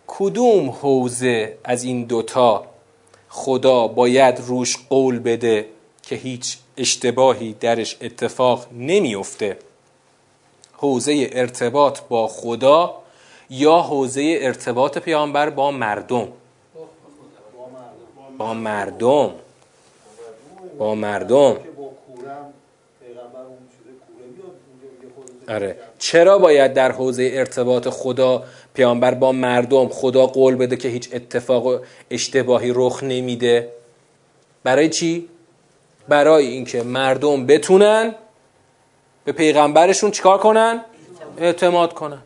کدوم 0.07 0.71
حوزه 0.71 1.59
از 1.65 1.85
این 1.85 2.05
دوتا 2.05 2.65
خدا 3.29 3.89
باید 3.89 4.41
روش 4.47 4.77
قول 4.89 5.19
بده 5.19 5.67
که 6.03 6.17
هیچ 6.17 6.57
اشتباهی 6.77 7.53
درش 7.53 7.97
اتفاق 8.01 8.67
نمیفته؟ 8.73 9.59
حوزه 10.73 11.31
ارتباط 11.33 12.01
با 12.09 12.29
خدا 12.29 13.01
یا 13.51 13.81
حوزه 13.81 14.39
ارتباط 14.41 14.99
پیامبر 14.99 15.51
با 15.51 15.71
مردم. 15.71 16.29
با 18.39 18.55
مردم. 18.55 19.31
با 20.79 20.95
مردم. 20.95 21.57
آره. 25.49 25.77
چرا 25.99 26.39
باید 26.39 26.73
در 26.75 26.93
حوزه 26.93 27.31
ارتباط 27.33 27.89
خدا 27.89 28.43
پیامبر 28.75 29.15
با 29.15 29.33
مردم 29.33 29.89
خدا 29.89 30.27
قول 30.27 30.55
بده 30.57 30.77
که 30.77 30.89
هیچ 30.89 31.09
اتفاق 31.13 31.81
اشتباهی 32.11 32.73
رخ 32.75 33.03
نمیده؟ 33.03 33.73
برای 34.65 34.89
چی؟ 34.89 35.29
برای 36.09 36.47
اینکه 36.47 36.83
مردم 36.83 37.47
بتونن 37.47 38.15
به 39.25 39.33
پیغمبرشون 39.33 40.11
چیکار 40.11 40.39
کنن؟ 40.39 40.85
اعتماد 41.39 41.93
کنن. 41.93 42.23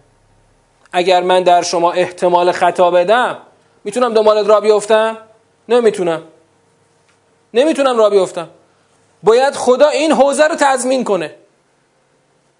اگر 0.94 1.22
من 1.22 1.42
در 1.42 1.62
شما 1.62 1.92
احتمال 1.92 2.52
خطا 2.52 2.90
بدم 2.90 3.38
می‌تونم 3.84 4.14
دنبالت 4.14 4.48
را 4.48 4.60
بیفتم 4.60 5.18
نمی‌تونم. 5.68 6.22
نمی‌تونم 7.54 7.98
را 7.98 8.10
بیفتم 8.10 8.48
باید 9.22 9.54
خدا 9.54 9.88
این 9.88 10.12
حوزه 10.12 10.44
رو 10.44 10.54
تضمین 10.54 11.04
کنه. 11.04 11.34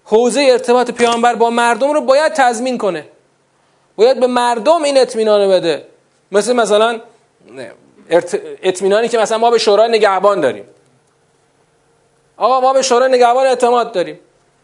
حوزه 0.03 0.47
ارتباط 0.51 0.91
پیامبر 0.91 1.35
با 1.35 1.49
مردم 1.49 1.91
رو 1.91 2.01
باید 2.01 2.33
تضمین 2.33 2.77
کنه. 2.77 3.07
باید 3.95 4.19
به 4.19 4.27
مردم 4.27 4.83
این 4.83 4.97
اطمینان 4.97 5.49
بده. 5.49 5.85
مثل 6.31 6.53
مثلا 6.53 7.01
اطمینانی 8.63 9.07
که 9.07 9.17
مثلا 9.17 9.37
ما 9.37 9.51
به 9.51 9.57
شورای 9.57 9.89
نگهبان 9.89 10.41
داریم. 10.41 10.65
آقا 12.37 12.61
ما 12.61 12.73
به 12.73 12.81
شورای 12.81 13.09
نگهبان 13.09 13.45
اعتماد 13.45 13.91
داریم. 13.91 14.19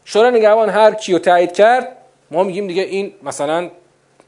شورای 0.06 0.32
نگهبان 0.32 0.70
هر 0.70 0.94
کیو 0.94 1.20
تایید 1.20 1.52
کرد 1.52 1.98
ما 2.32 2.44
میگیم 2.44 2.68
دیگه 2.68 2.84
این 2.84 3.14
مثلا 3.24 3.70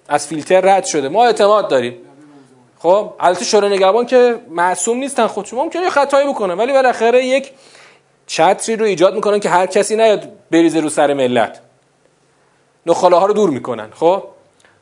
از 0.08 0.28
فیلتر 0.28 0.62
رد 0.62 0.86
شده. 0.86 1.10
ما 1.10 1.26
اعتماد 1.26 1.68
داریم. 1.68 1.98
خب 2.80 3.14
البته 3.20 3.46
شورای 3.46 3.76
نگهبان 3.76 4.06
که 4.06 4.36
معصوم 4.50 4.98
نیستن 4.98 5.28
خودشون 5.28 5.60
ممکنه 5.60 5.90
خطایی 5.90 6.28
بکنن 6.28 6.54
ولی 6.54 6.74
بالاخره 6.74 7.26
یک 7.26 7.52
چتری 8.28 8.76
رو 8.76 8.86
ایجاد 8.86 9.16
می‌کنن 9.16 9.40
که 9.40 9.50
هر 9.50 9.66
کسی 9.66 9.96
نیاد 9.96 10.30
بریزه 10.52 10.80
رو 10.80 10.90
سر 10.90 11.14
ملت. 11.14 11.60
نخاله 12.86 13.16
ها 13.16 13.26
رو 13.26 13.34
دور 13.34 13.50
می‌کنن. 13.50 13.90
خب 13.96 14.24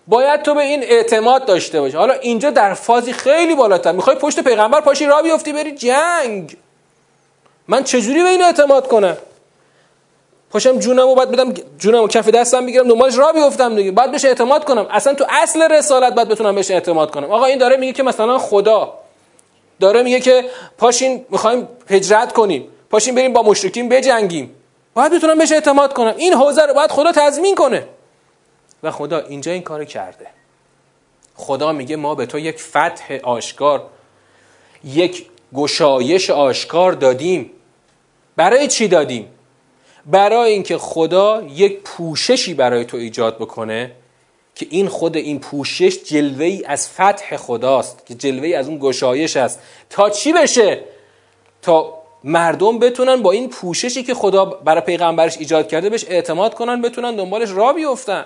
باید 0.08 0.42
تو 0.42 0.54
به 0.54 0.62
این 0.62 0.84
اعتماد 0.84 1.46
داشته 1.46 1.82
باشی. 1.82 1.98
حالا 1.98 2.14
اینجا 2.14 2.50
در 2.50 2.74
فازی 2.74 3.14
خیلی 3.14 3.56
بالاتر. 3.56 3.92
می‌خوای 3.92 4.16
پشت 4.16 4.40
پیغمبر 4.40 4.82
پاشی 4.82 5.06
را 5.06 5.22
بیفتی 5.22 5.54
بری 5.54 5.72
جنگ. 5.72 6.58
من 7.68 7.84
چجوری 7.84 8.24
به 8.24 8.30
این 8.30 8.44
اعتماد 8.44 8.88
کنم؟ 8.88 9.18
پاشم 10.52 10.80
جونمو 10.80 11.16
باید 11.16 11.32
بدم 11.32 11.54
جونمو 11.78 12.08
کف 12.08 12.30
دستم 12.30 12.66
بگیرم 12.66 12.88
دنبالش 12.88 13.18
را 13.18 13.32
بیفتم 13.32 13.76
دیگه. 13.76 13.92
باید 13.92 14.12
بهش 14.12 14.26
اعتماد 14.26 14.64
کنم. 14.64 14.88
اصلا 14.90 15.14
تو 15.14 15.26
اصل 15.30 15.72
رسالت 15.72 16.14
باید 16.14 16.28
بتونم 16.28 16.56
بهش 16.56 16.72
اعتماد 16.72 17.12
کنم. 17.12 17.32
آقا 17.32 17.46
این 17.46 17.58
داره 17.58 17.78
میگه 17.78 17.94
که 17.94 18.04
مثلا 18.04 18.38
خدا 18.38 18.94
داره 19.80 20.04
میگه 20.04 20.20
که 20.20 20.46
پاشین 20.78 21.26
می‌خوایم 21.30 21.68
هجرت 21.90 22.34
کنیم. 22.34 22.68
پاشین 22.90 23.16
بریم 23.16 23.34
با 23.34 23.42
مشرکین 23.42 23.90
بجنگیم. 23.90 24.56
باید 24.94 25.14
بتونم 25.14 25.38
بهش 25.38 25.52
اعتماد 25.52 25.94
کنم. 25.94 26.14
این 26.18 26.34
حوزه 26.34 26.66
رو 26.66 26.74
باید 26.74 26.92
خدا 26.92 27.12
تضمین 27.12 27.56
کنه. 27.56 27.88
و 28.84 28.92
خدا 28.92 29.20
اینجا 29.20 29.52
این 29.52 29.62
کار 29.62 29.86
کرده. 29.86 30.28
خدا 31.36 31.72
میگه 31.72 31.96
ما 31.96 32.16
به 32.16 32.26
تو 32.26 32.40
یک 32.40 32.60
فتح 32.60 33.20
آشکار 33.24 33.84
یک 34.84 35.26
گشایش 35.56 36.30
آشکار 36.30 36.92
دادیم. 36.92 37.52
برای 38.36 38.68
چی 38.68 38.88
دادیم؟ 38.88 39.28
برای 40.06 40.52
اینکه 40.52 40.78
خدا 40.78 41.44
یک 41.54 41.80
پوششی 41.80 42.54
برای 42.54 42.86
تو 42.86 42.98
ایجاد 42.98 43.36
بکنه 43.38 43.92
که 44.56 44.68
این 44.70 44.88
خود 44.88 45.18
این 45.18 45.40
پوشش 45.40 46.04
جلوه 46.04 46.46
ای 46.46 46.66
از 46.66 46.90
فتح 46.90 47.38
خداست 47.38 48.06
که 48.06 48.16
جلوه 48.16 48.48
ای 48.48 48.54
از 48.54 48.68
اون 48.68 48.78
گشایش 48.82 49.38
است. 49.38 49.60
تا 49.90 50.10
چی 50.10 50.34
بشه؟ 50.34 50.84
تا 51.62 52.02
مردم 52.24 52.80
بتونن 52.80 53.22
با 53.22 53.32
این 53.32 53.50
پوششی 53.50 54.04
که 54.04 54.14
خدا 54.14 54.46
برای 54.46 54.82
پیغمبرش 54.82 55.38
ایجاد 55.38 55.68
کرده 55.68 55.90
بهش 55.90 56.06
اعتماد 56.10 56.54
کنن 56.54 56.82
بتونن 56.82 57.16
دنبالش 57.16 57.50
را 57.50 57.74
بیفتن. 57.74 58.26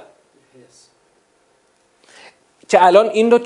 که 2.70 2.86
الان 2.86 3.10
این 3.10 3.32
رو 3.32 3.40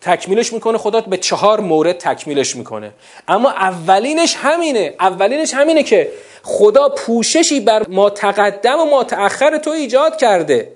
تکمیلش 0.00 0.52
می‌کنه 0.52 0.78
خدا 0.78 1.00
به 1.00 1.16
چهار 1.16 1.60
مورد 1.60 1.98
تکمیلش 1.98 2.56
می‌کنه. 2.56 2.92
اما 3.28 3.50
اولینش 3.50 4.36
همینه. 4.36 4.94
اولینش 5.00 5.54
همینه 5.54 5.82
که 5.82 6.12
خدا 6.42 6.88
پوششی 6.88 7.60
بر 7.60 7.86
ما 7.88 8.10
تقدم 8.10 8.80
و 8.80 8.84
ما 8.84 9.04
تأخر 9.04 9.58
تو 9.58 9.70
ایجاد 9.70 10.16
کرده. 10.16 10.72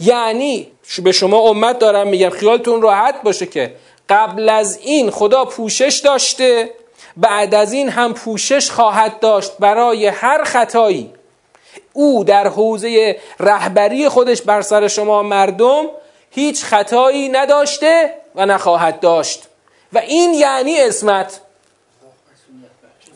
یعنی 0.00 0.72
به 1.04 1.12
شما 1.12 1.38
امت 1.38 1.78
دارم 1.78 2.08
میگم 2.08 2.30
خیالتون 2.30 2.82
راحت 2.82 3.22
باشه 3.22 3.46
که 3.46 3.74
قبل 4.08 4.48
از 4.48 4.78
این 4.82 5.10
خدا 5.10 5.44
پوشش 5.44 6.00
داشته 6.04 6.70
بعد 7.16 7.54
از 7.54 7.72
این 7.72 7.88
هم 7.88 8.14
پوشش 8.14 8.70
خواهد 8.70 9.20
داشت 9.20 9.52
برای 9.58 10.06
هر 10.06 10.44
خطایی. 10.44 11.10
او 11.92 12.24
در 12.24 12.48
حوزه 12.48 13.16
رهبری 13.40 14.08
خودش 14.08 14.42
بر 14.42 14.62
سر 14.62 14.88
شما 14.88 15.22
مردم 15.22 15.84
هیچ 16.34 16.64
خطایی 16.64 17.28
نداشته 17.28 18.14
و 18.34 18.46
نخواهد 18.46 19.00
داشت. 19.00 19.42
و 19.92 19.98
این 19.98 20.34
یعنی 20.34 20.80
اسمت 20.80 21.40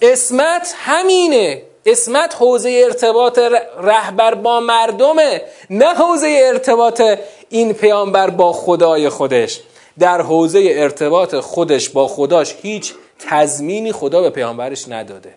اسمت 0.02 0.74
همینه. 0.78 1.62
اسمت 1.86 2.34
حوزه 2.34 2.82
ارتباط 2.84 3.38
رهبر 3.82 4.34
با 4.34 4.60
مردمه 4.60 5.42
نه 5.70 5.94
حوزه 5.94 6.40
ارتباط 6.42 7.02
این 7.48 7.72
پیامبر 7.72 8.30
با 8.30 8.52
خدای 8.52 9.08
خودش. 9.08 9.60
در 9.98 10.20
حوزه 10.20 10.68
ارتباط 10.70 11.34
خودش 11.34 11.88
با 11.88 12.08
خداش 12.08 12.56
هیچ 12.62 12.94
تضمینی 13.18 13.92
خدا 13.92 14.20
به 14.20 14.30
پیامبرش 14.30 14.88
نداده. 14.88 15.34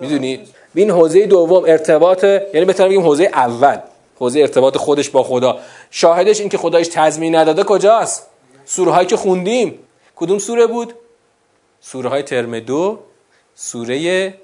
می‌دونید 0.00 0.48
این 0.74 0.90
حوزه 0.90 1.26
دوم 1.26 1.64
ارتباط 1.64 2.24
یعنی 2.24 2.64
بهتر 2.64 2.88
بگیم 2.88 3.02
حوزه 3.02 3.24
اول. 3.24 3.78
حوزه 4.22 4.40
ارتباط 4.40 4.76
خودش 4.76 5.10
با 5.10 5.22
خدا. 5.22 5.58
شاهدش 5.90 6.40
این 6.40 6.48
که 6.48 6.58
خدایش 6.58 6.88
تضمین 6.88 7.34
نداده 7.36 7.64
کجاست؟ 7.64 8.26
سوره 8.64 8.92
هایی 8.92 9.06
که 9.06 9.16
خوندیم. 9.16 9.78
کدوم 10.16 10.38
سوره 10.38 10.66
بود؟ 10.66 10.94
سوره 11.80 12.08
های 12.08 12.22
ترم 12.22 12.60
دو 12.60 12.98
سوره 13.54 14.34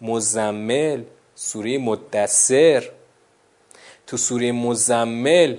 مزمل 0.00 1.02
سوره 1.34 1.78
مدثر. 1.78 2.90
تو 4.06 4.16
سوره 4.16 4.52
مزمل 4.52 5.58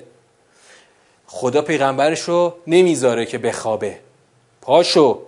خدا 1.26 1.62
پیغمبرش 1.62 2.22
رو 2.22 2.54
نمی‌ذاره 2.68 3.26
که 3.26 3.38
بخوابه. 3.38 4.00
پاشو. 4.62 5.22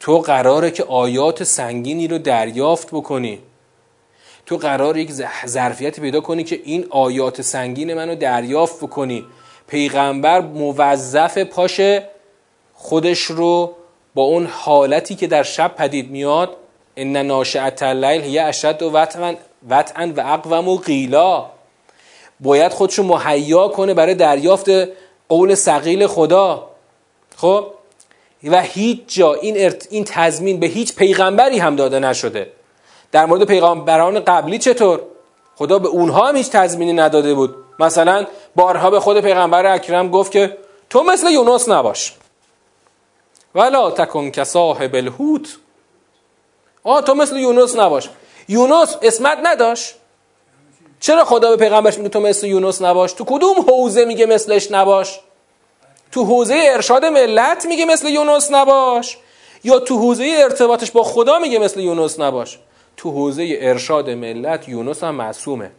تو 0.00 0.18
قراره 0.18 0.70
که 0.70 0.84
آیات 0.84 1.44
سنگینی 1.44 2.08
رو 2.08 2.18
دریافت 2.18 2.88
بکنی. 2.88 3.38
تو 4.52 4.58
قرار 4.58 4.96
یک 4.96 5.12
ظرفیت 5.46 6.00
پیدا 6.00 6.20
کنی 6.20 6.44
که 6.44 6.60
این 6.64 6.86
آیات 6.90 7.42
سنگین 7.42 7.94
منو 7.94 8.14
دریافت 8.14 8.76
بکنی 8.76 9.24
پیغمبر 9.66 10.40
موظف 10.40 11.38
پاشه 11.38 12.08
خودش 12.74 13.20
رو 13.20 13.72
با 14.14 14.22
اون 14.22 14.46
حالتی 14.46 15.14
که 15.14 15.26
در 15.26 15.42
شب 15.42 15.74
پدید 15.76 16.10
میاد 16.10 16.56
ان 16.96 17.16
ناشعت 17.16 17.82
اللیل 17.82 18.20
هی 18.20 18.38
اشد 18.38 18.82
و 18.82 18.90
وطعا 19.68 20.12
و 20.16 20.20
اقوم 20.20 20.68
و 20.68 20.76
قیلا 20.76 21.46
باید 22.40 22.72
خودشو 22.72 23.02
مهیا 23.02 23.68
کنه 23.68 23.94
برای 23.94 24.14
دریافت 24.14 24.66
قول 25.28 25.54
سقیل 25.54 26.06
خدا. 26.06 26.68
خب؟ 27.36 27.66
و 28.44 28.62
هیچ 28.62 29.00
جا 29.06 29.34
این, 29.34 29.72
این 29.90 30.04
تضمین 30.04 30.60
به 30.60 30.66
هیچ 30.66 30.94
پیغمبری 30.94 31.58
هم 31.58 31.76
داده 31.76 31.98
نشده. 31.98 32.61
در 33.12 33.26
مورد 33.26 33.44
پیغمبران 33.44 34.20
قبلی 34.20 34.58
چطور؟ 34.58 35.00
خدا 35.56 35.78
به 35.78 35.88
اونها 35.88 36.28
هم 36.28 36.36
هیچ 36.36 36.50
تضمینی 36.50 36.92
نداده 36.92 37.34
بود. 37.34 37.54
مثلا 37.78 38.26
بارها 38.56 38.90
به 38.90 39.00
خود 39.00 39.20
پیغمبر 39.20 39.66
اکرم 39.66 40.10
گفت 40.10 40.32
که 40.32 40.58
تو 40.90 41.02
مثل 41.02 41.30
یونس 41.30 41.68
نباش. 41.68 42.14
ولا 43.54 43.90
تکن 43.90 44.30
که 44.30 44.44
صاحب 44.44 44.94
الهوت 44.94 45.56
آه 46.84 47.02
تو 47.02 47.14
مثل 47.14 47.36
یونس 47.36 47.76
نباش. 47.76 48.08
یونس 48.48 48.96
اسمت 49.02 49.38
نداشت؟ 49.42 49.94
چرا 51.00 51.24
خدا 51.24 51.50
به 51.50 51.56
پیغمبرش 51.56 51.98
میگه 51.98 52.08
تو 52.08 52.20
مثل 52.20 52.46
یونس 52.46 52.82
نباش؟ 52.82 53.12
تو 53.12 53.24
کدوم 53.24 53.60
حوزه 53.68 54.04
میگه 54.04 54.26
مثلش 54.26 54.70
نباش؟ 54.70 55.20
تو 56.12 56.24
حوزه 56.24 56.54
ارشاد 56.58 57.04
ملت 57.04 57.66
میگه 57.66 57.84
مثل 57.84 58.08
یونس 58.08 58.50
نباش؟ 58.50 59.18
یا 59.64 59.78
تو 59.78 59.98
حوزه 59.98 60.40
ارتباطش 60.42 60.90
با 60.90 61.02
خدا 61.02 61.38
میگه 61.38 61.58
مثل 61.58 61.80
یونس 61.80 62.20
نباش؟ 62.20 62.58
تو 63.02 63.10
حوزه 63.10 63.58
ارشاد 63.60 64.10
ملت 64.10 64.68
یونس 64.68 65.04
هم 65.04 65.14
معصومه. 65.14 65.70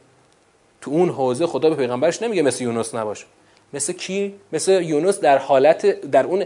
تو 0.81 0.91
اون 0.91 1.09
حوزه 1.09 1.47
خدا 1.47 1.69
به 1.69 1.75
پیغمبرش 1.75 2.21
نمیگه 2.21 2.41
مثل 2.41 2.63
یونس 2.63 2.95
نباش 2.95 3.25
مثل 3.73 3.93
کی؟ 3.93 4.35
مثل 4.53 4.81
یونس 4.81 5.19
در 5.19 5.37
حالت 5.37 5.85
در 5.85 6.25
اون 6.25 6.45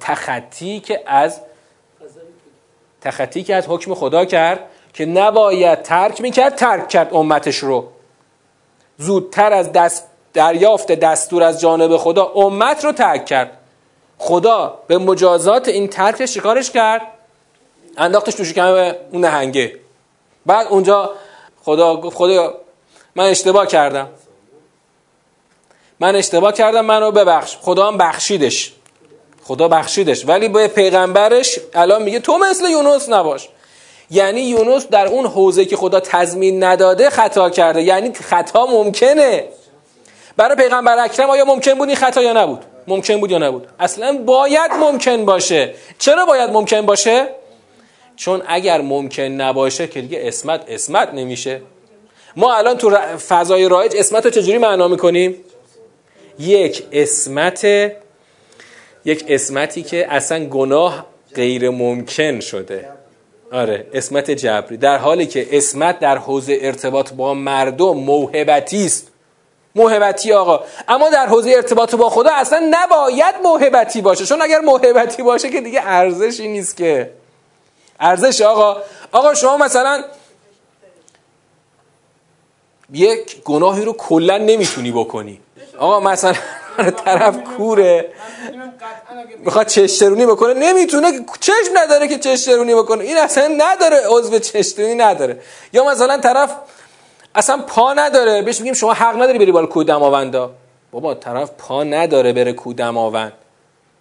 تخطی 0.00 0.80
که 0.80 1.02
از 1.06 1.40
تخطی 3.00 3.42
که 3.42 3.54
از 3.54 3.64
حکم 3.68 3.94
خدا 3.94 4.24
کرد 4.24 4.60
که 4.92 5.06
نباید 5.06 5.82
ترک 5.82 6.20
می‌کرد 6.20 6.54
ترک 6.54 6.88
کرد 6.88 7.14
امتش 7.14 7.56
رو. 7.56 7.88
زودتر 8.96 9.52
از 9.52 9.72
دست 9.72 10.04
دریافت 10.32 10.92
دستور 10.92 11.42
از 11.42 11.60
جانب 11.60 11.96
خدا 11.96 12.24
امت 12.24 12.84
رو 12.84 12.92
ترک 12.92 13.26
کرد. 13.26 13.58
خدا 14.18 14.78
به 14.86 14.98
مجازات 14.98 15.68
این 15.68 15.88
ترکش 15.88 16.32
چیکارش 16.32 16.70
کرد؟ 16.70 17.17
انداختش 17.96 18.34
تو 18.34 18.44
شکم 18.44 18.94
اون 19.12 19.24
نهنگه. 19.24 19.74
بعد 20.46 20.66
اونجا 20.66 21.12
خدا 21.64 21.96
گفت 21.96 22.16
خدا 22.16 22.54
من 23.14 23.24
اشتباه 23.24 23.66
کردم. 23.66 24.08
من 26.00 26.16
اشتباه 26.16 26.52
کردم 26.52 26.84
منو 26.84 27.10
ببخش. 27.10 27.56
خدا 27.60 27.86
هم 27.86 27.98
بخشیدش. 27.98 28.72
خدا 29.42 29.68
بخشیدش. 29.68 30.26
ولی 30.26 30.48
به 30.48 30.68
پیغمبرش 30.68 31.58
الان 31.74 32.02
میگه 32.02 32.20
تو 32.20 32.38
مثل 32.38 32.68
یونس 32.68 33.08
نباش. 33.08 33.48
یعنی 34.10 34.40
یونس 34.40 34.86
در 34.86 35.06
اون 35.06 35.26
حوزه 35.26 35.64
که 35.64 35.76
خدا 35.76 36.00
تضمین 36.00 36.64
نداده 36.64 37.10
خطا 37.10 37.50
کرده. 37.50 37.82
یعنی 37.82 38.12
خطا 38.12 38.66
ممکنه. 38.66 39.44
برای 40.36 40.56
پیغمبر 40.56 40.98
اکرم 40.98 41.30
آیا 41.30 41.44
ممکن 41.44 41.74
بود 41.74 41.88
این 41.88 41.96
خطا 41.96 42.22
یا 42.22 42.32
نبود؟ 42.32 42.64
ممکن 42.88 43.20
بود 43.20 43.30
یا 43.30 43.38
نبود؟ 43.38 43.68
اصلا 43.80 44.18
باید 44.18 44.72
ممکن 44.72 45.24
باشه. 45.24 45.74
چرا 45.98 46.26
باید 46.26 46.50
ممکن 46.50 46.86
باشه؟ 46.86 47.28
چون 48.18 48.42
اگر 48.46 48.80
ممکن 48.80 49.22
نباشه 49.22 49.86
که 49.86 50.00
دیگه 50.00 50.20
اسمت 50.22 50.64
اسمت 50.68 51.14
نمیشه. 51.14 51.60
ما 52.36 52.54
الان 52.54 52.76
تو 52.76 52.90
فضای 53.28 53.68
رایج 53.68 53.96
اسمت 53.96 54.24
رو 54.24 54.30
چجوری 54.30 54.58
معنا 54.58 54.88
می‌کنیم؟ 54.88 55.34
یک 56.38 56.82
اسمت 56.92 57.64
یک 59.04 59.24
اسمتی 59.28 59.82
که 59.82 60.06
اصلا 60.10 60.44
گناه 60.44 61.06
غیر 61.34 61.70
ممکن 61.70 62.40
شده. 62.40 62.88
آره 63.52 63.86
اسمت 63.94 64.30
جبری. 64.30 64.76
در 64.76 64.98
حالی 64.98 65.26
که 65.26 65.48
اسمت 65.52 65.98
در 65.98 66.18
حوزه 66.18 66.58
ارتباط 66.60 67.12
با 67.12 67.34
مردم 67.34 67.96
موهبتی 67.96 68.86
است. 68.86 69.08
موهبتی 69.74 70.32
آقا. 70.32 70.64
اما 70.88 71.10
در 71.10 71.26
حوزه 71.26 71.50
ارتباط 71.50 71.94
با 71.94 72.10
خدا 72.10 72.30
اصلا 72.34 72.70
نباید 72.70 73.34
موهبتی 73.44 74.00
باشه. 74.00 74.26
چون 74.26 74.42
اگر 74.42 74.60
موهبتی 74.60 75.22
باشه 75.22 75.50
که 75.50 75.60
دیگه 75.60 75.80
ارزشی 75.82 76.48
نیست 76.48 76.76
که. 76.76 77.17
ارزش 78.00 78.42
آقا. 78.42 78.82
آقا 79.12 79.34
شما 79.34 79.56
مثلا 79.56 80.04
یک 82.92 83.42
گناهی 83.44 83.84
رو 83.84 83.92
کلا 83.92 84.38
نمی‌تونی 84.38 84.92
بکنی. 84.92 85.40
آقا 85.78 86.00
مثلا 86.00 86.34
طرف 87.04 87.36
کوره. 87.42 88.12
می‌خواد 89.38 89.66
چشترونی 89.66 90.26
بکنه. 90.26 90.54
نمی‌تونه. 90.54 91.24
چشم 91.40 91.72
نداره 91.74 92.08
که 92.08 92.18
چشترونی 92.18 92.74
بکنه. 92.74 93.04
این 93.04 93.18
اصلا 93.18 93.46
نداره. 93.58 94.00
عضو 94.08 94.38
چشترونی 94.38 94.94
نداره. 94.94 95.40
یا 95.72 95.84
مثلا 95.84 96.18
طرف 96.18 96.56
اصلا 97.34 97.62
پا 97.66 97.92
نداره. 97.92 98.42
بهش 98.42 98.58
میگیم 98.58 98.74
شما 98.74 98.92
حق 98.92 99.22
نداری 99.22 99.38
بری 99.38 99.52
بالا 99.52 99.66
کوه 99.66 99.84
بابا 100.92 101.14
طرف 101.14 101.50
پا 101.58 101.84
نداره 101.84 102.32
بره 102.32 102.52
کوه 102.52 102.74
دماوند 102.74 103.32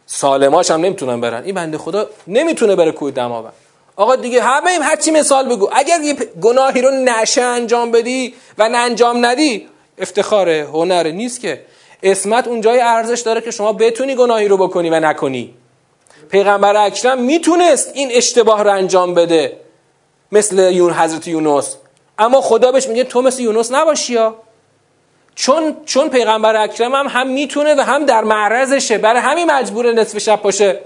سالماش 0.06 0.72
هم 0.72 0.82
نمی‌تونن 0.82 1.22
برن. 1.22 1.44
این 1.44 1.56
بنده 1.56 1.78
خدا 1.78 2.10
نمی‌تونه 2.28 2.76
بره 2.76 2.92
کوه 2.92 3.12
دماوند 3.12 3.54
آقا 3.98 4.16
دیگه 4.16 4.42
همه 4.42 4.72
این 4.72 4.82
هرچی 4.82 5.12
مثال 5.12 5.50
بگو. 5.50 5.70
اگر 5.74 6.02
یه 6.02 6.14
گناهی 6.14 6.82
رو 6.82 6.92
نشه 6.92 7.42
انجام 7.42 7.92
بدی 7.92 8.34
و 8.58 8.70
نه 8.70 8.78
انجام 8.78 9.26
ندی 9.26 9.68
افتخاره 9.98 10.68
هنره 10.74 11.12
نیست 11.12 11.42
که. 11.42 11.62
اسمت 12.04 12.48
اونجای 12.48 12.80
ارزش 12.80 13.20
داره 13.22 13.42
که 13.42 13.52
شما 13.52 13.74
بتونی 13.74 14.16
گناهی 14.16 14.48
رو 14.48 14.58
بکنی 14.58 14.90
و 14.90 15.00
نکنی. 15.00 15.54
پیغمبر 16.30 16.76
اکرم 16.76 17.22
می‌تونست 17.22 17.92
این 17.94 18.10
اشتباه 18.12 18.64
رو 18.64 18.72
انجام 18.72 19.14
بده 19.14 19.58
مثل 20.32 20.72
یون 20.74 20.94
حضرت 20.94 21.28
یونس. 21.28 21.76
اما 22.20 22.42
خدا 22.42 22.72
بهش 22.72 22.88
میگه 22.88 23.04
تو 23.04 23.22
مثل 23.22 23.44
یونس 23.44 23.72
نباشی 23.72 24.14
یا 24.14 24.36
چون 25.36 25.78
چون 25.86 26.10
پیغمبر 26.10 26.56
اکرم 26.56 26.96
هم 26.96 27.08
هم 27.08 27.28
می‌تونه 27.28 27.76
و 27.76 27.82
هم 27.82 28.06
در 28.06 28.24
معرضشه. 28.24 28.98
برای 28.98 29.22
همین 29.22 29.52
مجبور 29.52 29.94
نصف 29.94 30.18
شب 30.18 30.42
باشه 30.42 30.80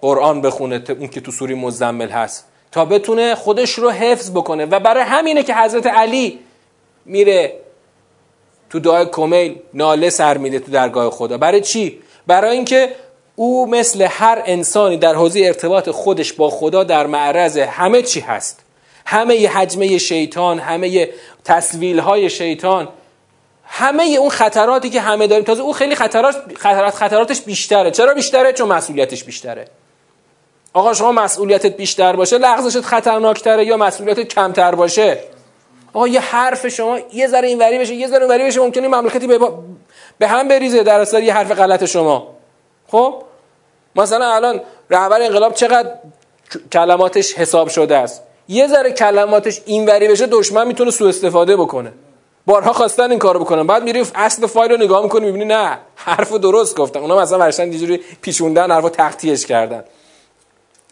قرآن 0.00 0.40
بخونه 0.40 0.82
اون 0.88 1.08
که 1.08 1.20
تو 1.20 1.32
سوری 1.32 1.54
مزمل 1.54 2.08
هست. 2.08 2.44
تا 2.72 2.84
بتونه 2.84 3.34
خودش 3.34 3.72
رو 3.72 3.90
حفظ 3.90 4.30
بکنه. 4.30 4.64
و 4.64 4.80
برای 4.80 5.02
همینه 5.02 5.42
که 5.42 5.54
حضرت 5.54 5.86
علی 5.86 6.38
میره 7.04 7.52
تو 8.70 8.80
دعای 8.80 9.06
کمیل 9.06 9.56
ناله 9.74 10.10
سر 10.10 10.38
میده 10.38 10.58
تو 10.58 10.72
درگاه 10.72 11.10
خدا. 11.10 11.38
برای 11.38 11.60
چی؟ 11.60 11.98
برای 12.26 12.56
اینکه 12.56 12.94
او 13.36 13.70
مثل 13.70 14.02
هر 14.02 14.42
انسانی 14.46 14.96
در 14.96 15.14
حوزه 15.14 15.40
ارتباط 15.40 15.90
خودش 15.90 16.32
با 16.32 16.50
خدا 16.50 16.84
در 16.84 17.06
معرض 17.06 17.58
همه 17.58 18.02
چی 18.02 18.20
هست. 18.20 18.60
همه 19.06 19.36
ی 19.36 19.46
حجمه 19.46 19.98
شیطان 19.98 20.58
همه 20.58 21.08
تصویل 21.44 21.98
های 21.98 22.30
شیطان 22.30 22.88
همه 23.64 24.02
اون 24.04 24.30
خطراتی 24.30 24.90
که 24.90 25.00
همه 25.00 25.26
داریم. 25.26 25.44
تازه 25.44 25.62
او 25.62 25.72
خیلی 25.72 25.94
خطرات 25.94 26.36
خطراتش 26.94 27.40
بیشتره. 27.40 27.90
چرا 27.90 28.14
بیشتره؟ 28.14 28.52
چون 28.52 28.68
مسئولیتش 28.68 29.24
بیشتره. 29.24 29.68
آقا 30.72 30.94
شما 30.94 31.12
مسئولیتت 31.12 31.76
بیشتر 31.76 32.16
باشه 32.16 32.38
لغزشت 32.38 32.80
خطرناکتره 32.80 33.64
یا 33.64 33.76
مسئولیتت 33.76 34.28
کمتر 34.28 34.74
باشه؟ 34.74 35.18
آقا 35.92 36.08
یه 36.08 36.20
حرف 36.20 36.68
شما 36.68 36.98
یه 37.12 37.26
ذره 37.26 37.48
اینوری 37.48 37.78
بشه 37.78 37.94
یه 37.94 38.08
ذره 38.08 38.22
اونوری 38.22 38.44
بشه 38.44 38.60
ممکنه 38.60 38.88
مملکتی 38.88 39.26
به, 39.26 39.38
به 40.18 40.28
هم 40.28 40.48
بریزه 40.48 40.82
در 40.82 41.00
اثر 41.00 41.22
یه 41.22 41.34
حرف 41.34 41.52
غلط 41.52 41.84
شما. 41.84 42.34
خب؟ 42.88 43.22
مثلا 43.96 44.34
الان 44.34 44.60
رهبر 44.90 45.22
انقلاب 45.22 45.54
چقدر 45.54 45.90
کلماتش 46.72 47.34
حساب 47.34 47.68
شده 47.68 47.96
است؟ 47.96 48.22
یه 48.48 48.66
ذره 48.66 48.92
کلماتش 48.92 49.60
اینوری 49.66 50.08
بشه 50.08 50.26
دشمن 50.26 50.66
می‌تونه 50.66 50.90
سوء 50.90 51.08
استفاده 51.08 51.56
بکنه. 51.56 51.92
بارها 52.46 52.72
خواستن 52.72 53.10
این 53.10 53.18
کارو 53.18 53.40
بکنن 53.40 53.66
بعد 53.66 53.82
میری 53.82 54.04
اصل 54.14 54.46
فایل 54.46 54.70
رو 54.70 54.76
نگاه 54.76 55.02
می‌کنی 55.02 55.26
می‌بینی 55.26 55.44
نه 55.44 55.78
حرف 55.94 56.32
درست 56.32 56.76
گفتن. 56.76 57.00
اونا 57.00 57.16
مثلا 57.16 57.38
ورشتن 57.38 57.72
یه 57.72 57.78
جوری 57.78 58.00
پیچوندن 58.22 58.70
حرفو 58.70 58.88
تختیش 58.88 59.46
کردن. 59.46 59.84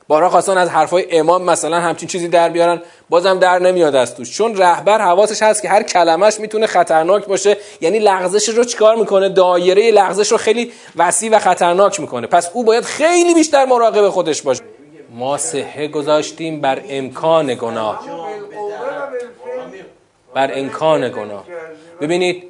بارها 0.08 0.28
خواستن 0.28 0.58
از 0.58 0.68
حرفای 0.68 1.18
امام 1.18 1.42
مثلا 1.42 1.80
همچین 1.80 2.08
چیزی 2.08 2.28
در 2.28 2.48
بیارن 2.48 2.82
بازم 3.08 3.38
در 3.38 3.58
نمیاد 3.58 3.94
از 3.94 4.14
توش 4.14 4.36
چون 4.36 4.56
رهبر 4.56 5.00
حواسش 5.00 5.42
هست 5.42 5.62
که 5.62 5.68
هر 5.68 5.82
کلمش 5.82 6.40
می‌تونه 6.40 6.66
خطرناک 6.66 7.26
باشه. 7.26 7.56
یعنی 7.80 7.98
لغزش 7.98 8.48
رو 8.48 8.64
چیکار 8.64 8.96
می‌کنه؟ 8.96 9.28
دایره 9.28 9.90
لغزش 9.90 10.32
رو 10.32 10.38
خیلی 10.38 10.72
وسیع 10.96 11.30
و 11.30 11.38
خطرناک 11.38 12.00
می‌کنه. 12.00 12.26
پس 12.26 12.50
او 12.52 12.64
باید 12.64 12.84
خیلی 12.84 13.34
بیشتر 13.34 13.64
مراقب 13.64 14.08
خودش 14.08 14.42
باشه. 14.42 14.62
ما 15.10 15.36
صحه 15.36 15.88
گذاشتیم 15.88 16.60
بر 16.60 16.82
امکان 16.88 17.54
گناه. 17.54 18.00
بر 20.34 20.50
امکان 20.54 21.08
گناه. 21.08 21.44
ببینید 22.00 22.42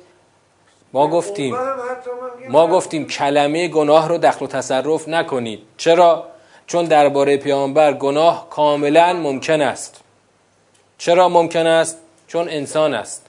ما 0.93 1.09
گفتیم 1.09 1.57
ما 2.49 2.67
گفتیم 2.67 3.07
کلمه 3.07 3.69
گناه 3.69 4.09
رو 4.09 4.19
دخل 4.19 4.45
و 4.45 4.49
تصرف 4.49 5.09
نکنید. 5.09 5.61
چرا؟ 5.77 6.27
چون 6.67 6.85
درباره 6.85 7.37
پیامبر 7.37 7.93
گناه 7.93 8.47
کاملا 8.51 9.13
ممکن 9.13 9.61
است. 9.61 10.01
چرا 10.99 11.29
ممکن 11.29 11.67
است؟ 11.67 11.99
چون 12.27 12.49
انسان 12.49 12.95
است. 12.95 13.27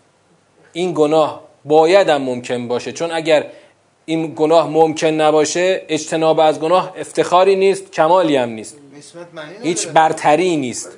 این 0.74 0.92
گناه 0.96 1.42
باید 1.66 2.10
هم 2.10 2.22
ممکن 2.22 2.68
باشه. 2.68 2.92
چون 2.92 3.12
اگر 3.12 3.46
این 4.06 4.34
گناه 4.36 4.70
ممکن 4.70 5.08
نباشه 5.08 5.82
اجتناب 5.90 6.40
از 6.40 6.60
گناه 6.60 6.94
افتخاری 6.98 7.56
نیست 7.56 7.92
کمالی 7.92 8.36
هم 8.36 8.50
نیست. 8.50 8.78
هیچ 9.64 9.88
برتری 9.88 10.58
نیست. 10.58 10.98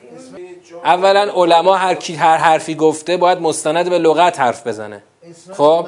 اولا 0.83 1.31
علما 1.35 1.75
هر 1.75 1.95
کی 1.95 2.15
هر 2.15 2.37
حرفی 2.37 2.75
گفته 2.75 3.17
باید 3.17 3.41
مستند 3.41 3.89
به 3.89 3.99
لغت 3.99 4.39
حرف 4.39 4.67
بزنه. 4.67 5.03
خب؟ 5.53 5.87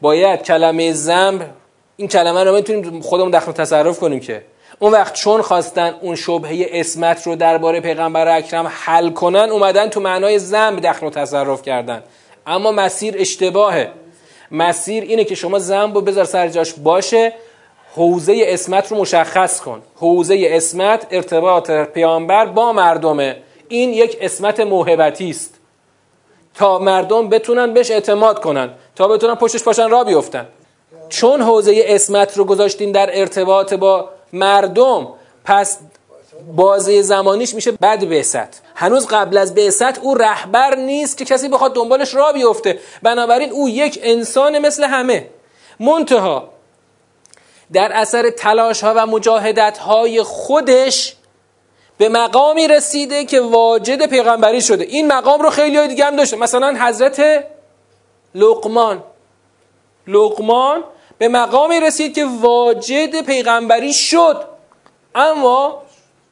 باید 0.00 0.42
کلمه 0.42 0.92
زنب 0.92 1.50
این 1.96 2.08
کلمه 2.08 2.44
رو 2.44 2.54
می‌تونیم 2.54 3.00
خودمون 3.00 3.30
دخل 3.30 3.52
تصرف 3.52 3.98
کنیم 3.98 4.20
که. 4.20 4.44
اون 4.84 4.92
وقت 4.92 5.14
چون 5.14 5.42
خواستن 5.42 5.94
اون 6.00 6.16
شبهه 6.16 6.66
اسمت 6.70 7.26
رو 7.26 7.36
درباره 7.36 7.80
پیغمبر 7.80 8.36
اکرم 8.36 8.72
حل 8.74 9.10
کنن 9.10 9.48
اومدن 9.50 9.88
تو 9.88 10.00
معنای 10.00 10.38
زنب 10.38 10.80
دخل 10.80 11.06
و 11.06 11.10
تصرف 11.10 11.62
کردن. 11.62 12.02
اما 12.46 12.72
مسیر 12.72 13.14
اشتباهه. 13.18 13.90
مسیر 14.50 15.02
اینه 15.02 15.24
که 15.24 15.34
شما 15.34 15.58
زنب 15.58 15.94
رو 15.94 16.00
بذار 16.00 16.24
سر 16.24 16.48
جاش 16.48 16.72
باشه 16.72 17.32
حوزه 17.94 18.44
اسمت 18.46 18.92
رو 18.92 18.96
مشخص 18.98 19.60
کن. 19.60 19.82
حوزه 19.96 20.48
اسمت 20.50 21.06
ارتباط 21.10 21.70
پیامبر 21.70 22.46
با 22.46 22.72
مردمه. 22.72 23.36
این 23.68 23.90
یک 23.90 24.18
اسمت 24.20 24.60
موهبتی 24.60 25.30
است. 25.30 25.54
تا 26.54 26.78
مردم 26.78 27.28
بتونن 27.28 27.72
بهش 27.72 27.90
اعتماد 27.90 28.40
کنن 28.40 28.70
تا 28.96 29.08
بتونن 29.08 29.34
پشتش 29.34 29.62
پاشن 29.62 29.90
را 29.90 30.04
بیفتن. 30.04 30.46
چون 31.08 31.42
حوزه 31.42 31.84
اسمت 31.86 32.36
رو 32.36 32.44
گذاشتین 32.44 32.92
در 32.92 33.20
ارتباط 33.20 33.74
با 33.74 34.13
مردم 34.34 35.08
پس 35.44 35.78
بازه 36.56 37.02
زمانیش 37.02 37.54
میشه 37.54 37.72
بعد 37.72 38.08
بعثت 38.08 38.62
هنوز 38.74 39.06
قبل 39.06 39.38
از 39.38 39.54
بعثت 39.54 39.98
او 39.98 40.14
رهبر 40.14 40.74
نیست 40.74 41.18
که 41.18 41.24
کسی 41.24 41.48
بخواد 41.48 41.74
دنبالش 41.74 42.14
را 42.14 42.32
بیفته. 42.32 42.78
بنابراین 43.02 43.50
او 43.50 43.68
یک 43.68 44.00
انسان 44.02 44.58
مثل 44.58 44.84
همه. 44.84 45.28
منتها 45.80 46.48
در 47.72 47.92
اثر 47.92 48.30
تلاش 48.30 48.84
ها 48.84 48.94
و 48.96 49.06
مجاهدت 49.06 49.78
های 49.78 50.22
خودش 50.22 51.16
به 51.98 52.08
مقامی 52.08 52.68
رسیده 52.68 53.24
که 53.24 53.40
واجد 53.40 54.06
پیغمبری 54.06 54.60
شده. 54.60 54.84
این 54.84 55.12
مقام 55.12 55.42
رو 55.42 55.50
خیلی 55.50 55.76
های 55.76 55.88
دیگه 55.88 56.04
هم 56.04 56.16
داشته. 56.16 56.36
مثلا 56.36 56.76
حضرت 56.86 57.44
لقمان. 58.34 59.02
لقمان 60.06 60.84
به 61.18 61.28
مقامی 61.28 61.80
رسید 61.80 62.14
که 62.14 62.24
واجد 62.24 63.26
پیغمبری 63.26 63.92
شد. 63.92 64.44
اما 65.14 65.82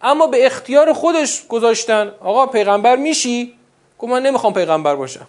اما 0.03 0.26
به 0.26 0.47
اختیار 0.47 0.93
خودش 0.93 1.47
گذاشتن. 1.49 2.12
آقا 2.20 2.47
پیغمبر 2.47 2.97
میشی؟ 2.97 3.55
گفت 3.99 4.12
من 4.12 4.22
نمی‌خوام 4.22 4.53
پیغمبر 4.53 4.97
باشم. 4.97 5.26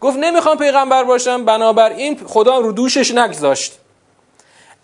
گفت 0.00 0.18
نمی‌خوام 0.18 0.58
پیغمبر 0.58 1.04
باشم. 1.04 1.44
بنابراین 1.44 2.20
خدا 2.26 2.58
رو 2.58 2.72
دوشش 2.72 3.14
نگذاشت. 3.14 3.78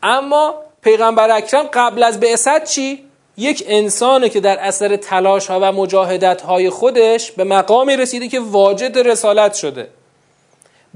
اما 0.03 0.55
پیغمبر 0.83 1.31
اکرم 1.31 1.69
قبل 1.73 2.03
از 2.03 2.21
بعثت 2.21 2.65
چی؟ 2.65 3.05
یک 3.37 3.65
انسانه 3.67 4.29
که 4.29 4.41
در 4.41 4.59
اثر 4.59 4.97
تلاش 4.97 5.47
ها 5.47 5.59
و 5.63 5.73
مجاهدت 5.73 6.43
های 6.43 6.71
خودش 6.71 7.33
به 7.33 7.45
مقامی 7.45 7.97
رسیده 7.97 8.29
که 8.29 8.41
واجد 8.41 8.99
رسالت 8.99 9.55
شده. 9.55 9.89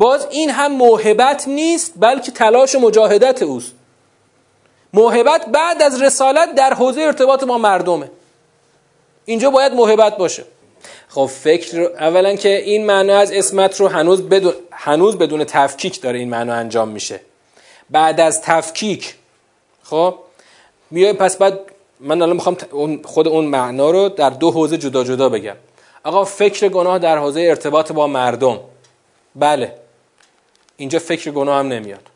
باز 0.03 0.26
این 0.30 0.50
هم 0.50 0.72
موهبت 0.72 1.48
نیست 1.48 1.92
بلکه 1.96 2.32
تلاش 2.32 2.74
و 2.74 2.78
مجاهدت 2.78 3.42
اوست. 3.42 3.72
موهبت 4.92 5.46
بعد 5.46 5.82
از 5.82 6.03
رسالت 6.03 6.55
در 6.55 6.74
حوزه 6.74 7.00
ارتباط 7.00 7.44
با 7.44 7.59
مردمه. 7.59 8.11
اینجا 9.24 9.50
باید 9.50 9.72
موهبت 9.72 10.16
باشه. 10.16 10.44
خب 11.09 11.26
فکر 11.26 11.80
اولا 11.80 12.36
که 12.36 12.57
این 12.57 12.86
معنا 12.86 13.18
از 13.18 13.32
اسمت 13.32 13.80
رو 13.80 13.88
هنوز 13.88 14.22
بدون, 14.22 14.55
هنوز 14.72 15.18
بدون 15.18 15.44
تفکیک 15.44 16.00
داره 16.00 16.18
این 16.18 16.30
معنا 16.30 16.55
انجام 16.55 16.88
میشه. 16.88 17.20
بعد 17.90 18.20
از 18.20 18.42
تفکیک 18.42 19.14
خب؟ 19.82 20.14
میای 20.90 21.12
پس 21.12 21.36
بعد 21.36 21.61
من 22.00 22.22
الان 22.22 22.36
می‌خوام 22.36 22.57
خود 23.05 23.28
اون 23.28 23.44
معنا 23.44 23.90
رو 23.90 24.09
در 24.09 24.30
دو 24.30 24.50
حوزه 24.50 24.78
جدا 24.78 25.05
جدا 25.05 25.28
بگم. 25.28 25.57
آقا 26.05 26.24
فکر 26.24 26.68
گناه 26.68 26.98
در 26.98 27.18
حوزه 27.18 27.40
ارتباط 27.40 27.92
با 27.92 28.07
مردم. 28.07 28.61
بله. 29.36 29.82
اینجا 30.77 30.99
فکر 30.99 31.31
گناه 31.31 31.59
هم 31.59 31.68
نمیاد. 31.68 32.09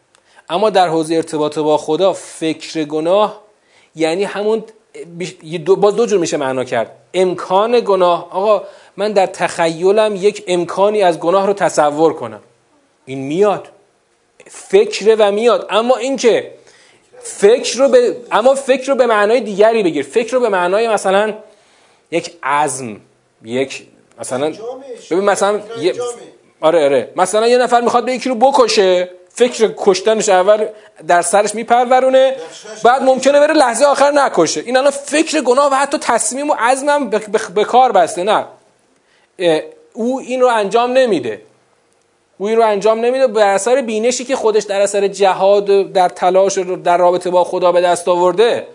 اما 0.49 0.71
در 0.71 0.89
حوزه 0.89 1.15
ارتباط 1.15 1.59
با 1.59 1.79
خدا 1.79 2.13
فکر 2.13 2.85
گناه 2.85 3.43
یعنی 3.95 4.25
همون 4.25 4.65
باز 5.67 5.97
دو 5.97 6.07
جور 6.07 6.19
میشه 6.19 6.37
معنا 6.37 6.65
کرد. 6.65 6.97
امکان 7.15 7.81
گناه. 7.81 8.29
آقا 8.31 8.65
من 8.97 9.13
در 9.13 9.27
تخیلم 9.27 10.17
یک 10.17 10.45
امکانی 10.47 11.03
از 11.03 11.21
گناه 11.21 11.47
رو 11.47 11.53
تصور 11.53 12.13
کنم. 12.13 12.41
این 13.07 13.19
میاد. 13.19 13.69
فکر 14.47 15.17
و 15.19 15.33
میاد. 15.33 15.67
اما 15.71 15.97
اینکه 15.97 16.53
فکر 17.23 17.79
رو 17.79 17.89
به 17.89 18.17
اما 18.33 18.55
فکر 18.55 18.89
رو 18.89 18.95
به 18.95 19.07
معنای 19.07 19.41
دیگری 19.41 19.83
بگیر. 19.83 20.05
فکر 20.05 20.33
رو 20.33 20.41
به 20.41 20.49
معنای 20.49 20.89
مثلا 20.89 21.35
یک 22.11 22.37
عزم 22.43 23.01
یک 23.45 23.87
مثلا 24.21 24.53
ببین 25.11 25.25
مثلا 25.25 25.61
آره 26.61 26.85
آره. 26.85 27.13
مثلا 27.17 27.49
یه 27.49 27.59
نفر 27.59 27.81
می‌خواد 27.81 28.05
به 28.05 28.13
یکی 28.13 28.29
رو 28.29 28.35
بکشه 28.35 29.11
فکر 29.37 29.75
کشتنش 29.77 30.29
اول 30.29 30.67
در 31.07 31.23
سرش 31.23 31.55
میپرورونه 31.55 32.37
بعد 32.85 33.03
ممکنه 33.03 33.41
بره 33.41 33.55
لحظه 33.55 33.85
آخر 33.85 34.11
نکشه. 34.11 34.61
این 34.61 34.77
الان 34.77 34.91
فکر 34.91 35.41
گناه 35.41 35.73
و 35.73 35.75
حتی 35.75 35.99
تصمیم 35.99 36.51
و 36.51 36.55
عزمم 36.59 37.11
به 37.55 37.65
کار 37.65 37.93
بسته 37.93 38.25
نه. 38.25 38.47
او 39.93 40.21
این 40.21 40.41
رو 40.41 40.47
انجام 40.47 40.93
نمیده. 40.93 41.43
او 42.39 42.47
این 42.47 42.57
رو 42.57 42.67
انجام 42.67 43.01
نمیده 43.01 43.27
به 43.27 43.45
اثر 43.45 43.83
بینشی 43.83 44.25
که 44.25 44.37
خودش 44.37 44.63
در 44.63 44.81
اثر 44.81 45.09
جهاد 45.09 45.93
در 45.93 46.09
تلاش 46.09 46.59
در 46.59 46.97
رابطه 46.97 47.31
با 47.31 47.45
خدا 47.45 47.73
به 47.73 47.81
دست 47.81 48.09
آورده. 48.09 48.67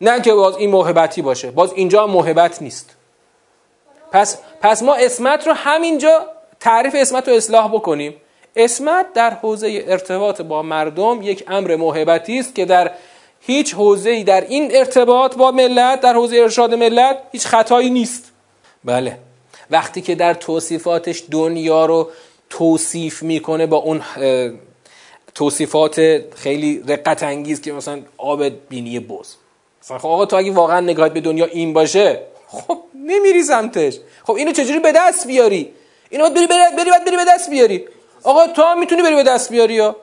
نه 0.00 0.20
که 0.20 0.32
باز 0.34 0.56
این 0.56 0.70
موهبتی 0.70 1.22
باشه. 1.22 1.50
باز 1.50 1.72
اینجا 1.72 2.06
موهبت 2.06 2.62
نیست. 2.62 2.96
پس 4.12 4.38
پس 4.60 4.82
ما 4.82 4.94
اسمت 4.94 5.46
رو 5.46 5.52
همینجا 5.52 6.26
تعریف 6.60 6.94
اسمت 6.98 7.28
رو 7.28 7.34
اصلاح 7.34 7.68
بکنیم. 7.68 8.14
اسمت 8.56 9.12
در 9.12 9.30
حوزه 9.30 9.84
ارتباط 9.86 10.40
با 10.40 10.62
مردم 10.62 11.22
یک 11.22 11.44
امر 11.48 11.76
موهبتی 11.76 12.38
است 12.38 12.54
که 12.54 12.64
در 12.64 12.90
هیچ 13.40 13.74
حوزه‌ای 13.74 14.24
در 14.24 14.40
این 14.40 14.76
ارتباط 14.76 15.36
با 15.36 15.50
ملت 15.50 16.00
در 16.00 16.14
حوزه 16.14 16.36
ارشاد 16.36 16.74
ملت 16.74 17.18
هیچ 17.32 17.46
خطایی 17.46 17.90
نیست. 17.90 18.32
بله. 18.84 19.18
وقتی 19.70 20.00
که 20.00 20.14
در 20.14 20.34
توصیفاتش 20.34 21.22
دنیا 21.30 21.86
رو 21.86 22.10
توصیف 22.50 23.22
می‌کنه 23.22 23.66
با 23.66 23.76
اون 23.76 24.02
توصیفات 25.34 26.20
خیلی 26.36 26.82
رقت 26.88 27.22
انگیز 27.22 27.60
که 27.60 27.72
مثلا 27.72 28.02
آب 28.16 28.68
بینی 28.68 29.00
بز. 29.00 29.34
مثلا 29.82 29.98
خب 29.98 30.08
آقا 30.08 30.26
تو 30.26 30.36
اگه 30.36 30.52
واقعا 30.52 30.80
نگاهت 30.80 31.12
به 31.12 31.20
دنیا 31.20 31.44
این 31.44 31.72
باشه 31.72 32.20
خب 32.48 32.78
نمیری 32.94 33.42
سمتش. 33.42 33.98
خب 34.24 34.32
اینو 34.32 34.52
چجوری 34.52 34.78
به 34.78 34.92
دست 34.96 35.26
بیاری؟ 35.26 35.72
اینو 36.10 36.30
باید 36.30 36.34
بری 36.34 36.46
بری 36.76 36.90
بری 37.06 37.16
به 37.16 37.24
دست 37.28 37.50
بیاری. 37.50 37.88
آقا 38.22 38.46
تو 38.46 38.62
هم 38.62 38.80
می‌تونی 38.80 39.02
بری 39.02 39.14
به 39.14 39.22
دست 39.22 39.50
بیاری 39.50 39.74
یا؟ 39.74 39.96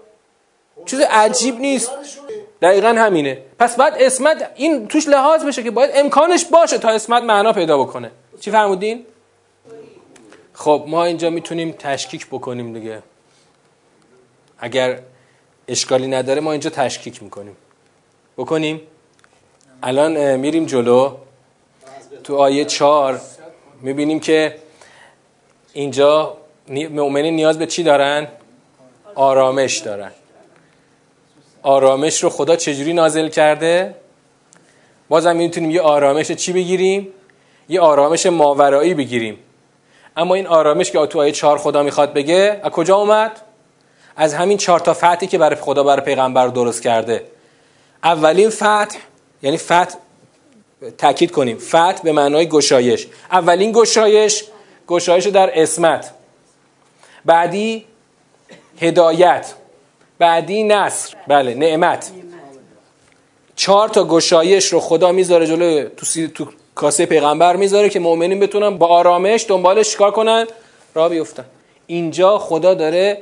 چیز 0.85 0.99
عجیب 0.99 1.59
نیست. 1.59 1.91
دقیقا 2.61 2.87
همینه. 2.87 3.37
پس 3.59 3.75
بعد 3.75 3.93
اسمت 3.99 4.51
این 4.55 4.87
توش 4.87 5.07
لحاظ 5.07 5.45
بشه 5.45 5.63
که 5.63 5.71
باید 5.71 5.91
امکانش 5.93 6.45
باشه 6.45 6.77
تا 6.77 6.89
اسمت 6.89 7.23
معنا 7.23 7.53
پیدا 7.53 7.77
بکنه. 7.77 8.11
چی 8.39 8.51
فرمودین؟ 8.51 9.05
خب 10.53 10.83
ما 10.87 11.05
اینجا 11.05 11.29
می‌تونیم 11.29 11.71
تشکیک 11.71 12.27
بکنیم 12.27 12.73
دیگه. 12.73 13.03
اگر 14.59 14.99
اشکالی 15.67 16.07
نداره 16.07 16.41
ما 16.41 16.51
اینجا 16.51 16.69
تشکیک 16.69 17.23
می‌کنیم. 17.23 17.57
بکنیم؟ 18.37 18.81
الان 19.83 20.35
میریم 20.35 20.65
جلو. 20.65 21.17
تو 22.23 22.37
آیه 22.37 22.65
چهار 22.65 23.21
می‌بینیم 23.81 24.19
که 24.19 24.55
اینجا 25.77 26.37
مؤمنین 26.69 27.35
نیاز 27.35 27.59
به 27.59 27.65
چی 27.65 27.83
دارن؟ 27.83 28.27
آرامش 29.15 29.77
دارن 29.77 30.11
آرامش 31.63 32.23
رو 32.23 32.29
خدا 32.29 32.55
چجوری 32.55 32.93
نازل 32.93 33.29
کرده؟ 33.29 33.95
بازم 35.09 35.35
می‌تونیم 35.35 35.71
یه 35.71 35.81
آرامش 35.81 36.31
چی 36.31 36.53
بگیریم؟ 36.53 37.07
یه 37.69 37.81
آرامش 37.81 38.25
ماورایی 38.25 38.93
بگیریم 38.93 39.37
اما 40.17 40.35
این 40.35 40.47
آرامش 40.47 40.91
که 40.91 41.05
تو 41.05 41.19
آیه 41.19 41.31
چهار 41.31 41.57
خدا 41.57 41.83
می‌خواد 41.83 42.13
بگه 42.13 42.59
از 42.63 42.71
کجا 42.71 42.95
اومد؟ 42.95 43.41
از 44.15 44.33
همین 44.33 44.57
چهار 44.57 44.79
تا 44.79 44.93
فتحی 44.93 45.27
که 45.27 45.37
برای 45.37 45.55
خدا 45.55 45.83
برای 45.83 46.05
پیغمبر 46.05 46.47
درست 46.47 46.81
کرده 46.81 47.23
اولین 48.03 48.49
فتح 48.49 48.97
یعنی 49.41 49.57
فتح 49.57 49.95
تاکید 50.97 51.31
کنیم 51.31 51.57
فتح 51.57 52.01
به 52.03 52.11
معنای 52.11 52.49
گشایش 52.49 53.07
اولین 53.31 53.71
گشایش 53.71 54.43
گشایش 54.87 55.27
در 55.27 55.61
اسمت 55.61 56.11
بعدی 57.25 57.85
هدایت. 58.79 59.53
بعدی 60.19 60.63
نصر. 60.63 61.15
بله 61.27 61.53
نعمت. 61.53 62.11
چهار 63.55 63.89
تا 63.89 64.03
گشایش 64.03 64.73
رو 64.73 64.79
خدا 64.79 65.11
می‌ذاره 65.11 65.47
جلو 65.47 65.89
تو, 65.89 66.27
تو 66.27 66.47
کاسه 66.75 67.05
پیغمبر 67.05 67.55
می‌ذاره 67.55 67.89
که 67.89 67.99
مؤمنین 67.99 68.39
بتونن 68.39 68.77
با 68.77 68.87
آرامش 68.87 69.45
دنبالش 69.47 69.91
چیکار 69.91 70.11
کنن؟ 70.11 70.47
را 70.95 71.09
بیفتن. 71.09 71.45
اینجا 71.87 72.37
خدا 72.37 72.73
داره 72.73 73.21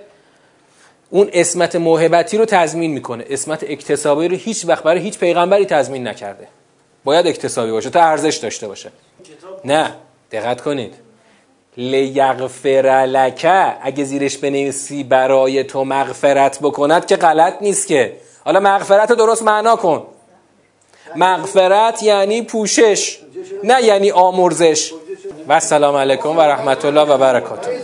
اون 1.09 1.29
اسمت 1.33 1.75
موهبتی 1.75 2.37
رو 2.37 2.45
تضمین 2.45 2.91
می‌کنه. 2.91 3.25
اسمت 3.29 3.63
اکتسابی 3.63 4.27
رو 4.27 4.35
هیچ 4.35 4.65
وقت 4.65 4.83
برای 4.83 5.01
هیچ 5.01 5.19
پیغمبری 5.19 5.65
تضمین 5.65 6.07
نکرده. 6.07 6.47
باید 7.03 7.27
اکتسابی 7.27 7.71
باشه 7.71 7.89
تا 7.89 8.01
ارزش 8.01 8.35
داشته 8.35 8.67
باشه. 8.67 8.91
نه. 9.65 9.93
دقت 10.31 10.61
کنید. 10.61 11.04
لیغفر 11.77 13.05
لکه 13.07 13.73
اگه 13.81 14.03
زیرش 14.03 14.37
بنویسی 14.37 15.03
برای 15.03 15.63
تو 15.63 15.83
مغفرت 15.83 16.59
بکند 16.59 17.05
که 17.05 17.15
غلط 17.15 17.53
نیست 17.61 17.87
که. 17.87 18.13
حالا 18.45 18.59
مغفرت 18.59 19.09
رو 19.09 19.15
درست 19.15 19.43
معنا 19.43 19.75
کن. 19.75 20.05
مغفرت 21.15 22.03
یعنی 22.03 22.41
پوشش 22.41 23.19
نه 23.63 23.83
یعنی 23.83 24.11
آمرزش. 24.11 24.91
و 25.47 25.53
السلام 25.53 25.95
علیکم 25.95 26.37
و 26.37 26.41
رحمت 26.41 26.85
الله 26.85 27.01
و 27.01 27.17
برکاته. 27.17 27.79